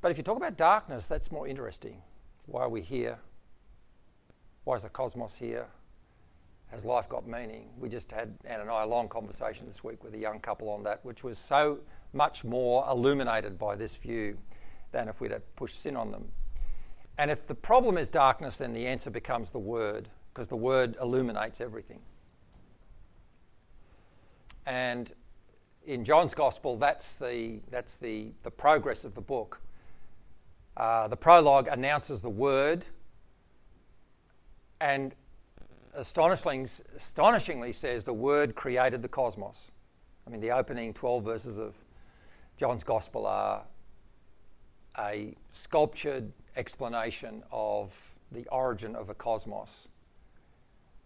But 0.00 0.10
if 0.10 0.16
you 0.16 0.24
talk 0.24 0.38
about 0.38 0.56
darkness, 0.56 1.06
that's 1.06 1.30
more 1.30 1.46
interesting. 1.46 2.00
Why 2.46 2.62
are 2.62 2.70
we 2.70 2.80
here? 2.80 3.18
Why 4.64 4.76
is 4.76 4.84
the 4.84 4.88
cosmos 4.88 5.34
here? 5.34 5.66
Has 6.68 6.86
life 6.86 7.10
got 7.10 7.28
meaning? 7.28 7.68
We 7.78 7.90
just 7.90 8.10
had, 8.10 8.32
Anne 8.46 8.62
and 8.62 8.70
I, 8.70 8.84
a 8.84 8.86
long 8.86 9.08
conversation 9.08 9.66
this 9.66 9.84
week 9.84 10.02
with 10.02 10.14
a 10.14 10.18
young 10.18 10.40
couple 10.40 10.70
on 10.70 10.82
that, 10.84 11.04
which 11.04 11.22
was 11.22 11.36
so 11.36 11.80
much 12.14 12.42
more 12.42 12.86
illuminated 12.88 13.58
by 13.58 13.76
this 13.76 13.96
view 13.96 14.38
than 14.94 15.08
if 15.08 15.20
we'd 15.20 15.32
have 15.32 15.56
pushed 15.56 15.82
sin 15.82 15.96
on 15.96 16.12
them. 16.12 16.24
And 17.18 17.30
if 17.30 17.46
the 17.46 17.54
problem 17.54 17.98
is 17.98 18.08
darkness, 18.08 18.56
then 18.56 18.72
the 18.72 18.86
answer 18.86 19.10
becomes 19.10 19.50
the 19.50 19.58
Word, 19.58 20.08
because 20.32 20.48
the 20.48 20.56
Word 20.56 20.96
illuminates 21.02 21.60
everything. 21.60 22.00
And 24.66 25.12
in 25.84 26.04
John's 26.04 26.32
Gospel, 26.32 26.76
that's 26.76 27.16
the, 27.16 27.60
that's 27.70 27.96
the, 27.96 28.28
the 28.44 28.50
progress 28.50 29.04
of 29.04 29.14
the 29.14 29.20
book. 29.20 29.60
Uh, 30.76 31.08
the 31.08 31.16
prologue 31.16 31.68
announces 31.68 32.20
the 32.22 32.30
Word, 32.30 32.84
and 34.80 35.14
astonishingly, 35.92 36.68
astonishingly 36.96 37.72
says 37.72 38.04
the 38.04 38.12
Word 38.12 38.54
created 38.54 39.02
the 39.02 39.08
cosmos. 39.08 39.60
I 40.26 40.30
mean, 40.30 40.40
the 40.40 40.52
opening 40.52 40.94
12 40.94 41.24
verses 41.24 41.58
of 41.58 41.74
John's 42.56 42.84
Gospel 42.84 43.26
are 43.26 43.64
a 44.98 45.34
sculptured 45.50 46.32
explanation 46.56 47.42
of 47.50 48.14
the 48.32 48.46
origin 48.48 48.94
of 48.96 49.06
the 49.06 49.14
cosmos. 49.14 49.88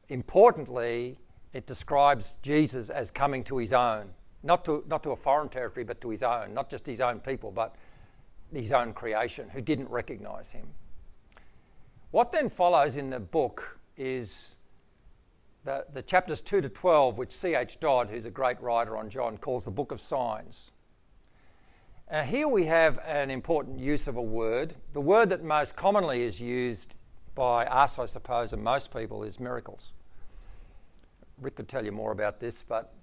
Importantly, 0.09 1.18
it 1.53 1.66
describes 1.66 2.36
Jesus 2.43 2.91
as 2.91 3.11
coming 3.11 3.45
to 3.45 3.59
his 3.59 3.72
own, 3.72 4.11
not 4.43 4.64
to, 4.64 4.84
not 4.89 5.03
to 5.03 5.11
a 5.11 5.16
foreign 5.16 5.49
territory, 5.49 5.84
but 5.84 6.01
to 6.01 6.11
his 6.11 6.22
own, 6.22 6.55
not 6.55 6.70
just 6.70 6.86
his 6.86 7.01
own 7.01 7.20
people, 7.20 7.51
but 7.51 7.74
his 8.53 8.72
own 8.72 8.93
creation 8.93 9.49
who 9.51 9.61
didn't 9.61 9.91
recognize 9.91 10.51
him. 10.51 10.66
What 12.11 12.32
then 12.32 12.49
follows 12.49 12.97
in 12.97 13.11
the 13.11 13.20
book 13.20 13.78
is 13.97 14.57
the, 15.64 15.84
the 15.93 16.03
chapters 16.03 16.41
2 16.41 16.62
to 16.62 16.68
12, 16.68 17.18
which 17.18 17.30
C.H. 17.30 17.80
Dodd, 17.80 18.09
who's 18.09 18.24
a 18.24 18.30
great 18.30 18.61
writer 18.62 18.97
on 18.97 19.11
John, 19.11 19.36
calls 19.36 19.66
the 19.66 19.70
Book 19.70 19.93
of 19.93 20.01
Signs. 20.01 20.70
Now, 22.11 22.23
here 22.23 22.49
we 22.49 22.65
have 22.65 22.99
an 23.05 23.31
important 23.31 23.79
use 23.79 24.09
of 24.09 24.17
a 24.17 24.23
word. 24.23 24.75
The 24.95 25.01
word 25.01 25.29
that 25.29 25.45
most 25.45 25.77
commonly 25.77 26.23
is 26.23 26.41
used 26.41 26.97
by 27.35 27.67
us, 27.67 27.99
I 27.99 28.07
suppose, 28.07 28.55
and 28.55 28.65
most 28.65 28.91
people 28.91 29.25
is 29.25 29.39
miracles. 29.39 29.93
Rick 31.43 31.57
could 31.57 31.69
tell 31.69 31.85
you 31.85 31.93
more 31.93 32.13
about 32.13 32.41
this, 32.41 32.65
but 32.67 32.95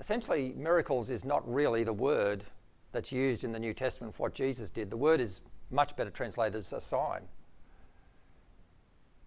essentially, 0.00 0.54
miracles 0.56 1.08
is 1.08 1.24
not 1.24 1.48
really 1.48 1.84
the 1.84 1.92
word 1.92 2.42
that's 2.90 3.12
used 3.12 3.44
in 3.44 3.52
the 3.52 3.60
New 3.60 3.72
Testament 3.72 4.12
for 4.12 4.24
what 4.24 4.34
Jesus 4.34 4.70
did. 4.70 4.90
The 4.90 4.96
word 4.96 5.20
is 5.20 5.40
much 5.70 5.94
better 5.94 6.10
translated 6.10 6.56
as 6.56 6.72
a 6.72 6.80
sign. 6.80 7.20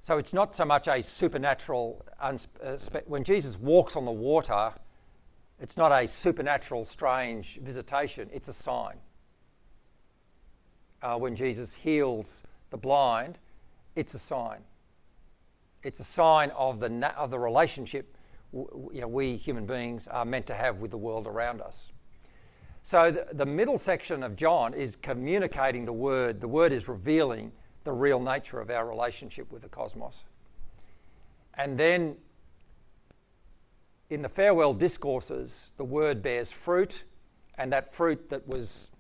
So 0.04 0.18
it's 0.18 0.34
not 0.34 0.54
so 0.54 0.66
much 0.66 0.90
a 0.90 1.02
supernatural, 1.02 2.06
unspe- 2.22 2.96
uh, 2.96 3.02
when 3.06 3.24
Jesus 3.24 3.58
walks 3.58 3.96
on 3.96 4.04
the 4.04 4.12
water, 4.12 4.74
it's 5.62 5.78
not 5.78 5.94
a 5.94 6.06
supernatural, 6.06 6.84
strange 6.84 7.60
visitation, 7.64 8.30
it's 8.34 8.50
a 8.50 8.54
sign. 8.54 8.98
Uh, 11.02 11.18
when 11.18 11.36
Jesus 11.36 11.74
heals 11.74 12.44
the 12.70 12.78
blind, 12.78 13.38
it's 13.96 14.14
a 14.14 14.20
sign. 14.20 14.60
It's 15.84 16.00
a 16.00 16.04
sign 16.04 16.52
of 16.52 16.80
the, 16.80 16.90
na- 16.90 17.14
of 17.18 17.32
the 17.32 17.40
relationship 17.40 18.16
w- 18.54 18.90
you 18.94 19.02
know, 19.02 19.08
we 19.08 19.36
human 19.36 19.66
beings 19.66 20.08
are 20.08 20.26
meant 20.26 20.48
to 20.48 20.54
have 20.54 20.78
with 20.78 20.92
the 20.92 20.98
world 20.98 21.28
around 21.28 21.62
us. 21.62 21.92
So 22.84 23.12
the, 23.12 23.28
the 23.34 23.46
middle 23.46 23.78
section 23.78 24.24
of 24.24 24.36
John 24.36 24.74
is 24.74 24.96
communicating 24.96 25.86
the 25.86 25.94
word. 25.94 26.42
The 26.42 26.48
word 26.48 26.72
is 26.72 26.88
revealing 26.88 27.52
the 27.84 27.92
real 27.92 28.20
nature 28.20 28.60
of 28.60 28.70
our 28.70 28.88
relationship 28.88 29.52
with 29.52 29.62
the 29.62 29.70
cosmos. 29.70 30.24
And 31.56 31.78
then 31.78 32.16
in 34.10 34.22
the 34.22 34.30
farewell 34.30 34.74
discourses, 34.74 35.74
the 35.78 35.84
word 35.84 36.22
bears 36.22 36.52
fruit, 36.52 37.04
and 37.58 37.72
that 37.72 37.94
fruit 37.94 38.30
that 38.30 38.48
was 38.48 38.91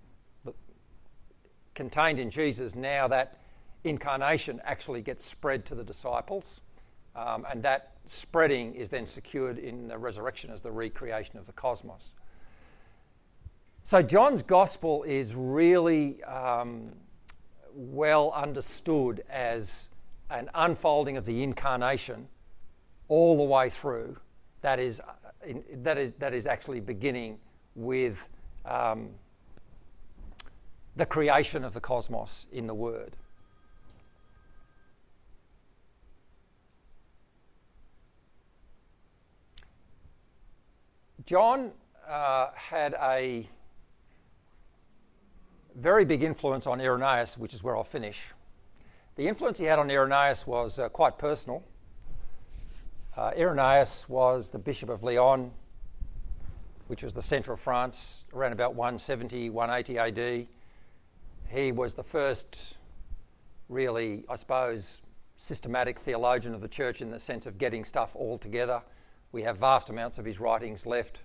contained 1.73 2.19
in 2.19 2.29
Jesus, 2.29 2.75
now 2.75 3.07
that 3.07 3.39
incarnation 3.83 4.61
actually 4.63 5.01
gets 5.01 5.25
spread 5.25 5.65
to 5.65 5.75
the 5.75 5.83
disciples. 5.83 6.61
Um, 7.15 7.45
and 7.49 7.61
that 7.63 7.91
spreading 8.05 8.73
is 8.75 8.89
then 8.89 9.05
secured 9.05 9.57
in 9.57 9.87
the 9.87 9.97
resurrection 9.97 10.49
as 10.49 10.61
the 10.61 10.71
recreation 10.71 11.37
of 11.37 11.45
the 11.45 11.53
cosmos. 11.53 12.13
So, 13.83 14.01
John's 14.01 14.43
gospel 14.43 15.03
is 15.03 15.35
really 15.35 16.23
um, 16.23 16.91
well 17.73 18.31
understood 18.31 19.23
as 19.29 19.89
an 20.29 20.49
unfolding 20.53 21.17
of 21.17 21.25
the 21.25 21.43
incarnation 21.43 22.27
all 23.07 23.37
the 23.37 23.43
way 23.43 23.69
through. 23.69 24.17
That 24.61 24.79
is, 24.79 25.01
that 25.77 25.97
is, 25.97 26.13
that 26.13 26.33
is 26.33 26.47
actually 26.47 26.79
beginning 26.79 27.39
with 27.75 28.29
um, 28.65 29.09
the 30.95 31.05
creation 31.05 31.63
of 31.63 31.73
the 31.73 31.79
cosmos 31.79 32.45
in 32.51 32.67
the 32.67 32.73
Word. 32.73 33.15
John 41.25 41.71
uh, 42.09 42.49
had 42.55 42.95
a 43.01 43.47
very 45.75 46.03
big 46.03 46.23
influence 46.23 46.67
on 46.67 46.81
Irenaeus, 46.81 47.37
which 47.37 47.53
is 47.53 47.63
where 47.63 47.77
I'll 47.77 47.83
finish. 47.83 48.19
The 49.15 49.27
influence 49.27 49.57
he 49.57 49.65
had 49.65 49.79
on 49.79 49.89
Irenaeus 49.89 50.45
was 50.45 50.79
uh, 50.79 50.89
quite 50.89 51.17
personal. 51.17 51.63
Uh, 53.15 53.31
Irenaeus 53.37 54.09
was 54.09 54.51
the 54.51 54.59
Bishop 54.59 54.89
of 54.89 55.03
Lyon, 55.03 55.51
which 56.87 57.03
was 57.03 57.13
the 57.13 57.21
centre 57.21 57.53
of 57.53 57.59
France, 57.59 58.25
around 58.33 58.53
about 58.53 58.73
170, 58.75 59.49
180 59.49 59.97
AD. 59.97 60.47
He 61.51 61.73
was 61.73 61.95
the 61.95 62.03
first, 62.03 62.77
really, 63.67 64.23
I 64.29 64.35
suppose, 64.35 65.01
systematic 65.35 65.99
theologian 65.99 66.53
of 66.53 66.61
the 66.61 66.67
church 66.69 67.01
in 67.01 67.09
the 67.09 67.19
sense 67.19 67.45
of 67.45 67.57
getting 67.57 67.83
stuff 67.83 68.15
all 68.15 68.37
together. 68.37 68.81
We 69.33 69.41
have 69.43 69.57
vast 69.57 69.89
amounts 69.89 70.17
of 70.17 70.23
his 70.23 70.39
writings 70.39 70.85
left. 70.85 71.19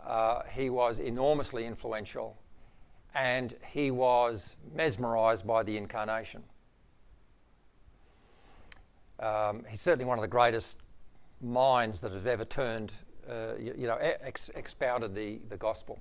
Uh, 0.00 0.44
he 0.50 0.70
was 0.70 0.98
enormously 0.98 1.66
influential 1.66 2.38
and 3.14 3.54
he 3.66 3.90
was 3.90 4.56
mesmerized 4.74 5.46
by 5.46 5.62
the 5.62 5.76
incarnation. 5.76 6.42
Um, 9.20 9.64
he's 9.68 9.80
certainly 9.80 10.06
one 10.06 10.16
of 10.16 10.22
the 10.22 10.28
greatest 10.28 10.78
minds 11.42 12.00
that 12.00 12.12
has 12.12 12.24
ever 12.24 12.46
turned, 12.46 12.92
uh, 13.28 13.56
you, 13.58 13.74
you, 13.76 13.86
know, 13.88 13.96
ex- 13.96 14.50
expounded 14.54 15.14
the, 15.14 15.40
the 15.50 15.56
gospel. 15.58 15.98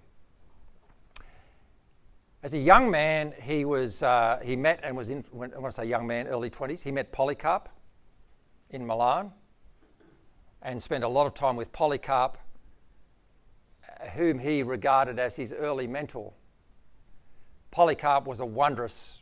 As 2.48 2.54
a 2.54 2.58
young 2.58 2.90
man, 2.90 3.34
he 3.44 3.66
was 3.66 4.02
uh, 4.02 4.40
he 4.42 4.56
met 4.56 4.80
and 4.82 4.96
was 4.96 5.10
in. 5.10 5.22
When, 5.32 5.54
I 5.54 5.58
want 5.58 5.76
to 5.76 5.82
say 5.82 5.86
young 5.86 6.08
man, 6.08 6.28
early 6.28 6.50
twenties. 6.50 6.82
He 6.82 6.94
met 6.94 7.12
Polycarp 7.12 7.68
in 8.70 8.88
Milan, 8.88 9.34
and 10.62 10.82
spent 10.82 11.04
a 11.04 11.10
lot 11.10 11.28
of 11.28 11.34
time 11.34 11.58
with 11.58 11.74
Polycarp, 11.74 12.38
whom 14.14 14.40
he 14.40 14.64
regarded 14.64 15.20
as 15.20 15.36
his 15.36 15.52
early 15.52 15.88
mentor. 15.88 16.32
Polycarp 17.70 18.26
was 18.26 18.40
a 18.40 18.46
wondrous 18.46 19.20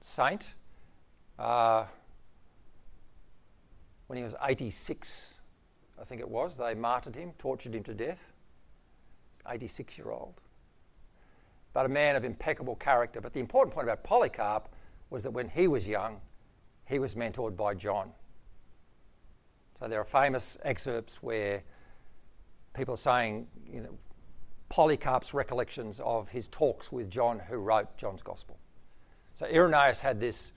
saint. 0.00 0.54
Uh, 1.38 1.84
when 4.06 4.16
he 4.16 4.24
was 4.24 4.34
86, 4.42 5.34
I 6.00 6.04
think 6.04 6.22
it 6.22 6.30
was, 6.30 6.56
they 6.56 6.72
martyred 6.72 7.14
him, 7.14 7.32
tortured 7.38 7.74
him 7.74 7.82
to 7.82 7.92
death. 7.92 8.32
86 9.46 9.98
year 9.98 10.12
old. 10.12 10.41
But 11.72 11.86
a 11.86 11.88
man 11.88 12.16
of 12.16 12.24
impeccable 12.24 12.76
character. 12.76 13.20
But 13.20 13.32
the 13.32 13.40
important 13.40 13.74
point 13.74 13.86
about 13.86 14.04
Polycarp 14.04 14.68
was 15.10 15.22
that 15.22 15.30
when 15.30 15.48
he 15.48 15.68
was 15.68 15.88
young, 15.88 16.20
he 16.86 16.98
was 16.98 17.14
mentored 17.14 17.56
by 17.56 17.74
John. 17.74 18.10
So 19.78 19.88
there 19.88 20.00
are 20.00 20.04
famous 20.04 20.58
excerpts 20.62 21.22
where 21.22 21.62
people 22.74 22.94
are 22.94 22.98
saying, 22.98 23.46
you 23.70 23.80
know, 23.80 23.98
Polycarp's 24.68 25.34
recollections 25.34 26.00
of 26.04 26.28
his 26.28 26.48
talks 26.48 26.90
with 26.90 27.10
John, 27.10 27.38
who 27.38 27.56
wrote 27.56 27.96
John's 27.96 28.22
Gospel. 28.22 28.58
So 29.34 29.46
Irenaeus 29.46 29.98
had 29.98 30.18
this 30.18 30.52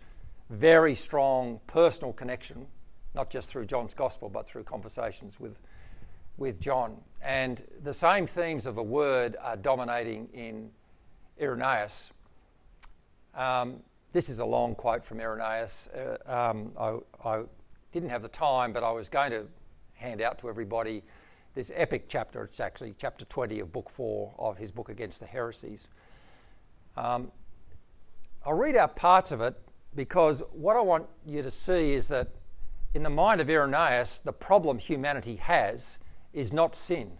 very 0.49 0.95
strong 0.95 1.59
personal 1.67 2.13
connection, 2.13 2.67
not 3.13 3.29
just 3.29 3.49
through 3.49 3.65
John's 3.65 3.93
Gospel, 3.93 4.29
but 4.29 4.47
through 4.47 4.63
conversations 4.63 5.39
with, 5.39 5.59
with 6.37 6.59
John. 6.61 6.97
And 7.21 7.63
the 7.83 7.93
same 7.93 8.27
themes 8.27 8.65
of 8.65 8.75
the 8.75 8.83
word 8.83 9.35
are 9.41 9.57
dominating 9.57 10.29
in 10.33 10.69
Irenaeus. 11.41 12.11
Um, 13.33 13.81
this 14.13 14.29
is 14.29 14.39
a 14.39 14.45
long 14.45 14.75
quote 14.75 15.03
from 15.03 15.19
Irenaeus. 15.19 15.89
Uh, 15.89 16.17
um, 16.31 16.71
I, 16.79 16.97
I 17.27 17.43
didn't 17.91 18.09
have 18.09 18.21
the 18.21 18.29
time, 18.29 18.71
but 18.71 18.83
I 18.83 18.91
was 18.91 19.09
going 19.09 19.31
to 19.31 19.45
hand 19.93 20.21
out 20.21 20.39
to 20.39 20.49
everybody 20.49 21.03
this 21.53 21.71
epic 21.75 22.05
chapter. 22.07 22.43
It's 22.43 22.59
actually 22.59 22.95
chapter 22.97 23.25
20 23.25 23.59
of 23.59 23.71
book 23.71 23.89
4 23.89 24.35
of 24.37 24.57
his 24.57 24.71
book 24.71 24.89
Against 24.89 25.19
the 25.19 25.25
Heresies. 25.25 25.87
Um, 26.95 27.31
I'll 28.45 28.53
read 28.53 28.75
out 28.75 28.95
parts 28.95 29.31
of 29.31 29.41
it 29.41 29.55
because 29.95 30.43
what 30.51 30.75
I 30.75 30.81
want 30.81 31.07
you 31.25 31.41
to 31.41 31.51
see 31.51 31.93
is 31.93 32.07
that 32.09 32.29
in 32.93 33.03
the 33.03 33.09
mind 33.09 33.41
of 33.41 33.49
Irenaeus, 33.49 34.19
the 34.19 34.31
problem 34.31 34.77
humanity 34.77 35.35
has 35.37 35.97
is 36.33 36.53
not 36.53 36.75
sin. 36.75 37.11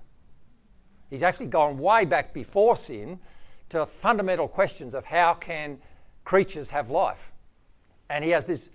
He's 1.10 1.24
actually 1.24 1.48
gone 1.48 1.78
way 1.78 2.06
back 2.06 2.34
before 2.34 2.76
sin 2.76 3.20
to 3.70 3.86
fundamental 3.86 4.48
questions 4.48 4.94
of 4.94 5.06
how 5.06 5.34
can 5.34 5.80
creatures 6.24 6.70
have 6.70 6.90
life. 6.90 7.32
And 8.10 8.24
he 8.24 8.32
has 8.32 8.46
this 8.46 8.70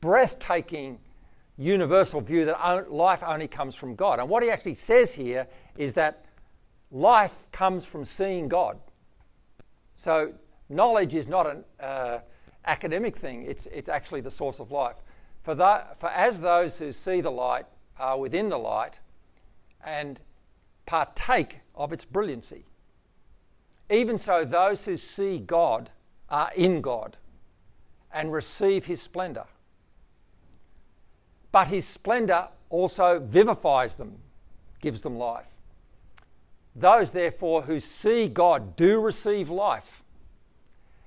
breathtaking 0.00 0.98
universal 1.58 2.20
view 2.20 2.46
that 2.46 2.90
life 2.90 3.22
only 3.22 3.46
comes 3.46 3.74
from 3.74 3.94
God. 3.94 4.18
And 4.18 4.28
what 4.28 4.42
he 4.42 4.50
actually 4.50 4.74
says 4.74 5.12
here 5.12 5.46
is 5.76 5.94
that 5.94 6.24
life 6.90 7.34
comes 7.52 7.84
from 7.84 8.04
seeing 8.04 8.48
God. 8.48 8.78
So 9.96 10.32
knowledge 10.70 11.14
is 11.14 11.28
not 11.28 11.46
an 11.46 11.64
uh, 11.78 12.18
academic 12.64 13.16
thing, 13.16 13.44
it's, 13.44 13.66
it's 13.66 13.88
actually 13.88 14.22
the 14.22 14.30
source 14.30 14.60
of 14.60 14.70
life. 14.70 14.96
For, 15.42 15.54
for 15.98 16.08
as 16.08 16.40
those 16.40 16.78
who 16.78 16.92
see 16.92 17.20
the 17.20 17.30
light 17.30 17.66
are 17.98 18.18
within 18.18 18.48
the 18.48 18.58
light 18.58 18.98
and 19.84 20.20
partake 20.86 21.58
of 21.74 21.92
its 21.92 22.04
brilliancy, 22.04 22.64
even 23.90 24.18
so 24.18 24.44
those 24.44 24.84
who 24.84 24.96
see 24.96 25.38
God 25.38 25.90
are 26.28 26.50
in 26.54 26.80
God 26.80 27.16
and 28.12 28.32
receive 28.32 28.86
his 28.86 29.02
splendour. 29.02 29.46
but 31.52 31.68
his 31.68 31.86
splendour 31.86 32.48
also 32.68 33.18
vivifies 33.18 33.96
them, 33.96 34.16
gives 34.80 35.00
them 35.00 35.16
life. 35.16 35.46
Those, 36.76 37.10
therefore, 37.10 37.62
who 37.62 37.80
see 37.80 38.28
God 38.28 38.76
do 38.76 39.00
receive 39.00 39.50
life. 39.50 40.04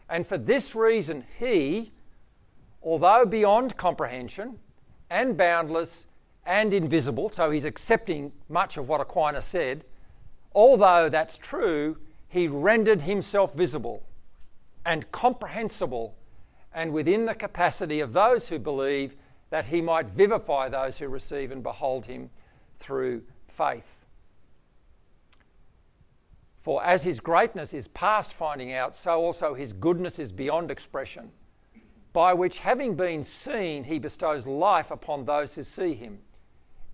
And 0.10 0.28
for 0.28 0.38
this 0.38 0.76
reason, 0.76 1.24
he, 1.40 1.94
although 2.84 3.26
beyond 3.26 3.78
comprehension 3.78 4.60
and 5.10 5.38
boundless 5.38 6.06
and 6.46 6.74
invisible, 6.74 7.30
so 7.30 7.50
he's 7.50 7.64
accepting 7.64 8.34
much 8.50 8.76
of 8.76 8.90
what 8.90 9.00
Aquinas 9.00 9.46
said, 9.46 9.86
although 10.54 11.08
that's 11.08 11.38
true, 11.38 11.98
he 12.34 12.48
rendered 12.48 13.04
himself 13.04 13.54
visible 13.54 14.02
and 14.84 15.12
comprehensible 15.12 16.16
and 16.74 16.92
within 16.92 17.28
the 17.28 17.36
capacity 17.36 18.00
of 18.00 18.12
those 18.12 18.50
who 18.50 18.58
believe 18.58 19.16
that 19.52 19.68
he 19.68 19.82
might 19.82 20.08
vivify 20.08 20.68
those 20.68 20.98
who 20.98 21.08
receive 21.08 21.52
and 21.52 21.62
behold 21.62 22.08
him 22.08 22.32
through 22.80 23.22
faith. 23.48 24.04
For 26.60 26.84
as 26.84 27.04
his 27.04 27.20
greatness 27.20 27.72
is 27.72 27.88
past 27.90 28.34
finding 28.34 28.74
out, 28.74 28.96
so 28.96 29.22
also 29.22 29.54
his 29.54 29.72
goodness 29.72 30.18
is 30.18 30.32
beyond 30.32 30.72
expression, 30.72 31.30
by 32.14 32.34
which, 32.34 32.58
having 32.58 32.96
been 32.96 33.24
seen, 33.24 33.84
he 33.84 34.00
bestows 34.00 34.48
life 34.48 34.90
upon 34.90 35.26
those 35.26 35.54
who 35.54 35.62
see 35.62 35.94
him. 35.94 36.18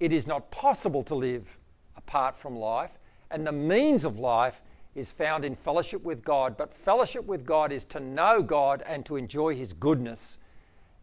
It 0.02 0.12
is 0.12 0.28
not 0.28 0.52
possible 0.52 1.04
to 1.04 1.16
live 1.16 1.58
apart 1.96 2.36
from 2.36 2.58
life, 2.58 3.00
and 3.32 3.48
the 3.48 3.54
means 3.54 4.04
of 4.04 4.20
life 4.20 4.62
is 5.00 5.12
found 5.12 5.45
in 5.45 5.56
fellowship 5.56 6.04
with 6.04 6.24
God. 6.24 6.58
But 6.58 6.74
fellowship 6.74 7.26
with 7.26 7.45
God 7.45 7.72
is 7.72 7.86
to 7.86 8.00
know 8.00 8.43
God 8.43 8.84
and 8.86 9.06
to 9.06 9.16
enjoy 9.16 9.56
his 9.56 9.74
goodness. 9.74 10.38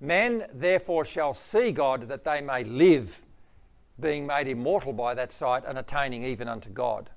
Men 0.01 0.47
therefore 0.53 1.05
shall 1.05 1.35
see 1.35 1.73
God 1.73 2.09
that 2.09 2.25
they 2.25 2.41
may 2.41 2.63
live, 2.63 3.23
being 3.99 4.27
made 4.27 4.47
immortal 4.47 4.93
by 4.93 5.15
that 5.15 5.33
sight 5.33 5.65
and 5.67 5.79
attaining 5.79 6.23
even 6.25 6.49
unto 6.49 6.69
God. 6.69 7.11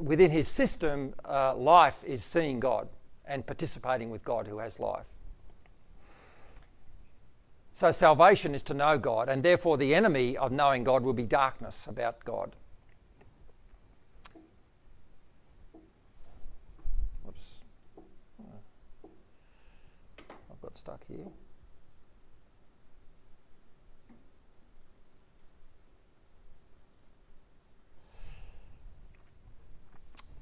Within 0.00 0.30
his 0.30 0.48
system, 0.48 1.14
uh, 1.24 1.54
life 1.54 2.02
is 2.04 2.24
seeing 2.24 2.58
God 2.58 2.88
and 3.24 3.46
participating 3.46 4.10
with 4.10 4.24
God 4.24 4.48
who 4.48 4.58
has 4.58 4.80
life. 4.80 5.06
So, 7.74 7.90
salvation 7.90 8.54
is 8.54 8.62
to 8.64 8.74
know 8.74 8.98
God, 8.98 9.28
and 9.28 9.42
therefore 9.42 9.76
the 9.76 9.94
enemy 9.94 10.36
of 10.36 10.52
knowing 10.52 10.84
God 10.84 11.02
will 11.02 11.12
be 11.12 11.24
darkness 11.24 11.86
about 11.88 12.24
God. 12.24 12.54
Got 20.74 20.78
stuck 20.78 21.04
here. 21.06 21.26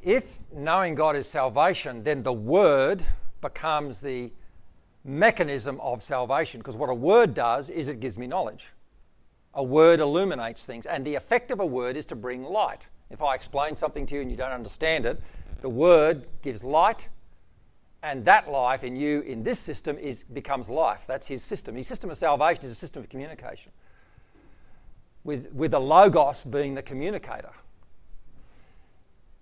If 0.03 0.39
knowing 0.53 0.95
God 0.95 1.15
is 1.17 1.29
salvation, 1.29 2.03
then 2.03 2.23
the 2.23 2.33
word 2.33 3.05
becomes 3.41 4.01
the 4.01 4.33
mechanism 5.05 5.81
of 5.81 6.03
salvation. 6.03 6.59
Because 6.59 6.77
what 6.77 6.91
a 6.91 6.95
word 6.95 7.35
does 7.35 7.69
is 7.69 7.89
it 7.89 8.01
gives 8.01 8.19
me 8.19 8.27
knowledge. 8.27 8.67
A 9.55 9.63
word 9.63 10.01
illuminates 10.01 10.65
things, 10.65 10.87
and 10.87 11.07
the 11.07 11.15
effect 11.15 11.51
of 11.51 11.61
a 11.61 11.67
word 11.67 11.97
is 11.97 12.07
to 12.07 12.17
bring 12.17 12.43
light. 12.43 12.89
If 13.11 13.23
I 13.23 13.35
explain 13.35 13.77
something 13.77 14.07
to 14.07 14.15
you 14.15 14.23
and 14.23 14.31
you 14.31 14.37
don't 14.37 14.51
understand 14.51 15.05
it, 15.05 15.21
the 15.61 15.69
word 15.69 16.27
gives 16.43 16.65
light 16.65 17.09
and 18.03 18.25
that 18.25 18.51
life 18.51 18.83
in 18.83 18.97
you 18.97 19.21
in 19.21 19.43
this 19.43 19.59
system 19.59 19.97
is 19.99 20.25
becomes 20.25 20.69
life. 20.69 21.05
That's 21.07 21.27
his 21.27 21.43
system. 21.43 21.77
His 21.77 21.87
system 21.87 22.11
of 22.11 22.19
salvation 22.19 22.65
is 22.65 22.73
a 22.73 22.77
system 22.77 23.03
of 23.03 23.09
communication. 23.09 23.71
With, 25.25 25.53
with 25.53 25.71
the 25.71 25.81
Logos 25.81 26.43
being 26.43 26.75
the 26.75 26.83
communicator. 26.83 27.53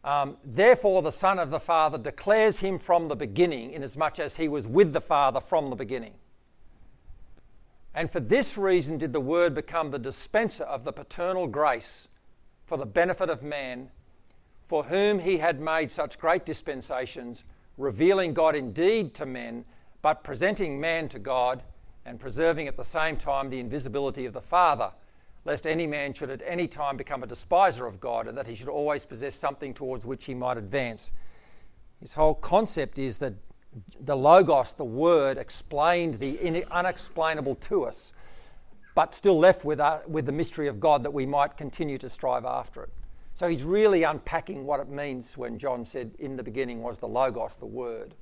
Um, 0.05 0.37
Therefore, 0.45 1.01
the 1.01 1.13
Son 1.13 1.39
of 1.39 1.51
the 1.51 1.61
Father 1.61 1.97
declares 1.97 2.61
him 2.61 2.79
from 2.79 3.09
the 3.09 3.17
beginning, 3.17 3.73
inasmuch 3.73 4.19
as 4.19 4.37
he 4.37 4.47
was 4.47 4.67
with 4.67 4.93
the 4.93 5.01
Father 5.01 5.41
from 5.41 5.71
the 5.71 5.77
beginning. 5.77 6.15
And 7.95 8.11
for 8.11 8.21
this 8.21 8.59
reason 8.59 8.99
did 8.99 9.13
the 9.13 9.21
Word 9.21 9.55
become 9.55 9.91
the 9.91 9.99
dispenser 9.99 10.65
of 10.65 10.85
the 10.85 10.93
paternal 10.93 11.47
grace 11.47 12.09
for 12.67 12.77
the 12.77 12.87
benefit 12.87 13.31
of 13.31 13.43
man, 13.43 13.91
for 14.67 14.85
whom 14.85 15.19
he 15.19 15.39
had 15.39 15.61
made 15.61 15.91
such 15.91 16.19
great 16.19 16.47
dispensations 16.47 17.43
revealing 17.77 18.35
God 18.35 18.57
indeed 18.57 19.15
to 19.15 19.27
men, 19.27 19.65
but 20.03 20.25
presenting 20.25 20.81
man 20.81 21.09
to 21.11 21.19
God 21.19 21.63
and 22.05 22.19
preserving 22.19 22.69
at 22.69 22.77
the 22.77 22.85
same 22.85 23.17
time 23.17 23.51
the 23.51 23.61
invisibility 23.61 24.27
of 24.27 24.33
the 24.33 24.41
Father, 24.41 24.93
lest 25.45 25.67
any 25.67 25.87
man 25.87 26.13
should 26.13 26.31
at 26.31 26.43
any 26.47 26.69
time 26.69 26.97
become 26.97 27.23
a 27.23 27.27
despiser 27.27 27.87
of 27.87 28.01
God 28.01 28.29
and 28.29 28.37
that 28.37 28.47
he 28.47 28.55
should 28.55 28.69
always 28.69 29.05
possess 29.05 29.35
something 29.35 29.75
towards 29.75 30.05
which 30.05 30.25
he 30.25 30.35
might 30.35 30.57
advance. 30.57 31.13
His 32.01 32.13
whole 32.13 32.35
concept 32.35 32.99
is 32.99 33.19
that 33.19 33.35
the 34.01 34.17
Logos, 34.17 34.73
the 34.73 34.85
Word, 34.85 35.39
explained 35.39 36.15
the 36.15 36.65
unexplainable 36.71 37.55
to 37.57 37.85
us, 37.85 38.13
but 38.95 39.15
still 39.15 39.39
left 39.39 39.65
with, 39.65 39.81
uh, 39.81 40.01
with 40.07 40.27
the 40.27 40.33
mystery 40.33 40.67
of 40.67 40.81
God 40.81 41.05
that 41.05 41.13
we 41.13 41.27
might 41.27 41.57
continue 41.57 41.99
to 41.99 42.11
strive 42.11 42.45
after 42.45 42.83
it. 42.85 42.91
So 43.41 43.49
he's 43.49 43.63
really 43.63 44.03
unpacking 44.03 44.67
what 44.67 44.81
it 44.81 44.91
means 44.91 45.35
when 45.39 45.57
John 45.57 45.83
said, 45.83 46.11
In 46.19 46.37
the 46.37 46.43
beginning 46.43 46.83
was 46.83 46.99
the 46.99 47.09
Logos, 47.09 47.57
the 47.57 47.65
Word. 47.65 48.15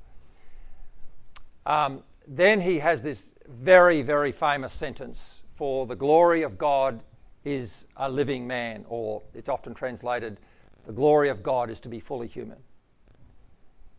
Um, 1.66 2.04
then 2.28 2.60
he 2.60 2.78
has 2.78 3.02
this 3.02 3.34
very, 3.48 4.00
very 4.02 4.30
famous 4.30 4.72
sentence 4.72 5.42
For 5.56 5.86
the 5.86 5.96
glory 5.96 6.42
of 6.42 6.56
God 6.56 7.02
is 7.44 7.86
a 7.96 8.08
living 8.08 8.46
man, 8.46 8.84
or 8.88 9.20
it's 9.34 9.48
often 9.48 9.74
translated, 9.74 10.38
The 10.86 10.92
glory 10.92 11.30
of 11.30 11.42
God 11.42 11.68
is 11.68 11.80
to 11.80 11.88
be 11.88 11.98
fully 11.98 12.28
human. 12.28 12.58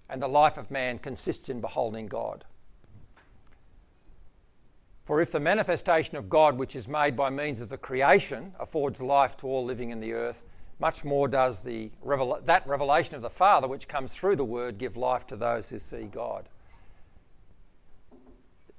And 0.10 0.22
the 0.22 0.30
life 0.30 0.58
of 0.58 0.72
man 0.72 1.00
consists 1.00 1.50
in 1.50 1.60
beholding 1.60 2.08
God. 2.08 2.46
For 5.04 5.20
if 5.20 5.34
the 5.34 5.42
manifestation 5.42 6.16
of 6.16 6.30
God, 6.30 6.58
which 6.58 6.78
is 6.78 6.88
made 6.88 7.18
by 7.18 7.30
means 7.30 7.60
of 7.60 7.68
the 7.68 7.78
creation, 7.78 8.54
affords 8.58 9.02
life 9.02 9.36
to 9.40 9.48
all 9.48 9.66
living 9.66 9.90
in 9.90 10.00
the 10.00 10.14
earth, 10.14 10.44
much 10.80 11.04
more 11.04 11.28
does 11.28 11.62
the 11.62 11.92
that 12.46 12.64
revelation 12.66 13.16
of 13.16 13.22
the 13.22 13.30
Father, 13.30 13.68
which 13.68 13.88
comes 13.88 14.14
through 14.14 14.38
the 14.38 14.46
Word, 14.46 14.78
give 14.78 14.96
life 14.96 15.28
to 15.28 15.36
those 15.36 15.70
who 15.70 15.78
see 15.78 16.04
God. 16.04 16.48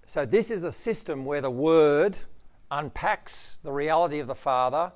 So, 0.06 0.24
this 0.24 0.50
is 0.50 0.64
a 0.64 0.72
system 0.72 1.24
where 1.24 1.40
the 1.40 1.50
Word 1.50 2.16
unpacks 2.70 3.58
the 3.62 3.72
reality 3.72 4.18
of 4.18 4.26
the 4.26 4.34
Father, 4.34 4.92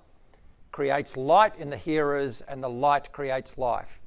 creates 0.73 1.17
light 1.17 1.55
in 1.57 1.71
the 1.71 1.77
hearers, 1.77 2.41
and 2.49 2.63
the 2.63 2.69
light 2.69 3.13
creates 3.13 3.59
life. 3.59 4.01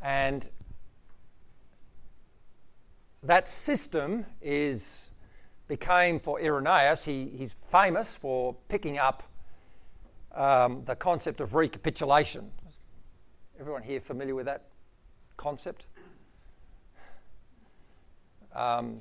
And 0.00 0.48
that 3.22 3.48
system 3.48 4.24
is 4.40 5.10
became 5.68 6.18
for 6.18 6.40
Irenaeus, 6.40 7.04
he, 7.04 7.30
he's 7.36 7.52
famous 7.52 8.16
for 8.16 8.56
picking 8.68 8.98
up 8.98 9.22
um, 10.34 10.82
the 10.84 10.96
concept 10.96 11.40
of 11.40 11.54
recapitulation. 11.54 12.50
Everyone 13.58 13.82
here 13.82 14.00
familiar 14.00 14.34
with 14.34 14.46
that 14.46 14.66
concept? 15.36 15.84
Um, 18.54 19.00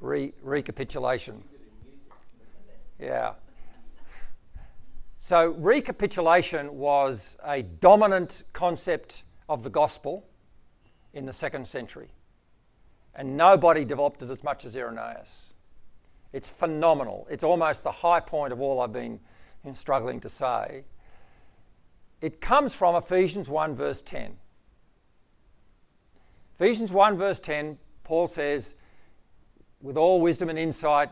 re- 0.00 0.32
recapitulation. 0.42 1.42
Yeah. 3.00 3.32
So, 5.18 5.52
recapitulation 5.58 6.76
was 6.76 7.36
a 7.44 7.62
dominant 7.62 8.44
concept 8.52 9.24
of 9.48 9.62
the 9.62 9.70
gospel 9.70 10.24
in 11.12 11.26
the 11.26 11.32
second 11.32 11.66
century. 11.66 12.08
And 13.14 13.36
nobody 13.36 13.84
developed 13.84 14.22
it 14.22 14.30
as 14.30 14.44
much 14.44 14.64
as 14.64 14.76
Irenaeus. 14.76 15.54
It's 16.32 16.48
phenomenal. 16.48 17.26
It's 17.30 17.44
almost 17.44 17.84
the 17.84 17.92
high 17.92 18.20
point 18.20 18.52
of 18.52 18.60
all 18.60 18.80
I've 18.80 18.92
been 18.92 19.20
you 19.64 19.70
know, 19.70 19.74
struggling 19.74 20.20
to 20.20 20.28
say. 20.28 20.84
It 22.20 22.40
comes 22.40 22.74
from 22.74 22.96
Ephesians 22.96 23.48
1, 23.48 23.74
verse 23.74 24.02
10. 24.02 24.36
Ephesians 26.58 26.90
1, 26.90 27.18
verse 27.18 27.38
10, 27.38 27.76
Paul 28.02 28.28
says, 28.28 28.74
with 29.82 29.96
all 29.96 30.20
wisdom 30.20 30.48
and 30.48 30.58
insight, 30.58 31.10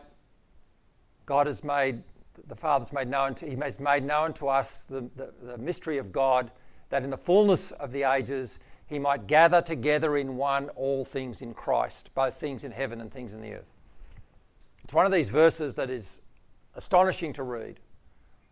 God 1.25 1.45
has 1.47 1.63
made, 1.63 2.01
the 2.47 2.55
Father's 2.55 2.91
made 2.91 3.07
known 3.07 3.35
to, 3.35 3.45
He 3.45 3.55
has 3.55 3.79
made 3.79 4.03
known 4.03 4.33
to 4.33 4.47
us 4.47 4.83
the, 4.83 5.07
the, 5.15 5.33
the 5.43 5.57
mystery 5.57 5.99
of 5.99 6.11
God, 6.11 6.51
that 6.89 7.03
in 7.03 7.09
the 7.09 7.17
fullness 7.17 7.71
of 7.71 7.91
the 7.91 8.03
ages 8.03 8.59
He 8.87 8.97
might 8.97 9.27
gather 9.27 9.61
together 9.61 10.17
in 10.17 10.35
one 10.35 10.69
all 10.69 11.05
things 11.05 11.41
in 11.41 11.53
Christ, 11.53 12.09
both 12.15 12.39
things 12.39 12.63
in 12.63 12.71
heaven 12.71 12.99
and 12.99 13.11
things 13.11 13.33
in 13.33 13.41
the 13.41 13.53
earth. 13.53 13.74
It's 14.85 14.93
one 14.93 15.07
of 15.07 15.11
these 15.11 15.29
verses 15.29 15.73
that 15.75 15.89
is 15.89 16.21
astonishing 16.75 17.33
to 17.33 17.41
read. 17.43 17.79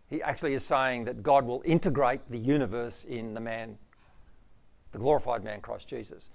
He 0.09 0.19
actually 0.23 0.55
is 0.55 0.65
saying 0.65 1.05
that 1.05 1.21
God 1.21 1.45
will 1.45 1.61
integrate 1.63 2.21
the 2.31 2.39
universe 2.39 3.03
in 3.03 3.35
the 3.35 3.39
man, 3.39 3.77
the 4.93 4.97
glorified 4.97 5.43
man, 5.43 5.61
Christ 5.61 5.87
Jesus. 5.87 6.31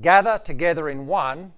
Gather 0.00 0.40
together 0.42 0.88
in 0.88 1.06
one 1.06 1.52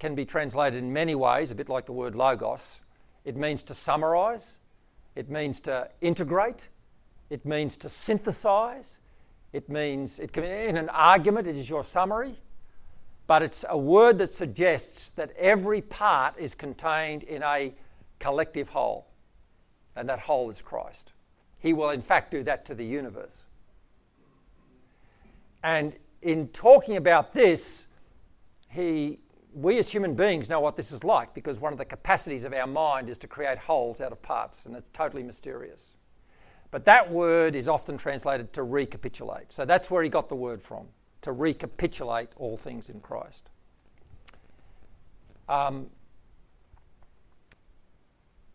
can 0.00 0.16
be 0.16 0.24
translated 0.24 0.82
in 0.82 0.92
many 0.92 1.14
ways, 1.14 1.52
a 1.52 1.54
bit 1.54 1.68
like 1.68 1.86
the 1.86 1.92
word 1.92 2.16
logos. 2.16 2.80
It 3.24 3.36
means 3.36 3.62
to 3.62 3.72
summarize, 3.74 4.58
it 5.14 5.30
means 5.30 5.60
to 5.60 5.88
integrate, 6.00 6.70
it 7.30 7.46
means 7.46 7.76
to 7.76 7.88
synthesize, 7.88 8.98
it 9.52 9.68
means, 9.68 10.18
it 10.18 10.32
can, 10.32 10.42
in 10.42 10.76
an 10.76 10.88
argument, 10.88 11.46
it 11.46 11.54
is 11.54 11.70
your 11.70 11.84
summary, 11.84 12.36
but 13.26 13.42
it's 13.42 13.64
a 13.68 13.76
word 13.76 14.18
that 14.18 14.32
suggests 14.32 15.10
that 15.10 15.32
every 15.36 15.80
part 15.80 16.38
is 16.38 16.54
contained 16.54 17.24
in 17.24 17.42
a 17.42 17.74
collective 18.18 18.68
whole, 18.68 19.08
and 19.96 20.08
that 20.08 20.20
whole 20.20 20.48
is 20.48 20.62
Christ. 20.62 21.12
He 21.58 21.72
will, 21.72 21.90
in 21.90 22.02
fact, 22.02 22.30
do 22.30 22.42
that 22.44 22.64
to 22.66 22.74
the 22.74 22.84
universe. 22.84 23.44
And 25.62 25.96
in 26.22 26.48
talking 26.48 26.96
about 26.96 27.32
this, 27.32 27.86
he, 28.68 29.18
we 29.52 29.78
as 29.78 29.88
human 29.88 30.14
beings 30.14 30.48
know 30.48 30.60
what 30.60 30.76
this 30.76 30.92
is 30.92 31.02
like 31.02 31.34
because 31.34 31.58
one 31.58 31.72
of 31.72 31.78
the 31.78 31.84
capacities 31.84 32.44
of 32.44 32.52
our 32.52 32.66
mind 32.66 33.08
is 33.08 33.18
to 33.18 33.26
create 33.26 33.58
wholes 33.58 34.00
out 34.00 34.12
of 34.12 34.22
parts, 34.22 34.66
and 34.66 34.76
it's 34.76 34.88
totally 34.92 35.22
mysterious. 35.22 35.96
But 36.70 36.84
that 36.84 37.10
word 37.10 37.54
is 37.54 37.68
often 37.68 37.96
translated 37.96 38.52
to 38.52 38.62
recapitulate. 38.62 39.52
So 39.52 39.64
that's 39.64 39.90
where 39.90 40.02
he 40.02 40.08
got 40.08 40.28
the 40.28 40.36
word 40.36 40.62
from, 40.62 40.86
to 41.26 41.32
recapitulate 41.32 42.28
all 42.36 42.56
things 42.56 42.88
in 42.88 43.00
Christ. 43.00 43.50
Um, 45.48 45.88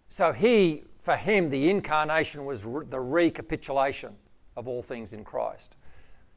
so 0.07 0.31
he, 0.31 0.83
for 1.01 1.17
him, 1.17 1.49
the 1.49 1.69
incarnation 1.69 2.45
was 2.45 2.63
re- 2.63 2.85
the 2.89 3.01
recapitulation 3.01 4.15
of 4.55 4.69
all 4.69 4.81
things 4.81 5.11
in 5.11 5.25
Christ. 5.25 5.75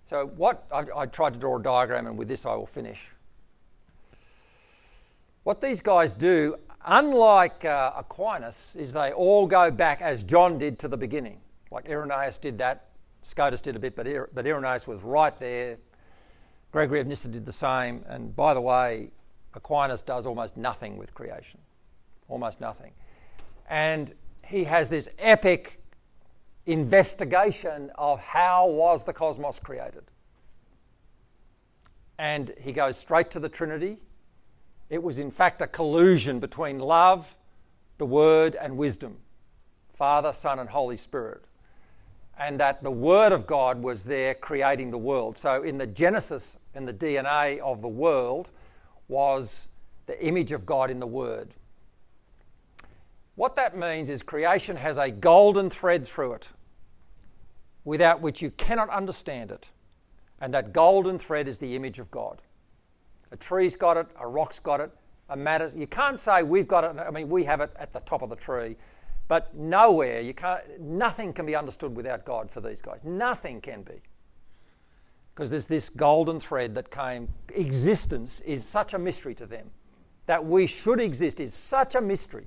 So 0.06 0.26
what 0.26 0.66
I, 0.72 0.82
I 0.96 1.06
tried 1.06 1.34
to 1.34 1.38
draw 1.38 1.56
a 1.56 1.62
diagram, 1.62 2.08
and 2.08 2.18
with 2.18 2.26
this 2.26 2.44
I 2.44 2.56
will 2.56 2.66
finish. 2.66 3.10
What 5.44 5.60
these 5.60 5.80
guys 5.80 6.14
do, 6.14 6.56
unlike 6.84 7.64
uh, 7.64 7.92
Aquinas, 7.96 8.74
is 8.76 8.92
they 8.92 9.12
all 9.12 9.46
go 9.46 9.70
back 9.70 10.02
as 10.02 10.24
John 10.24 10.58
did 10.58 10.80
to 10.80 10.88
the 10.88 10.96
beginning. 10.96 11.38
Like 11.70 11.88
Irenaeus 11.88 12.38
did 12.38 12.58
that, 12.58 12.88
Scotus 13.22 13.60
did 13.60 13.76
a 13.76 13.78
bit, 13.78 13.94
but, 13.94 14.08
but 14.34 14.44
Irenaeus 14.44 14.88
was 14.88 15.04
right 15.04 15.38
there. 15.38 15.78
Gregory 16.74 16.98
of 16.98 17.06
Nyssa 17.06 17.28
did 17.28 17.46
the 17.46 17.52
same. 17.52 18.04
And 18.08 18.34
by 18.34 18.52
the 18.52 18.60
way, 18.60 19.12
Aquinas 19.54 20.02
does 20.02 20.26
almost 20.26 20.56
nothing 20.56 20.96
with 20.96 21.14
creation, 21.14 21.60
almost 22.26 22.60
nothing. 22.60 22.90
And 23.70 24.12
he 24.44 24.64
has 24.64 24.88
this 24.88 25.08
epic 25.20 25.80
investigation 26.66 27.92
of 27.94 28.18
how 28.18 28.66
was 28.66 29.04
the 29.04 29.12
cosmos 29.12 29.60
created. 29.60 30.02
And 32.18 32.52
he 32.60 32.72
goes 32.72 32.96
straight 32.96 33.30
to 33.30 33.38
the 33.38 33.48
Trinity. 33.48 33.98
It 34.90 35.00
was 35.00 35.20
in 35.20 35.30
fact 35.30 35.62
a 35.62 35.68
collusion 35.68 36.40
between 36.40 36.80
love, 36.80 37.36
the 37.98 38.06
Word, 38.06 38.56
and 38.56 38.76
wisdom 38.76 39.18
Father, 39.90 40.32
Son, 40.32 40.58
and 40.58 40.68
Holy 40.68 40.96
Spirit. 40.96 41.44
And 42.38 42.58
that 42.60 42.82
the 42.82 42.90
Word 42.90 43.32
of 43.32 43.46
God 43.46 43.82
was 43.82 44.04
there 44.04 44.34
creating 44.34 44.90
the 44.90 44.98
world. 44.98 45.38
So, 45.38 45.62
in 45.62 45.78
the 45.78 45.86
genesis 45.86 46.56
in 46.74 46.84
the 46.84 46.92
DNA 46.92 47.58
of 47.60 47.80
the 47.80 47.88
world 47.88 48.50
was 49.08 49.68
the 50.06 50.22
image 50.24 50.52
of 50.52 50.66
God 50.66 50.90
in 50.90 50.98
the 50.98 51.06
Word. 51.06 51.54
What 53.36 53.56
that 53.56 53.76
means 53.76 54.08
is 54.08 54.22
creation 54.22 54.76
has 54.76 54.96
a 54.96 55.10
golden 55.10 55.70
thread 55.70 56.06
through 56.06 56.34
it 56.34 56.48
without 57.84 58.20
which 58.20 58.40
you 58.40 58.50
cannot 58.52 58.88
understand 58.90 59.50
it. 59.50 59.68
And 60.40 60.52
that 60.54 60.72
golden 60.72 61.18
thread 61.18 61.48
is 61.48 61.58
the 61.58 61.74
image 61.76 61.98
of 61.98 62.10
God. 62.10 62.42
A 63.32 63.36
tree's 63.36 63.76
got 63.76 63.96
it, 63.96 64.06
a 64.18 64.26
rock's 64.26 64.58
got 64.58 64.80
it, 64.80 64.90
a 65.28 65.36
matter. 65.36 65.70
You 65.74 65.86
can't 65.86 66.18
say 66.18 66.42
we've 66.42 66.68
got 66.68 66.84
it. 66.84 67.00
I 67.00 67.10
mean, 67.10 67.28
we 67.28 67.44
have 67.44 67.60
it 67.60 67.72
at 67.76 67.92
the 67.92 68.00
top 68.00 68.22
of 68.22 68.30
the 68.30 68.36
tree, 68.36 68.76
but 69.28 69.54
nowhere 69.56 70.20
you 70.20 70.34
can't. 70.34 70.80
Nothing 70.80 71.32
can 71.32 71.46
be 71.46 71.54
understood 71.54 71.96
without 71.96 72.24
God 72.24 72.50
for 72.50 72.60
these 72.60 72.80
guys. 72.80 73.00
Nothing 73.04 73.60
can 73.60 73.82
be, 73.82 74.02
because 75.34 75.50
there's 75.50 75.66
this 75.66 75.88
golden 75.88 76.40
thread 76.40 76.74
that 76.74 76.90
came. 76.90 77.28
Existence 77.54 78.40
is 78.40 78.66
such 78.66 78.94
a 78.94 78.98
mystery 78.98 79.34
to 79.36 79.46
them. 79.46 79.70
That 80.26 80.44
we 80.44 80.66
should 80.66 81.00
exist 81.00 81.40
is 81.40 81.52
such 81.52 81.94
a 81.94 82.00
mystery, 82.00 82.46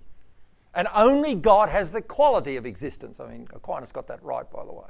and 0.74 0.88
only 0.94 1.36
God 1.36 1.70
has 1.70 1.92
the 1.92 2.02
quality 2.02 2.56
of 2.56 2.66
existence. 2.66 3.20
I 3.20 3.28
mean, 3.28 3.48
Aquinas 3.54 3.92
got 3.92 4.08
that 4.08 4.24
right, 4.24 4.50
by 4.50 4.66
the 4.66 4.74
way. 4.74 4.90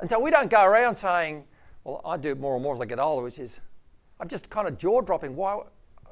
And 0.00 0.10
so 0.10 0.18
we 0.18 0.30
don't 0.30 0.50
go 0.50 0.64
around 0.64 0.96
saying, 0.96 1.44
well, 1.84 2.00
I 2.04 2.16
do 2.16 2.30
it 2.30 2.40
more 2.40 2.54
and 2.54 2.62
more 2.62 2.74
as 2.74 2.80
I 2.80 2.86
get 2.86 2.98
older, 2.98 3.22
which 3.22 3.38
is, 3.38 3.60
I'm 4.20 4.28
just 4.28 4.50
kind 4.50 4.66
of 4.66 4.78
jaw 4.78 5.00
dropping 5.00 5.36
why 5.36 5.60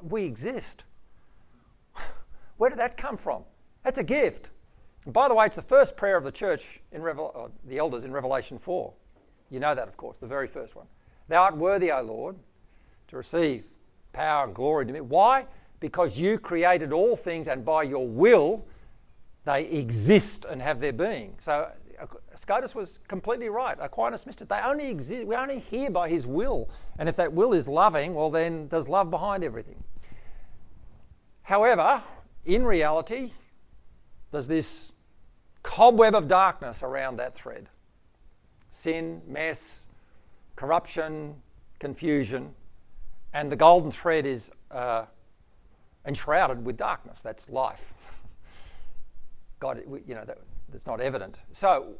we 0.01 0.23
exist. 0.23 0.83
Where 2.57 2.69
did 2.69 2.79
that 2.79 2.95
come 2.95 3.17
from? 3.17 3.43
That's 3.83 3.99
a 3.99 4.03
gift. 4.03 4.50
By 5.07 5.27
the 5.27 5.33
way, 5.33 5.47
it's 5.47 5.55
the 5.55 5.61
first 5.61 5.97
prayer 5.97 6.15
of 6.15 6.23
the 6.23 6.31
church 6.31 6.79
in 6.91 7.01
Revel- 7.01 7.51
the 7.65 7.77
elders 7.77 8.03
in 8.03 8.11
Revelation 8.11 8.59
4. 8.59 8.93
You 9.49 9.59
know 9.59 9.73
that, 9.73 9.87
of 9.87 9.97
course, 9.97 10.19
the 10.19 10.27
very 10.27 10.47
first 10.47 10.75
one. 10.75 10.85
Thou 11.27 11.43
art 11.43 11.57
worthy, 11.57 11.91
O 11.91 12.01
Lord, 12.01 12.37
to 13.07 13.17
receive 13.17 13.65
power 14.13 14.45
and 14.45 14.53
glory 14.53 14.85
to 14.85 14.93
me. 14.93 15.01
Why? 15.01 15.45
Because 15.79 16.17
you 16.17 16.37
created 16.37 16.93
all 16.93 17.15
things, 17.15 17.47
and 17.47 17.65
by 17.65 17.83
your 17.83 18.07
will 18.07 18.65
they 19.43 19.65
exist 19.65 20.45
and 20.45 20.61
have 20.61 20.79
their 20.79 20.93
being. 20.93 21.35
So 21.41 21.71
Scotus 22.35 22.75
was 22.75 22.99
completely 23.07 23.49
right. 23.49 23.77
Aquinas 23.79 24.25
missed 24.25 24.41
it. 24.41 24.49
They 24.49 24.59
only 24.59 24.87
exist, 24.87 25.25
we 25.25 25.35
only 25.35 25.59
hear 25.59 25.89
by 25.89 26.09
his 26.09 26.25
will. 26.25 26.69
And 26.97 27.09
if 27.09 27.15
that 27.15 27.33
will 27.33 27.53
is 27.53 27.67
loving, 27.67 28.13
well, 28.13 28.29
then 28.29 28.67
there's 28.69 28.87
love 28.87 29.09
behind 29.09 29.43
everything. 29.43 29.83
However, 31.43 32.01
in 32.45 32.63
reality, 32.63 33.31
there's 34.31 34.47
this 34.47 34.90
cobweb 35.63 36.15
of 36.15 36.27
darkness 36.27 36.83
around 36.83 37.17
that 37.17 37.33
thread 37.33 37.69
sin, 38.71 39.21
mess, 39.27 39.85
corruption, 40.55 41.35
confusion. 41.79 42.53
And 43.33 43.51
the 43.51 43.55
golden 43.55 43.91
thread 43.91 44.25
is 44.25 44.51
uh, 44.71 45.05
enshrouded 46.05 46.65
with 46.65 46.77
darkness. 46.77 47.21
That's 47.21 47.49
life. 47.49 47.93
God, 49.59 49.81
you 50.07 50.15
know, 50.15 50.25
that, 50.25 50.39
that's 50.69 50.87
not 50.87 51.01
evident. 51.01 51.39
So, 51.51 51.95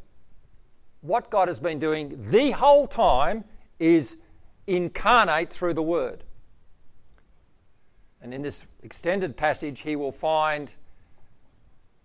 what 1.01 1.29
God 1.29 1.47
has 1.47 1.59
been 1.59 1.79
doing 1.79 2.27
the 2.29 2.51
whole 2.51 2.85
time 2.87 3.43
is 3.79 4.17
incarnate 4.67 5.49
through 5.49 5.73
the 5.73 5.83
Word. 5.83 6.23
And 8.21 8.33
in 8.33 8.43
this 8.43 8.65
extended 8.83 9.35
passage, 9.35 9.81
he 9.81 9.95
will 9.95 10.11
find 10.11 10.71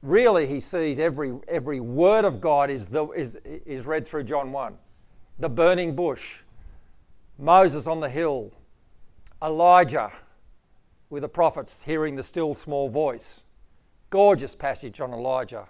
really 0.02 0.46
he 0.46 0.60
sees 0.60 0.98
every, 0.98 1.34
every 1.48 1.80
word 1.80 2.24
of 2.24 2.40
God 2.40 2.70
is, 2.70 2.86
the, 2.86 3.06
is, 3.08 3.36
is 3.44 3.86
read 3.86 4.06
through 4.06 4.24
John 4.24 4.52
1. 4.52 4.74
The 5.38 5.48
burning 5.48 5.94
bush, 5.94 6.40
Moses 7.38 7.86
on 7.86 8.00
the 8.00 8.08
hill, 8.08 8.52
Elijah 9.42 10.12
with 11.10 11.22
the 11.22 11.28
prophets 11.28 11.82
hearing 11.82 12.16
the 12.16 12.22
still 12.22 12.54
small 12.54 12.88
voice. 12.88 13.42
Gorgeous 14.10 14.54
passage 14.54 15.00
on 15.00 15.12
Elijah 15.12 15.68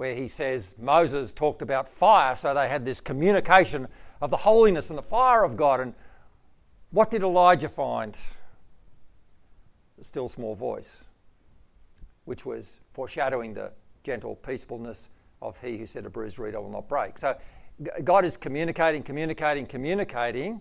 where 0.00 0.14
he 0.14 0.28
says 0.28 0.74
Moses 0.78 1.30
talked 1.30 1.60
about 1.60 1.86
fire, 1.86 2.34
so 2.34 2.54
they 2.54 2.70
had 2.70 2.86
this 2.86 3.02
communication 3.02 3.86
of 4.22 4.30
the 4.30 4.36
holiness 4.38 4.88
and 4.88 4.98
the 4.98 5.02
fire 5.02 5.44
of 5.44 5.58
God. 5.58 5.78
And 5.78 5.92
what 6.90 7.10
did 7.10 7.22
Elijah 7.22 7.68
find? 7.68 8.16
The 9.98 10.04
still 10.04 10.26
small 10.30 10.54
voice, 10.54 11.04
which 12.30 12.46
was 12.46 12.78
foreshadowing 12.92 13.52
the 13.52 13.72
gentle 14.04 14.36
peacefulness 14.36 15.08
of 15.42 15.58
he 15.60 15.76
who 15.76 15.84
said, 15.84 16.06
A 16.06 16.08
bruised 16.08 16.38
reed 16.38 16.54
I 16.54 16.58
will 16.58 16.70
not 16.70 16.88
break. 16.88 17.18
So 17.18 17.36
God 18.04 18.24
is 18.24 18.36
communicating, 18.36 19.02
communicating, 19.02 19.66
communicating 19.66 20.60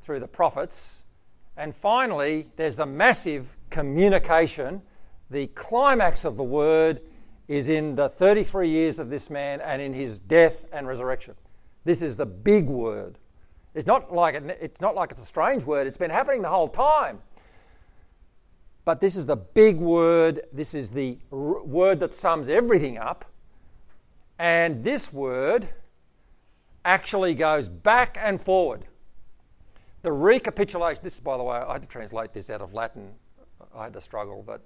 through 0.00 0.20
the 0.20 0.28
prophets. 0.28 1.02
And 1.56 1.74
finally, 1.74 2.46
there's 2.54 2.76
the 2.76 2.86
massive 2.86 3.56
communication, 3.70 4.82
the 5.30 5.48
climax 5.48 6.24
of 6.24 6.36
the 6.36 6.44
word 6.44 7.00
is 7.48 7.68
in 7.68 7.96
the 7.96 8.08
33 8.08 8.68
years 8.68 9.00
of 9.00 9.10
this 9.10 9.30
man 9.30 9.60
and 9.62 9.82
in 9.82 9.92
his 9.92 10.20
death 10.20 10.64
and 10.72 10.86
resurrection. 10.86 11.34
This 11.82 12.02
is 12.02 12.16
the 12.16 12.26
big 12.26 12.66
word. 12.66 13.18
It's 13.74 13.86
not 13.88 14.14
like 14.14 14.36
it, 14.36 14.58
it's 14.60 14.80
not 14.80 14.94
like 14.94 15.10
it's 15.10 15.22
a 15.22 15.26
strange 15.26 15.64
word. 15.64 15.88
It's 15.88 15.96
been 15.96 16.08
happening 16.08 16.40
the 16.40 16.48
whole 16.48 16.68
time. 16.68 17.18
But 18.90 19.00
this 19.00 19.14
is 19.14 19.24
the 19.24 19.36
big 19.36 19.76
word. 19.76 20.40
This 20.52 20.74
is 20.74 20.90
the 20.90 21.16
r- 21.30 21.62
word 21.62 22.00
that 22.00 22.12
sums 22.12 22.48
everything 22.48 22.98
up. 22.98 23.24
And 24.36 24.82
this 24.82 25.12
word 25.12 25.68
actually 26.84 27.34
goes 27.34 27.68
back 27.68 28.18
and 28.20 28.40
forward. 28.40 28.86
The 30.02 30.10
recapitulation, 30.10 31.04
this, 31.04 31.20
by 31.20 31.36
the 31.36 31.44
way, 31.44 31.58
I 31.58 31.74
had 31.74 31.82
to 31.82 31.88
translate 31.88 32.32
this 32.32 32.50
out 32.50 32.62
of 32.62 32.74
Latin. 32.74 33.12
I 33.72 33.84
had 33.84 33.92
to 33.92 34.00
struggle, 34.00 34.42
but 34.44 34.60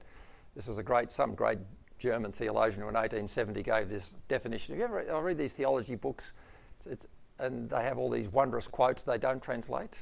this 0.57 0.69
was 0.69 0.79
a 0.79 0.83
great, 0.83 1.13
some 1.13 1.35
great 1.35 1.59
German 1.99 2.33
theologian 2.33 2.81
who 2.81 2.89
in 2.89 2.95
1870 2.95 3.63
gave 3.63 3.91
this 3.91 4.15
definition. 4.29 4.73
Have 4.73 4.79
you 4.79 4.85
ever, 4.85 5.15
I 5.15 5.21
read 5.21 5.37
these 5.37 5.53
theology 5.53 5.97
books, 5.97 6.33
it's, 6.79 6.87
it's, 6.87 7.07
and 7.41 7.69
they 7.69 7.83
have 7.83 7.99
all 7.99 8.09
these 8.09 8.29
wondrous 8.29 8.69
quotes 8.69 9.03
they 9.03 9.19
don't 9.19 9.43
translate. 9.43 9.99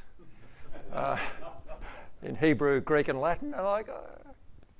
Uh, 0.92 1.18
in 2.22 2.36
Hebrew, 2.36 2.80
Greek, 2.80 3.08
and 3.08 3.20
Latin. 3.20 3.54
And 3.54 3.64
like, 3.64 3.88
uh, 3.88 4.30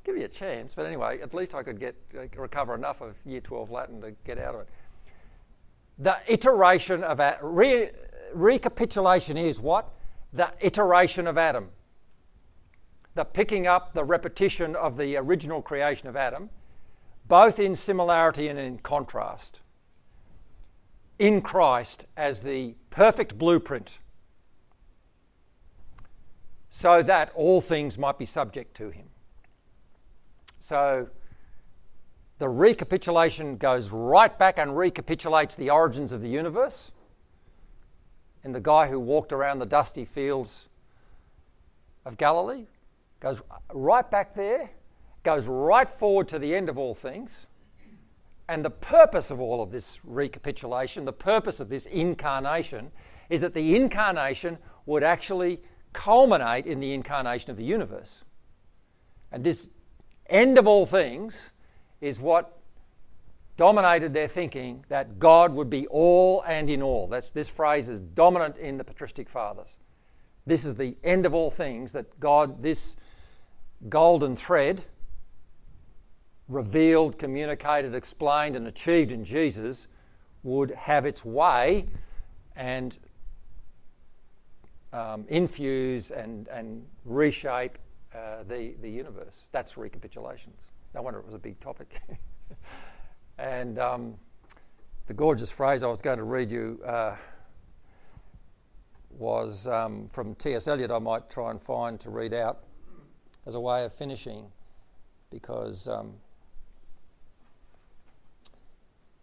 give 0.05 0.17
you 0.17 0.25
a 0.25 0.29
chance. 0.29 0.75
But 0.75 0.87
anyway, 0.87 1.21
at 1.21 1.35
least 1.35 1.55
I 1.55 1.63
could 1.63 1.79
get 1.79 1.95
uh, 2.17 2.23
recover 2.41 2.75
enough 2.75 3.01
of 3.01 3.17
Year 3.25 3.41
12 3.41 3.71
Latin 3.71 4.01
to 4.01 4.13
get 4.25 4.39
out 4.39 4.55
of 4.55 4.61
it. 4.63 4.69
The 5.99 6.19
iteration 6.27 7.05
of 7.05 7.21
a, 7.21 7.39
re, 7.43 7.91
recapitulation 8.33 9.37
is 9.37 9.61
what? 9.61 9.93
The 10.33 10.51
iteration 10.61 11.27
of 11.27 11.37
Adam. 11.37 11.69
The 13.15 13.25
picking 13.25 13.67
up, 13.67 13.93
the 13.93 14.05
repetition 14.05 14.75
of 14.75 14.97
the 14.97 15.17
original 15.17 15.61
creation 15.61 16.09
of 16.09 16.17
Adam, 16.17 16.49
both 17.29 17.59
in 17.59 17.77
similarity 17.77 18.49
and 18.49 18.59
in 18.59 18.79
contrast. 18.79 19.61
In 21.19 21.43
Christ 21.43 22.07
as 22.17 22.41
the 22.41 22.75
perfect 22.91 23.37
blueprint 23.37 23.99
so 26.75 27.03
that 27.03 27.31
all 27.35 27.61
things 27.61 27.99
might 27.99 28.17
be 28.17 28.25
subject 28.25 28.75
to 28.75 28.89
him. 28.89 29.05
So 30.59 31.11
the 32.39 32.49
recapitulation 32.49 33.59
goes 33.59 33.91
right 33.91 34.37
back 34.39 34.59
and 34.59 34.75
recapitulates 34.75 35.55
the 35.55 35.69
origins 35.69 36.13
of 36.13 36.23
the 36.23 36.31
universe. 36.31 36.91
And 38.43 38.55
the 38.55 38.61
guy 38.61 38.89
who 38.89 38.99
walked 38.99 39.35
around 39.35 39.59
the 39.59 39.67
dusty 39.67 40.07
fields 40.07 40.71
of 42.07 42.17
Galilee 42.17 42.65
goes 43.21 43.43
right 43.75 44.11
back 44.11 44.33
there, 44.33 44.71
goes 45.25 45.45
right 45.45 45.91
forward 45.91 46.27
to 46.29 46.39
the 46.39 46.55
end 46.55 46.71
of 46.71 46.79
all 46.79 46.95
things. 46.95 47.49
And 48.49 48.65
the 48.65 48.71
purpose 48.71 49.31
of 49.31 49.43
all 49.43 49.63
of 49.63 49.71
this 49.71 49.99
recapitulation, 50.05 51.05
the 51.05 51.13
purpose 51.13 51.61
of 51.61 51.69
this 51.69 51.85
incarnation, 51.85 52.91
is 53.29 53.43
that 53.43 53.53
the 53.53 53.77
incarnation 53.77 54.57
would 54.87 55.05
actually 55.05 55.61
culminate 55.93 56.67
in 56.67 56.81
the 56.81 56.93
incarnation 56.93 57.51
of 57.51 57.57
the 57.57 57.65
universe. 57.65 58.23
And 59.31 59.45
this 59.45 59.71
end 60.27 60.59
of 60.59 60.67
all 60.67 60.87
things 60.87 61.51
is 62.01 62.21
what 62.21 62.59
dominated 63.57 64.15
their 64.15 64.29
thinking 64.29 64.85
that 64.89 65.19
God 65.19 65.53
would 65.53 65.71
be 65.71 65.87
all 65.89 66.43
and 66.47 66.69
in 66.71 66.83
all. 66.83 67.07
That's, 67.07 67.31
this 67.31 67.49
phrase 67.49 67.89
is 67.89 68.01
dominant 68.01 68.57
in 68.57 68.77
the 68.77 68.85
patristic 68.85 69.29
fathers. 69.29 69.77
This 70.47 70.65
is 70.65 70.75
the 70.75 70.97
end 71.05 71.27
of 71.27 71.35
all 71.35 71.51
things 71.51 71.93
that 71.93 72.19
God, 72.19 72.63
this 72.63 72.97
golden 73.89 74.37
thread, 74.37 74.85
revealed, 76.49 77.19
communicated, 77.19 77.95
explained, 77.95 78.57
and 78.57 78.67
achieved 78.67 79.13
in 79.13 79.25
Jesus, 79.25 79.87
would 80.43 80.73
have 80.73 81.07
its 81.07 81.25
way 81.25 81.87
and 82.57 82.99
um, 84.93 85.25
infuse 85.29 86.11
and, 86.11 86.49
and 86.49 86.85
reshape 87.05 87.79
uh, 88.15 88.43
the, 88.49 88.75
the 88.83 88.91
universe. 88.91 89.47
That's 89.53 89.75
recapitulations. 89.75 90.67
No 90.95 91.03
wonder 91.03 91.19
it 91.19 91.27
was 91.27 91.35
a 91.35 91.39
big 91.39 91.59
topic. 91.61 92.01
and 93.39 93.79
um, 93.79 94.15
the 95.07 95.15
gorgeous 95.15 95.51
phrase 95.51 95.83
I 95.83 95.87
was 95.87 96.03
going 96.03 96.19
to 96.19 96.25
read 96.25 96.51
you 96.51 96.81
uh, 96.85 97.17
was 99.11 99.67
um, 99.67 100.09
from 100.09 100.35
T.S. 100.35 100.69
Eliot, 100.69 100.91
I 100.91 100.99
might 100.99 101.31
try 101.31 101.51
and 101.51 101.61
find 101.61 101.99
to 102.01 102.11
read 102.11 102.35
out 102.35 102.65
as 103.47 103.55
a 103.55 103.61
way 103.61 103.85
of 103.85 103.93
finishing 103.95 104.47
because 105.31 105.89
um, 105.89 106.13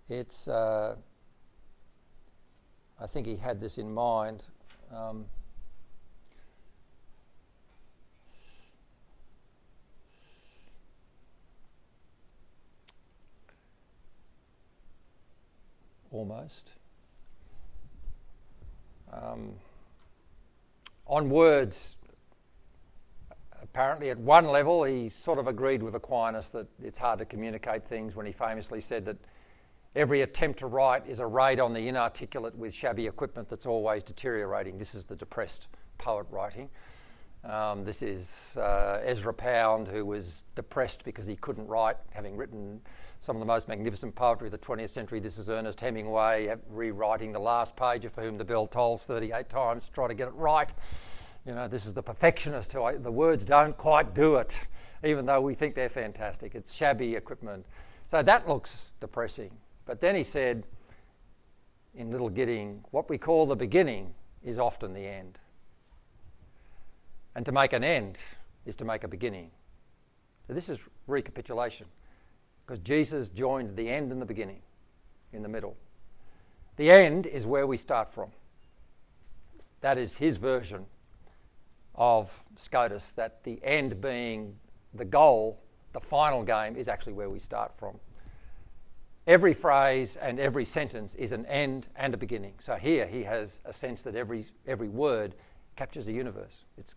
it's, 0.10 0.48
uh, 0.48 0.96
I 3.00 3.08
think 3.08 3.28
he 3.28 3.36
had 3.36 3.62
this 3.62 3.78
in 3.78 3.94
mind. 3.94 4.46
Almost. 16.12 16.74
Um, 19.12 19.54
on 21.08 21.30
words, 21.30 21.98
apparently 23.62 24.10
at 24.10 24.18
one 24.18 24.46
level, 24.46 24.84
he 24.84 25.10
sort 25.10 25.40
of 25.40 25.48
agreed 25.48 25.82
with 25.82 25.96
Aquinas 25.96 26.50
that 26.52 26.68
it's 26.84 26.98
hard 26.98 27.20
to 27.20 27.26
communicate 27.26 27.86
things 27.86 28.16
when 28.16 28.26
he 28.26 28.32
famously 28.32 28.82
said 28.82 29.06
that 29.06 29.18
every 29.96 30.22
attempt 30.22 30.60
to 30.60 30.68
write 30.68 31.08
is 31.08 31.20
a 31.20 31.26
raid 31.26 31.60
on 31.60 31.74
the 31.74 31.88
inarticulate 31.88 32.56
with 32.56 32.74
shabby 32.74 33.08
equipment 33.08 33.50
that's 33.50 33.66
always 33.66 34.04
deteriorating. 34.04 34.78
This 34.78 34.94
is 34.94 35.06
the 35.06 35.16
depressed 35.16 35.68
poet 35.98 36.28
writing. 36.30 36.70
Um, 37.44 37.86
this 37.86 38.02
is 38.02 38.56
uh, 38.58 39.00
Ezra 39.04 39.34
Pound, 39.34 39.88
who 39.88 40.06
was 40.06 40.44
depressed 40.56 41.06
because 41.06 41.26
he 41.26 41.38
couldn't 41.38 41.68
write, 41.68 41.96
having 42.12 42.36
written 42.36 42.82
some 43.22 43.36
of 43.36 43.40
the 43.40 43.46
most 43.46 43.68
magnificent 43.68 44.14
poetry 44.14 44.48
of 44.48 44.52
the 44.52 44.58
20th 44.58 44.90
century. 44.90 45.20
This 45.20 45.38
is 45.38 45.48
Ernest 45.48 45.80
Hemingway 45.80 46.54
rewriting 46.70 47.32
the 47.32 47.40
last 47.40 47.76
page 47.78 48.04
of 48.04 48.12
For 48.12 48.22
Whom 48.22 48.38
the 48.38 48.44
Bell 48.44 48.68
Tolls 48.68 49.06
38 49.06 49.48
times 49.50 49.86
to 49.86 49.92
try 49.92 50.08
to 50.08 50.14
get 50.14 50.28
it 50.28 50.34
right. 50.34 50.74
You 51.46 51.56
know, 51.56 51.68
this 51.70 51.86
is 51.86 51.94
the 51.94 52.04
perfectionist 52.04 52.74
who 52.74 52.84
I, 52.84 52.98
the 52.98 53.12
words 53.12 53.46
don't 53.46 53.76
quite 53.78 54.14
do 54.14 54.36
it, 54.36 54.60
even 55.04 55.26
though 55.26 55.40
we 55.40 55.56
think 55.56 55.76
they're 55.76 55.88
fantastic. 55.88 56.56
It's 56.56 56.74
shabby 56.74 57.16
equipment. 57.16 57.66
So 58.08 58.22
that 58.22 58.50
looks 58.50 58.92
depressing. 59.00 59.52
But 59.86 60.02
then 60.02 60.16
he 60.16 60.24
said 60.24 60.66
in 61.96 62.12
Little 62.12 62.30
Gidding, 62.30 62.84
what 62.92 63.10
we 63.10 63.18
call 63.18 63.46
the 63.46 63.56
beginning 63.56 64.14
is 64.44 64.60
often 64.60 64.94
the 64.94 65.06
end. 65.06 65.40
And 67.40 67.46
to 67.46 67.54
make 67.54 67.72
an 67.72 67.86
end 67.86 68.18
is 68.66 68.76
to 68.76 68.84
make 68.84 69.06
a 69.06 69.08
beginning. 69.08 69.50
So 70.46 70.52
this 70.52 70.68
is 70.68 70.78
recapitulation. 71.08 71.88
Because 72.66 72.80
Jesus 72.80 73.30
joined 73.30 73.78
the 73.78 73.88
end 73.88 74.12
and 74.12 74.22
the 74.22 74.26
beginning 74.26 74.60
in 75.32 75.42
the 75.42 75.48
middle. 75.48 75.78
The 76.76 76.92
end 76.92 77.28
is 77.28 77.48
where 77.48 77.66
we 77.66 77.78
start 77.78 78.14
from. 78.14 78.32
That 79.80 79.98
is 79.98 80.18
his 80.18 80.36
version 80.36 80.86
of 81.96 82.30
Scotus, 82.58 83.14
that 83.14 83.42
the 83.46 83.58
end 83.64 84.02
being 84.02 84.58
the 84.94 85.06
goal, 85.06 85.62
the 85.94 86.02
final 86.02 86.44
game, 86.44 86.76
is 86.76 86.90
actually 86.90 87.14
where 87.14 87.30
we 87.30 87.40
start 87.40 87.72
from. 87.78 87.98
Every 89.28 89.54
phrase 89.54 90.18
and 90.18 90.42
every 90.42 90.66
sentence 90.66 91.16
is 91.16 91.32
an 91.32 91.46
end 91.46 91.88
and 91.96 92.14
a 92.14 92.18
beginning. 92.18 92.56
So 92.60 92.76
here 92.76 93.08
he 93.08 93.24
has 93.24 93.62
a 93.64 93.72
sense 93.72 94.04
that 94.04 94.18
every, 94.18 94.46
every 94.68 94.90
word 94.90 95.36
captures 95.78 96.10
a 96.10 96.12
universe. 96.12 96.66
It's, 96.78 96.96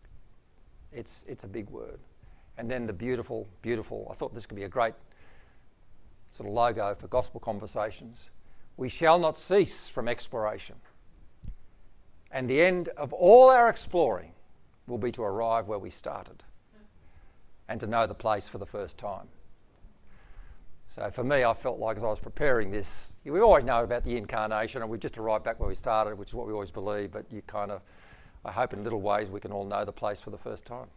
it's, 0.92 1.24
it's 1.28 1.44
a 1.44 1.48
big 1.48 1.68
word. 1.70 1.98
And 2.58 2.70
then 2.70 2.86
the 2.86 2.92
beautiful, 2.92 3.48
beautiful, 3.62 4.06
I 4.10 4.14
thought 4.14 4.34
this 4.34 4.46
could 4.46 4.56
be 4.56 4.64
a 4.64 4.68
great 4.68 4.94
sort 6.30 6.48
of 6.48 6.54
logo 6.54 6.94
for 6.94 7.08
gospel 7.08 7.40
conversations. 7.40 8.30
We 8.76 8.88
shall 8.88 9.18
not 9.18 9.38
cease 9.38 9.88
from 9.88 10.08
exploration. 10.08 10.76
And 12.30 12.48
the 12.48 12.60
end 12.60 12.88
of 12.96 13.12
all 13.12 13.50
our 13.50 13.68
exploring 13.68 14.32
will 14.86 14.98
be 14.98 15.12
to 15.12 15.22
arrive 15.22 15.68
where 15.68 15.78
we 15.78 15.90
started 15.90 16.42
and 17.68 17.78
to 17.80 17.86
know 17.86 18.06
the 18.06 18.14
place 18.14 18.48
for 18.48 18.58
the 18.58 18.66
first 18.66 18.98
time. 18.98 19.28
So 20.94 21.10
for 21.10 21.24
me, 21.24 21.44
I 21.44 21.54
felt 21.54 21.78
like 21.78 21.96
as 21.96 22.02
I 22.02 22.08
was 22.08 22.20
preparing 22.20 22.70
this, 22.70 23.16
we 23.24 23.40
always 23.40 23.64
know 23.64 23.82
about 23.82 24.04
the 24.04 24.16
incarnation 24.16 24.82
and 24.82 24.90
we 24.90 24.98
just 24.98 25.16
arrived 25.16 25.44
back 25.44 25.58
where 25.58 25.68
we 25.68 25.74
started, 25.74 26.18
which 26.18 26.30
is 26.30 26.34
what 26.34 26.46
we 26.46 26.52
always 26.52 26.70
believe, 26.70 27.12
but 27.12 27.24
you 27.30 27.40
kind 27.46 27.70
of, 27.70 27.80
I 28.44 28.50
hope 28.50 28.72
in 28.72 28.82
little 28.82 29.00
ways 29.00 29.30
we 29.30 29.40
can 29.40 29.52
all 29.52 29.64
know 29.64 29.84
the 29.84 29.92
place 29.92 30.20
for 30.20 30.30
the 30.30 30.38
first 30.38 30.64
time. 30.64 30.88